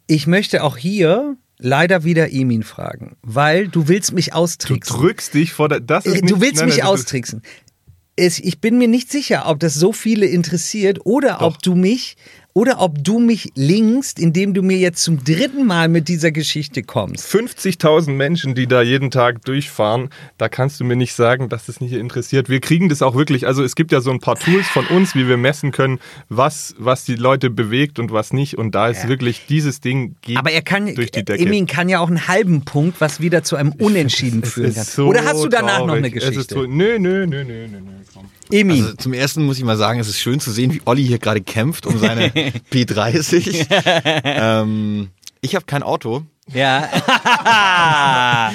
Ich 0.06 0.28
möchte 0.28 0.62
auch 0.62 0.76
hier 0.76 1.36
leider 1.60 2.04
wieder 2.04 2.32
Emin 2.32 2.62
fragen, 2.62 3.16
weil 3.22 3.68
du 3.68 3.88
willst 3.88 4.12
mich 4.12 4.26
Du 4.26 4.32
austricksen. 4.32 4.96
drückst 4.96 5.34
dich 5.34 5.52
vor 5.52 5.68
der. 5.68 5.80
Das 5.80 6.06
ist 6.06 6.22
nicht, 6.22 6.30
du 6.30 6.40
willst 6.40 6.56
nein, 6.56 6.66
mich 6.66 6.78
nein, 6.78 6.86
austricksen. 6.86 7.42
Es, 8.16 8.38
ich 8.38 8.60
bin 8.60 8.76
mir 8.78 8.88
nicht 8.88 9.10
sicher, 9.10 9.44
ob 9.46 9.60
das 9.60 9.74
so 9.74 9.92
viele 9.92 10.26
interessiert 10.26 10.98
oder 11.04 11.38
Doch. 11.38 11.42
ob 11.42 11.62
du 11.62 11.74
mich 11.74 12.16
oder 12.52 12.80
ob 12.80 13.02
du 13.02 13.18
mich 13.18 13.52
linkst, 13.54 14.18
indem 14.18 14.54
du 14.54 14.62
mir 14.62 14.76
jetzt 14.76 15.02
zum 15.02 15.22
dritten 15.22 15.66
Mal 15.66 15.88
mit 15.88 16.08
dieser 16.08 16.32
Geschichte 16.32 16.82
kommst. 16.82 17.26
50.000 17.32 18.10
Menschen, 18.10 18.54
die 18.54 18.66
da 18.66 18.82
jeden 18.82 19.10
Tag 19.10 19.44
durchfahren, 19.44 20.10
da 20.38 20.48
kannst 20.48 20.80
du 20.80 20.84
mir 20.84 20.96
nicht 20.96 21.14
sagen, 21.14 21.48
dass 21.48 21.66
das 21.66 21.80
nicht 21.80 21.92
interessiert. 21.92 22.48
Wir 22.48 22.60
kriegen 22.60 22.88
das 22.88 23.02
auch 23.02 23.14
wirklich, 23.14 23.46
also 23.46 23.62
es 23.62 23.76
gibt 23.76 23.92
ja 23.92 24.00
so 24.00 24.10
ein 24.10 24.20
paar 24.20 24.36
Tools 24.36 24.66
von 24.66 24.86
uns, 24.86 25.14
wie 25.14 25.28
wir 25.28 25.36
messen 25.36 25.70
können, 25.70 26.00
was, 26.28 26.74
was 26.78 27.04
die 27.04 27.14
Leute 27.14 27.50
bewegt 27.50 27.98
und 27.98 28.10
was 28.10 28.32
nicht. 28.32 28.58
Und 28.58 28.74
da 28.74 28.88
ist 28.88 29.06
wirklich 29.06 29.46
dieses 29.48 29.80
Ding 29.80 30.16
geht 30.22 30.36
Aber 30.36 30.50
er 30.50 30.62
kann, 30.62 30.94
durch 30.94 31.10
die 31.10 31.24
Decke. 31.24 31.42
Emin 31.42 31.66
kann 31.66 31.88
ja 31.88 32.00
auch 32.00 32.08
einen 32.08 32.26
halben 32.26 32.62
Punkt, 32.64 33.00
was 33.00 33.20
wieder 33.20 33.42
zu 33.42 33.56
einem 33.56 33.72
Unentschieden 33.78 34.42
führen 34.42 34.74
kann. 34.74 34.84
so 34.84 35.06
Oder 35.06 35.24
hast 35.24 35.42
du 35.42 35.48
danach 35.48 35.80
noch 35.80 35.86
traurig. 35.86 36.04
eine 36.04 36.16
Es 36.16 36.24
ist 36.24 36.30
Geschichte? 36.30 36.54
so, 36.54 36.62
nö, 36.66 36.98
nö, 36.98 37.26
nö, 37.26 37.44
nö, 37.44 37.68
nö, 37.68 37.80
nö. 37.80 37.90
Komm. 38.12 38.26
Emin, 38.52 38.82
Also 38.84 38.96
zum 38.96 39.12
ersten 39.12 39.44
muss 39.44 39.58
ich 39.58 39.64
mal 39.64 39.76
sagen, 39.76 40.00
es 40.00 40.08
ist 40.08 40.18
schön 40.20 40.40
zu 40.40 40.50
sehen, 40.50 40.72
wie 40.72 40.82
Olli 40.84 41.04
hier 41.06 41.18
gerade 41.18 41.40
kämpft 41.40 41.86
um 41.86 41.98
seine 41.98 42.28
P30. 42.72 43.66
ähm, 44.24 45.10
ich 45.40 45.54
habe 45.54 45.64
kein 45.66 45.82
Auto. 45.82 46.22
ja. 46.52 46.88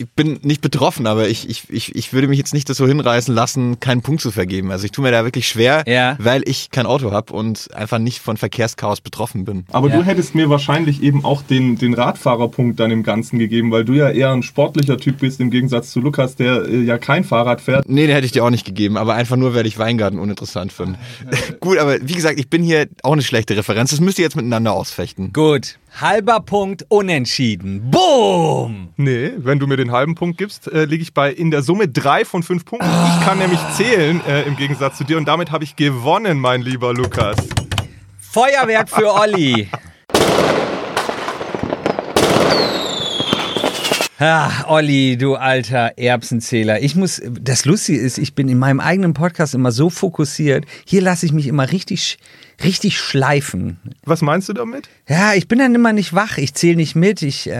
Ich 0.00 0.08
bin 0.10 0.38
nicht 0.42 0.60
betroffen, 0.60 1.06
aber 1.08 1.28
ich, 1.28 1.48
ich, 1.50 1.64
ich, 1.70 1.94
ich 1.96 2.12
würde 2.12 2.28
mich 2.28 2.38
jetzt 2.38 2.54
nicht 2.54 2.70
dazu 2.70 2.86
hinreißen 2.86 3.34
lassen, 3.34 3.80
keinen 3.80 4.00
Punkt 4.00 4.20
zu 4.22 4.30
vergeben. 4.30 4.70
Also 4.70 4.84
ich 4.84 4.92
tue 4.92 5.02
mir 5.02 5.10
da 5.10 5.24
wirklich 5.24 5.48
schwer, 5.48 5.82
Ja. 5.88 6.16
weil 6.20 6.42
ich 6.48 6.70
kein 6.70 6.86
Auto 6.86 7.10
habe 7.10 7.32
und 7.32 7.74
einfach 7.74 7.98
nicht 7.98 8.20
von 8.20 8.36
Verkehrschaos 8.36 9.00
betroffen 9.00 9.44
bin. 9.44 9.64
Aber 9.72 9.88
Ja. 9.88 9.96
du 9.96 10.04
hättest 10.04 10.36
mir 10.36 10.48
wahrscheinlich 10.48 11.02
eben 11.02 11.24
auch 11.24 11.42
den, 11.42 11.76
den 11.78 11.94
Radfahrerpunkt 11.94 12.78
dann 12.78 12.92
im 12.92 13.02
Ganzen 13.02 13.40
gegeben, 13.40 13.72
weil 13.72 13.84
du 13.84 13.92
ja 13.94 14.08
eher 14.08 14.30
ein 14.30 14.44
sportlicher 14.44 14.98
Typ 14.98 15.18
bist, 15.18 15.40
im 15.40 15.50
Gegensatz 15.50 15.90
zu 15.90 16.00
Lukas, 16.00 16.36
der 16.36 16.62
äh, 16.68 16.80
ja 16.82 16.96
kein 16.98 17.24
Fahrrad 17.24 17.60
fährt. 17.60 17.88
Nee, 17.88 18.06
den 18.06 18.14
hätte 18.14 18.26
ich 18.26 18.32
dir 18.32 18.44
auch 18.44 18.50
nicht 18.50 18.64
gegeben, 18.64 18.96
aber 18.96 19.14
einfach 19.14 19.36
nur, 19.36 19.52
weil 19.54 19.66
ich 19.66 19.78
Weingarten 19.78 20.20
uninteressant 20.20 20.72
finde. 20.72 20.96
Gut, 21.60 21.78
aber 21.78 21.96
wie 22.00 22.14
gesagt, 22.14 22.38
ich 22.38 22.48
bin 22.48 22.62
hier 22.62 22.86
auch 23.02 23.12
eine 23.14 23.22
schlechte 23.22 23.56
Referenz. 23.56 23.90
Das 23.90 24.00
müsst 24.00 24.18
ihr 24.20 24.24
jetzt 24.24 24.36
miteinander 24.36 24.72
ausfechten. 24.74 25.32
Gut. 25.32 25.76
Halber 26.00 26.38
Punkt 26.38 26.86
unentschieden. 26.88 27.90
Boom! 27.90 28.90
Nee, 28.96 29.32
wenn 29.38 29.58
du 29.58 29.66
mir 29.66 29.76
den 29.76 29.90
halben 29.90 30.14
Punkt 30.14 30.38
gibst, 30.38 30.70
äh, 30.70 30.84
liege 30.84 31.02
ich 31.02 31.12
bei 31.12 31.32
in 31.32 31.50
der 31.50 31.62
Summe 31.62 31.88
drei 31.88 32.24
von 32.24 32.44
fünf 32.44 32.64
Punkten. 32.64 32.88
Ich 32.88 33.26
kann 33.26 33.38
nämlich 33.38 33.58
zählen 33.76 34.20
äh, 34.28 34.42
im 34.42 34.54
Gegensatz 34.54 34.98
zu 34.98 35.02
dir 35.02 35.16
und 35.16 35.26
damit 35.26 35.50
habe 35.50 35.64
ich 35.64 35.74
gewonnen, 35.74 36.38
mein 36.38 36.62
lieber 36.62 36.94
Lukas. 36.94 37.36
Feuerwerk 38.20 38.88
für 38.88 39.12
Olli. 39.12 39.68
Ah, 44.20 44.64
Olli, 44.66 45.16
du 45.16 45.36
alter 45.36 45.92
Erbsenzähler. 45.96 46.82
Ich 46.82 46.96
muss, 46.96 47.22
das 47.40 47.64
Lustige 47.64 48.00
ist, 48.00 48.18
ich 48.18 48.34
bin 48.34 48.48
in 48.48 48.58
meinem 48.58 48.80
eigenen 48.80 49.14
Podcast 49.14 49.54
immer 49.54 49.70
so 49.70 49.90
fokussiert. 49.90 50.64
Hier 50.84 51.02
lasse 51.02 51.24
ich 51.24 51.32
mich 51.32 51.46
immer 51.46 51.70
richtig, 51.70 52.18
richtig 52.64 52.98
schleifen. 52.98 53.78
Was 54.04 54.20
meinst 54.20 54.48
du 54.48 54.54
damit? 54.54 54.88
Ja, 55.08 55.34
ich 55.34 55.46
bin 55.46 55.60
dann 55.60 55.72
immer 55.72 55.92
nicht 55.92 56.14
wach. 56.14 56.36
Ich 56.36 56.52
zähle 56.54 56.74
nicht 56.76 56.96
mit. 56.96 57.22
Ich, 57.22 57.48
äh, 57.48 57.54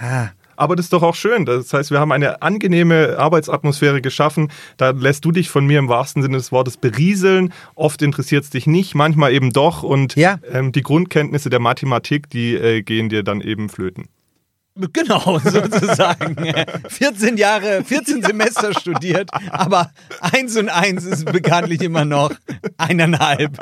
ah. 0.00 0.30
Aber 0.54 0.76
das 0.76 0.86
ist 0.86 0.92
doch 0.92 1.02
auch 1.02 1.16
schön. 1.16 1.44
Das 1.44 1.72
heißt, 1.72 1.90
wir 1.90 1.98
haben 1.98 2.12
eine 2.12 2.40
angenehme 2.40 3.18
Arbeitsatmosphäre 3.18 4.00
geschaffen. 4.00 4.52
Da 4.76 4.90
lässt 4.90 5.24
du 5.24 5.32
dich 5.32 5.50
von 5.50 5.66
mir 5.66 5.80
im 5.80 5.88
wahrsten 5.88 6.22
Sinne 6.22 6.36
des 6.36 6.52
Wortes 6.52 6.76
berieseln. 6.76 7.52
Oft 7.74 8.00
interessiert 8.00 8.44
es 8.44 8.50
dich 8.50 8.68
nicht, 8.68 8.94
manchmal 8.94 9.32
eben 9.32 9.52
doch. 9.52 9.82
Und 9.82 10.14
Ja. 10.14 10.38
ähm, 10.52 10.70
die 10.70 10.82
Grundkenntnisse 10.82 11.50
der 11.50 11.58
Mathematik, 11.58 12.30
die 12.30 12.54
äh, 12.54 12.82
gehen 12.82 13.08
dir 13.08 13.24
dann 13.24 13.40
eben 13.40 13.68
flöten. 13.68 14.04
Genau, 14.92 15.38
sozusagen. 15.44 16.36
14 16.88 17.36
Jahre, 17.36 17.82
14 17.82 18.22
Semester 18.22 18.78
studiert, 18.78 19.30
aber 19.50 19.90
eins 20.20 20.56
und 20.56 20.68
eins 20.68 21.04
ist 21.04 21.24
bekanntlich 21.24 21.80
immer 21.80 22.04
noch 22.04 22.32
eineinhalb. 22.76 23.58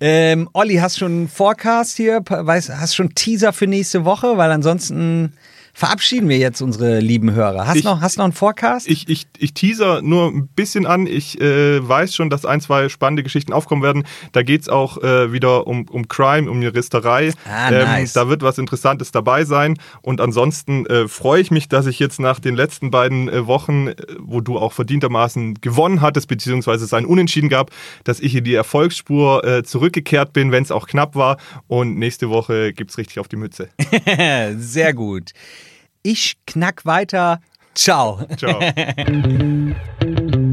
Ähm, 0.00 0.48
Olli, 0.52 0.76
hast 0.76 0.98
schon 0.98 1.12
einen 1.12 1.28
Forecast 1.28 1.96
hier? 1.96 2.22
Weiß, 2.28 2.70
hast 2.70 2.96
schon 2.96 3.14
Teaser 3.14 3.52
für 3.52 3.66
nächste 3.66 4.04
Woche? 4.04 4.36
Weil 4.36 4.50
ansonsten 4.50 5.34
verabschieden 5.78 6.28
wir 6.28 6.38
jetzt 6.38 6.60
unsere 6.60 6.98
lieben 6.98 7.30
Hörer. 7.32 7.68
Hast 7.68 7.76
Ich- 7.76 7.84
noch, 7.84 8.00
hast 8.00 8.18
noch 8.18 8.24
einen 8.24 8.32
Forecast? 8.32 8.88
Ich, 8.88 9.08
ich, 9.08 9.28
ich 9.38 9.54
teaser 9.54 10.02
nur 10.02 10.26
ein 10.26 10.48
bisschen 10.48 10.86
an. 10.86 11.06
Ich 11.06 11.40
äh, 11.40 11.86
weiß 11.88 12.16
schon, 12.16 12.30
dass 12.30 12.44
ein, 12.44 12.60
zwei 12.60 12.88
spannende 12.88 13.22
Geschichten 13.22 13.52
aufkommen 13.52 13.84
werden. 13.84 14.02
Da 14.32 14.42
geht 14.42 14.62
es 14.62 14.68
auch 14.68 15.00
äh, 15.04 15.32
wieder 15.32 15.68
um, 15.68 15.86
um 15.88 16.08
Crime, 16.08 16.50
um 16.50 16.62
Juristerei. 16.62 17.32
Ah, 17.48 17.70
nice. 17.70 18.12
Da 18.12 18.28
wird 18.28 18.42
was 18.42 18.58
Interessantes 18.58 19.12
dabei 19.12 19.44
sein. 19.44 19.78
Und 20.02 20.20
ansonsten 20.20 20.84
äh, 20.86 21.06
freue 21.06 21.40
ich 21.40 21.52
mich, 21.52 21.68
dass 21.68 21.86
ich 21.86 22.00
jetzt 22.00 22.18
nach 22.18 22.40
den 22.40 22.56
letzten 22.56 22.90
beiden 22.90 23.28
äh, 23.28 23.46
Wochen, 23.46 23.86
äh, 23.86 23.94
wo 24.18 24.40
du 24.40 24.58
auch 24.58 24.72
verdientermaßen 24.72 25.60
gewonnen 25.60 26.00
hattest, 26.00 26.26
beziehungsweise 26.26 26.84
es 26.86 26.92
ein 26.92 27.06
Unentschieden 27.06 27.48
gab, 27.48 27.70
dass 28.02 28.18
ich 28.18 28.34
in 28.34 28.42
die 28.42 28.54
Erfolgsspur 28.54 29.44
äh, 29.44 29.62
zurückgekehrt 29.62 30.32
bin, 30.32 30.50
wenn 30.50 30.64
es 30.64 30.72
auch 30.72 30.88
knapp 30.88 31.14
war. 31.14 31.36
Und 31.68 31.98
nächste 32.00 32.30
Woche 32.30 32.72
gibt 32.72 32.90
es 32.90 32.98
richtig 32.98 33.20
auf 33.20 33.28
die 33.28 33.36
Mütze. 33.36 33.68
Sehr 34.58 34.92
gut. 34.92 35.30
Ich 36.02 36.36
knack 36.46 36.84
weiter. 36.86 37.40
Ciao. 37.74 38.20
Ciao. 38.36 38.60